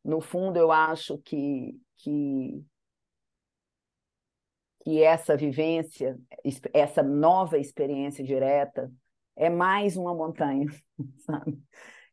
No 0.06 0.22
fundo, 0.22 0.58
eu 0.58 0.72
acho 0.72 1.18
que, 1.20 1.76
que, 1.98 2.64
que 4.84 5.02
essa 5.04 5.38
vivência, 5.38 6.20
essa 6.74 7.04
nova 7.04 7.58
experiência 7.58 8.24
direta, 8.24 8.92
é 9.36 9.50
mais 9.50 9.96
uma 9.96 10.14
montanha, 10.14 10.68
sabe? 11.26 11.60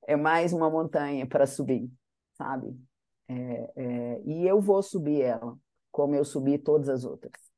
É 0.07 0.17
mais 0.17 0.53
uma 0.53 0.71
montanha 0.71 1.27
para 1.27 1.47
subir, 1.47 1.91
sabe? 2.37 2.75
É, 3.29 3.73
é, 3.77 4.23
e 4.25 4.47
eu 4.47 4.61
vou 4.61 4.83
subir 4.83 5.23
ela, 5.23 5.57
como 5.91 6.15
eu 6.15 6.25
subi 6.25 6.59
todas 6.59 6.89
as 6.89 7.05
outras 7.05 7.49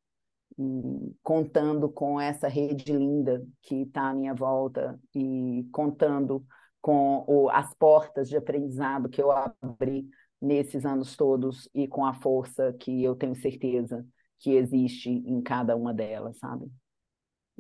e 0.58 1.16
contando 1.22 1.88
com 1.88 2.20
essa 2.20 2.48
rede 2.48 2.92
linda 2.92 3.44
que 3.62 3.82
está 3.82 4.10
à 4.10 4.14
minha 4.14 4.34
volta 4.34 4.98
e 5.14 5.66
contando 5.72 6.44
com 6.80 7.24
o, 7.26 7.48
as 7.50 7.72
portas 7.74 8.28
de 8.28 8.36
aprendizado 8.36 9.08
que 9.08 9.22
eu 9.22 9.30
abri 9.30 10.08
nesses 10.40 10.84
anos 10.84 11.16
todos 11.16 11.68
e 11.74 11.86
com 11.86 12.04
a 12.04 12.12
força 12.12 12.74
que 12.78 13.02
eu 13.02 13.14
tenho 13.14 13.34
certeza 13.34 14.04
que 14.40 14.52
existe 14.52 15.10
em 15.10 15.42
cada 15.42 15.76
uma 15.76 15.94
delas, 15.94 16.38
sabe? 16.38 16.70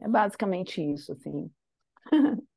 É 0.00 0.08
basicamente 0.08 0.82
isso, 0.82 1.12
assim. 1.12 1.50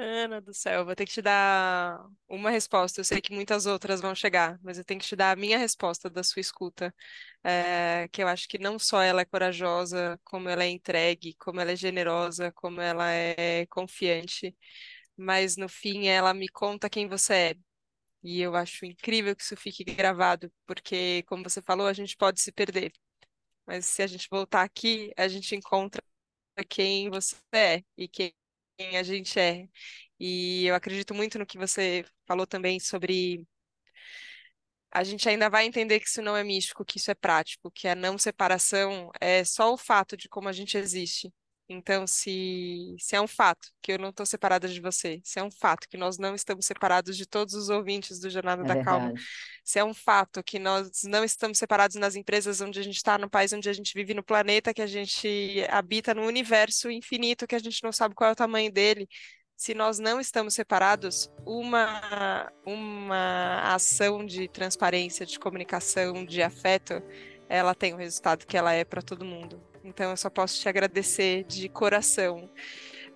Ana 0.00 0.40
do 0.40 0.54
céu, 0.54 0.84
vou 0.84 0.94
ter 0.94 1.04
que 1.06 1.12
te 1.12 1.20
dar 1.22 1.98
uma 2.28 2.50
resposta. 2.50 3.00
Eu 3.00 3.04
sei 3.04 3.20
que 3.20 3.34
muitas 3.34 3.66
outras 3.66 4.00
vão 4.00 4.14
chegar, 4.14 4.58
mas 4.62 4.78
eu 4.78 4.84
tenho 4.84 5.00
que 5.00 5.06
te 5.06 5.16
dar 5.16 5.32
a 5.32 5.36
minha 5.36 5.58
resposta 5.58 6.08
da 6.08 6.22
sua 6.22 6.40
escuta. 6.40 6.94
É, 7.42 8.08
que 8.12 8.22
eu 8.22 8.28
acho 8.28 8.48
que 8.48 8.58
não 8.58 8.78
só 8.78 9.02
ela 9.02 9.22
é 9.22 9.24
corajosa, 9.24 10.20
como 10.24 10.48
ela 10.48 10.62
é 10.64 10.68
entregue, 10.70 11.34
como 11.36 11.60
ela 11.60 11.72
é 11.72 11.76
generosa, 11.76 12.52
como 12.52 12.80
ela 12.80 13.10
é 13.10 13.66
confiante, 13.66 14.56
mas 15.16 15.56
no 15.56 15.68
fim 15.68 16.08
ela 16.08 16.34
me 16.34 16.48
conta 16.48 16.90
quem 16.90 17.08
você 17.08 17.34
é. 17.34 17.56
E 18.22 18.40
eu 18.40 18.56
acho 18.56 18.86
incrível 18.86 19.34
que 19.36 19.42
isso 19.42 19.56
fique 19.56 19.84
gravado, 19.84 20.52
porque, 20.66 21.22
como 21.24 21.44
você 21.44 21.62
falou, 21.62 21.86
a 21.86 21.92
gente 21.92 22.16
pode 22.16 22.40
se 22.42 22.52
perder. 22.52 22.92
Mas 23.68 23.86
se 23.86 24.02
a 24.02 24.08
gente 24.08 24.28
voltar 24.30 24.64
aqui, 24.64 25.12
a 25.18 25.28
gente 25.28 25.56
encontra 25.56 26.02
quem 26.68 27.10
você 27.10 27.36
é 27.52 27.84
e 27.98 28.08
quem 28.08 28.34
a 28.98 29.02
gente 29.04 29.38
é. 29.40 29.68
E 30.20 30.66
eu 30.66 30.74
acredito 30.76 31.14
muito 31.14 31.38
no 31.38 31.46
que 31.46 31.58
você 31.58 32.04
falou 32.26 32.46
também 32.46 32.80
sobre. 32.80 33.46
A 34.92 35.02
gente 35.04 35.28
ainda 35.28 35.48
vai 35.50 35.64
entender 35.66 35.98
que 36.00 36.08
isso 36.08 36.20
não 36.22 36.36
é 36.36 36.42
místico, 36.44 36.84
que 36.84 36.98
isso 36.98 37.10
é 37.10 37.14
prático, 37.14 37.70
que 37.70 37.88
a 37.88 37.94
não 37.94 38.18
separação 38.18 39.10
é 39.20 39.44
só 39.44 39.72
o 39.72 39.76
fato 39.78 40.16
de 40.16 40.28
como 40.28 40.48
a 40.48 40.52
gente 40.52 40.76
existe. 40.78 41.32
Então, 41.70 42.06
se, 42.06 42.96
se 42.98 43.14
é 43.14 43.20
um 43.20 43.26
fato 43.28 43.68
que 43.82 43.92
eu 43.92 43.98
não 43.98 44.08
estou 44.08 44.24
separada 44.24 44.66
de 44.68 44.80
você, 44.80 45.20
se 45.22 45.38
é 45.38 45.42
um 45.44 45.50
fato 45.50 45.86
que 45.88 45.98
nós 45.98 46.16
não 46.18 46.34
estamos 46.34 46.64
separados 46.66 47.16
de 47.16 47.26
todos 47.26 47.54
os 47.54 47.68
ouvintes 47.68 48.18
do 48.20 48.30
Jornada 48.30 48.62
É 48.62 48.64
da 48.64 48.76
Calma, 48.76 49.12
verdade. 49.12 49.28
se 49.64 49.78
é 49.78 49.84
um 49.84 49.92
fato 49.92 50.42
que 50.42 50.58
nós 50.58 50.90
não 51.04 51.22
estamos 51.24 51.58
separados 51.58 51.96
nas 51.96 52.16
empresas 52.16 52.60
onde 52.62 52.80
a 52.80 52.82
gente 52.82 52.96
está, 52.96 53.18
no 53.18 53.28
país 53.28 53.52
onde 53.52 53.68
a 53.68 53.72
gente 53.72 53.92
vive, 53.94 54.14
no 54.14 54.22
planeta 54.24 54.72
que 54.72 54.80
a 54.82 54.86
gente 54.86 55.62
habita, 55.68 56.14
no 56.14 56.22
universo 56.24 56.90
infinito 56.90 57.46
que 57.46 57.54
a 57.54 57.58
gente 57.58 57.82
não 57.84 57.92
sabe 57.92 58.14
qual 58.14 58.30
é 58.30 58.32
o 58.32 58.36
tamanho 58.36 58.72
dele, 58.72 59.06
se 59.56 59.74
nós 59.74 59.98
não 59.98 60.20
estamos 60.20 60.54
separados, 60.54 61.28
uma, 61.44 62.50
uma 62.64 63.74
ação 63.74 64.24
de 64.24 64.48
transparência, 64.48 65.26
de 65.26 65.38
comunicação, 65.38 66.24
de 66.24 66.40
afeto, 66.42 67.02
ela 67.48 67.74
tem 67.74 67.92
o 67.94 67.96
resultado 67.96 68.46
que 68.46 68.56
ela 68.56 68.72
é 68.72 68.84
para 68.84 69.02
todo 69.02 69.24
mundo. 69.24 69.62
Então, 69.88 70.10
eu 70.10 70.16
só 70.16 70.28
posso 70.28 70.60
te 70.60 70.68
agradecer 70.68 71.44
de 71.44 71.68
coração. 71.68 72.48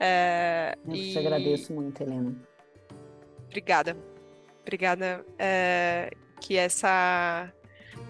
É, 0.01 0.75
Eu 0.87 0.95
te 0.95 1.13
e 1.13 1.19
agradeço 1.19 1.73
muito, 1.73 2.03
Helena. 2.03 2.35
obrigada. 3.47 3.97
Obrigada. 4.63 5.25
É, 5.39 6.11
que 6.41 6.57
essa 6.57 7.53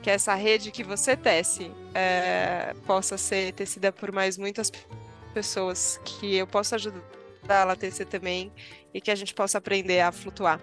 que 0.01 0.10
essa 0.10 0.34
rede 0.34 0.70
que 0.70 0.82
você 0.82 1.16
tece 1.16 1.70
é, 1.94 2.72
possa 2.86 3.16
ser 3.18 3.52
tecida 3.52 3.93
por 3.93 4.10
mais 4.12 4.36
muitas 4.39 4.70
pessoas, 5.34 6.01
que 6.05 6.36
eu 6.36 6.47
possa 6.47 6.76
ajudar 6.76 7.02
ela 7.48 7.72
a 7.72 7.76
tecer 7.76 8.06
também 8.06 8.52
e 8.94 9.01
que 9.01 9.10
a 9.10 9.14
gente 9.14 9.34
possa 9.34 9.59
aprender 9.59 10.01
a 10.01 10.10
flutuar. 10.12 10.60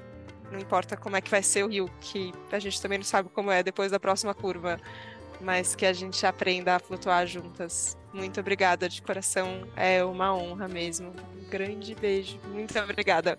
Não 0.52 0.60
importa 0.60 0.98
como 0.98 1.16
é 1.16 1.22
que 1.22 1.30
vai 1.30 1.44
ser 1.44 1.64
o 1.64 1.68
rio, 1.68 1.90
que 2.02 2.34
a 2.52 2.60
gente 2.60 2.82
também 2.82 2.98
não 2.98 3.06
sabe 3.06 3.30
como 3.30 3.52
é 3.52 3.62
depois 3.62 3.92
da 3.92 4.00
próxima 4.00 4.34
curva, 4.34 4.80
mas 5.42 5.76
que 5.76 5.86
a 5.86 5.94
gente 5.94 6.26
aprenda 6.26 6.76
a 6.76 6.80
flutuar 6.80 7.26
juntas. 7.26 7.98
Muito 8.14 8.40
obrigada 8.40 8.90
de 8.90 9.02
coração, 9.02 9.62
é 9.76 10.04
uma 10.04 10.36
honra 10.36 10.68
mesmo. 10.68 11.14
Um 11.36 11.50
grande 11.50 11.94
beijo, 11.96 12.40
muito 12.52 12.78
obrigada. 12.80 13.38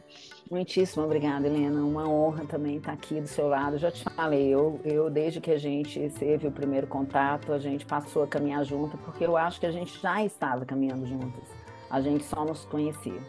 Muitíssimo 0.50 1.04
obrigada, 1.04 1.46
Helena. 1.46 1.80
Uma 1.80 2.08
honra 2.08 2.44
também 2.44 2.76
estar 2.76 2.92
aqui 2.92 3.20
do 3.20 3.26
seu 3.26 3.48
lado. 3.48 3.78
Já 3.78 3.90
te 3.90 4.02
falei, 4.02 4.48
eu, 4.48 4.80
eu 4.84 5.10
desde 5.10 5.40
que 5.40 5.50
a 5.50 5.58
gente 5.58 6.08
teve 6.18 6.46
o 6.46 6.52
primeiro 6.52 6.86
contato, 6.86 7.52
a 7.52 7.58
gente 7.58 7.84
passou 7.84 8.22
a 8.22 8.26
caminhar 8.26 8.64
junto, 8.64 8.96
porque 8.98 9.24
eu 9.24 9.36
acho 9.36 9.60
que 9.60 9.66
a 9.66 9.72
gente 9.72 10.00
já 10.00 10.24
estava 10.24 10.64
caminhando 10.64 11.06
juntas. 11.06 11.48
A 11.88 12.00
gente 12.00 12.24
só 12.24 12.44
nos 12.44 12.64
conhecia. 12.64 13.20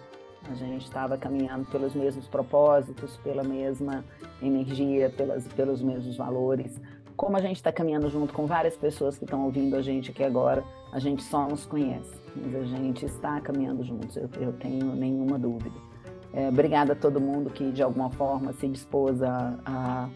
A 0.49 0.56
gente 0.56 0.85
estava 0.85 1.18
caminhando 1.18 1.65
pelos 1.65 1.93
mesmos 1.93 2.27
propósitos, 2.27 3.18
pela 3.18 3.43
mesma 3.43 4.03
energia, 4.41 5.10
pelas, 5.10 5.48
pelos 5.49 5.81
mesmos 5.81 6.18
valores. 6.18 6.81
Como 7.22 7.38
a 7.38 7.39
gente 7.39 7.57
está 7.57 7.72
caminhando 7.72 8.10
junto 8.10 8.34
com 8.34 8.48
várias 8.48 8.76
pessoas 8.76 9.15
que 9.15 9.26
estão 9.26 9.45
ouvindo 9.45 9.76
a 9.76 9.81
gente 9.84 10.10
aqui 10.10 10.23
agora, 10.23 10.64
a 10.91 10.98
gente 10.98 11.22
só 11.22 11.48
nos 11.48 11.68
conhece, 11.68 12.11
mas 12.35 12.56
a 12.56 12.64
gente 12.64 13.06
está 13.06 13.39
caminhando 13.39 13.84
juntos, 13.84 14.18
eu, 14.18 14.27
eu 14.39 14.53
tenho 14.53 14.95
nenhuma 14.95 15.38
dúvida. 15.38 15.76
É, 16.34 16.49
obrigada 16.49 16.93
a 16.93 16.95
todo 16.95 17.22
mundo 17.22 17.52
que 17.52 17.72
de 17.72 17.84
alguma 17.84 18.10
forma 18.10 18.52
se 18.53 18.68
dispôs 18.68 19.22
a, 19.22 19.53
a, 19.64 20.10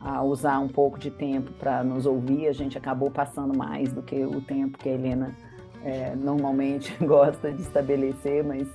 a 0.00 0.22
usar 0.22 0.60
um 0.60 0.68
pouco 0.68 1.00
de 1.00 1.10
tempo 1.10 1.50
para 1.54 1.82
nos 1.82 2.06
ouvir. 2.06 2.46
A 2.46 2.52
gente 2.52 2.78
acabou 2.78 3.10
passando 3.10 3.58
mais 3.58 3.92
do 3.92 4.00
que 4.00 4.24
o 4.24 4.40
tempo 4.40 4.78
que 4.78 4.88
a 4.88 4.92
Helena 4.92 5.36
é, 5.84 6.14
normalmente 6.14 6.96
gosta 7.04 7.50
de 7.50 7.60
estabelecer, 7.60 8.44
mas 8.44 8.68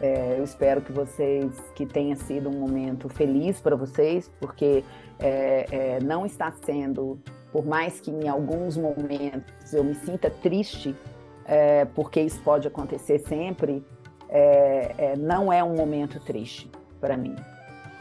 é, 0.00 0.36
eu 0.38 0.44
espero 0.44 0.80
que 0.80 0.92
vocês, 0.92 1.52
que 1.74 1.84
tenha 1.84 2.16
sido 2.16 2.48
um 2.48 2.58
momento 2.58 3.08
feliz 3.08 3.60
para 3.60 3.76
vocês, 3.76 4.30
porque 4.40 4.82
é, 5.18 5.66
é, 5.70 5.98
não 6.02 6.24
está 6.24 6.50
sendo, 6.64 7.18
por 7.52 7.66
mais 7.66 8.00
que 8.00 8.10
em 8.10 8.28
alguns 8.28 8.76
momentos 8.76 9.72
eu 9.72 9.84
me 9.84 9.94
sinta 9.94 10.30
triste, 10.30 10.96
é, 11.44 11.84
porque 11.84 12.20
isso 12.20 12.40
pode 12.42 12.66
acontecer 12.66 13.18
sempre, 13.20 13.84
é, 14.28 14.94
é, 14.96 15.16
não 15.16 15.52
é 15.52 15.62
um 15.62 15.74
momento 15.74 16.18
triste 16.20 16.70
para 17.00 17.16
mim. 17.16 17.36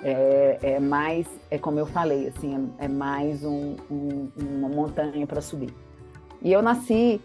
É, 0.01 0.79
mais, 0.79 1.27
é 1.51 1.57
como 1.57 1.77
eu 1.77 1.85
falei, 1.85 2.29
assim, 2.29 2.71
é, 2.77 2.87
mais 2.87 3.43
um, 3.43 3.75
um, 3.91 4.29
uma 4.37 4.69
montanha 4.69 5.27
para 5.27 5.41
subir. 5.41 5.73
E 6.41 6.53
eu 6.53 6.61
nasci 6.61 7.19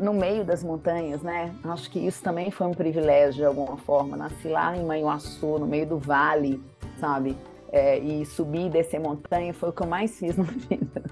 no 0.00 0.14
meio 0.14 0.44
das 0.44 0.64
montanhas, 0.64 1.22
né? 1.22 1.54
Acho 1.62 1.90
que 1.90 1.98
isso 1.98 2.22
também 2.22 2.50
foi 2.50 2.66
um 2.66 2.72
privilégio 2.72 3.34
de 3.34 3.44
alguma 3.44 3.76
forma. 3.76 4.16
Nasci 4.16 4.48
lá 4.48 4.74
em 4.74 4.82
Manhuaçu, 4.82 5.58
no 5.58 5.66
meio 5.66 5.86
do 5.86 5.98
vale, 5.98 6.60
sabe? 6.98 7.36
É, 7.70 7.98
e 7.98 8.24
subir 8.24 8.66
e 8.66 8.70
descer 8.70 8.98
montanha 8.98 9.54
foi 9.54 9.68
o 9.68 9.72
que 9.72 9.82
eu 9.82 9.86
mais 9.86 10.18
fiz 10.18 10.34
na 10.38 10.44
vida. 10.44 11.02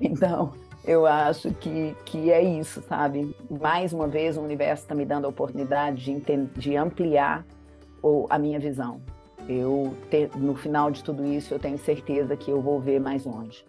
Então, 0.00 0.52
eu 0.84 1.06
acho 1.06 1.52
que, 1.54 1.96
que 2.04 2.30
é 2.30 2.42
isso, 2.42 2.82
sabe? 2.82 3.34
Mais 3.50 3.92
uma 3.92 4.06
vez, 4.06 4.36
o 4.36 4.42
universo 4.42 4.82
está 4.84 4.94
me 4.94 5.06
dando 5.06 5.24
a 5.24 5.28
oportunidade 5.28 6.04
de, 6.04 6.46
de 6.58 6.76
ampliar 6.76 7.44
o, 8.02 8.26
a 8.28 8.38
minha 8.38 8.60
visão. 8.60 9.00
Eu, 9.48 9.96
ter, 10.10 10.30
no 10.36 10.54
final 10.54 10.90
de 10.90 11.02
tudo 11.02 11.24
isso, 11.24 11.54
eu 11.54 11.58
tenho 11.58 11.78
certeza 11.78 12.36
que 12.36 12.50
eu 12.50 12.60
vou 12.60 12.80
ver 12.80 13.00
mais 13.00 13.24
longe. 13.24 13.64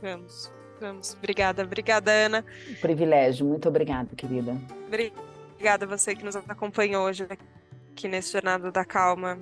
Vamos. 0.00 0.59
Vamos. 0.80 1.14
Obrigada, 1.14 1.62
obrigada, 1.62 2.10
Ana. 2.10 2.44
privilégio, 2.80 3.46
muito 3.46 3.68
obrigada, 3.68 4.08
querida. 4.16 4.56
Obrigada 4.86 5.84
a 5.84 5.88
você 5.88 6.16
que 6.16 6.24
nos 6.24 6.34
acompanhou 6.34 7.04
hoje 7.04 7.26
aqui 7.28 8.08
nesse 8.08 8.32
Jornada 8.32 8.72
da 8.72 8.84
Calma. 8.84 9.38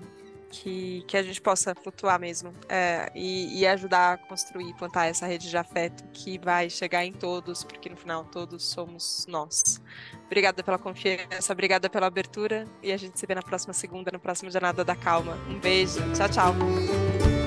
Que, 0.51 1.05
que 1.07 1.15
a 1.15 1.23
gente 1.23 1.43
possa 1.43 1.75
flutuar 1.75 2.19
mesmo 2.19 2.55
é, 2.71 3.13
e, 3.15 3.61
e, 3.61 3.67
ajudar 3.67 4.15
a 4.15 4.17
construir, 4.17 4.73
plantar 4.79 5.05
essa 5.05 5.27
rede 5.27 5.51
de 5.51 5.57
afeto 5.59 6.03
que 6.11 6.39
vai 6.39 6.71
chegar 6.71 7.05
em 7.05 7.13
todos, 7.13 7.63
porque 7.65 7.91
no 7.91 7.99
final 7.99 8.25
todos 8.25 8.65
somos 8.65 9.27
nós. 9.29 9.79
Obrigada 10.25 10.63
pela 10.63 10.79
confiança, 10.79 11.53
obrigada 11.53 11.91
pela 11.91 12.07
abertura 12.07 12.65
e 12.83 12.93
a 12.93 12.97
gente 12.97 13.21
se 13.21 13.27
vê 13.27 13.35
na 13.35 13.43
próxima 13.43 13.75
segunda, 13.75 14.11
no 14.11 14.19
próximo 14.19 14.51
Jornada 14.51 14.83
da 14.83 14.97
Calma. 14.97 15.37
Um 15.51 15.59
beijo, 15.59 16.01
tchau, 16.15 16.29
tchau. 16.31 17.38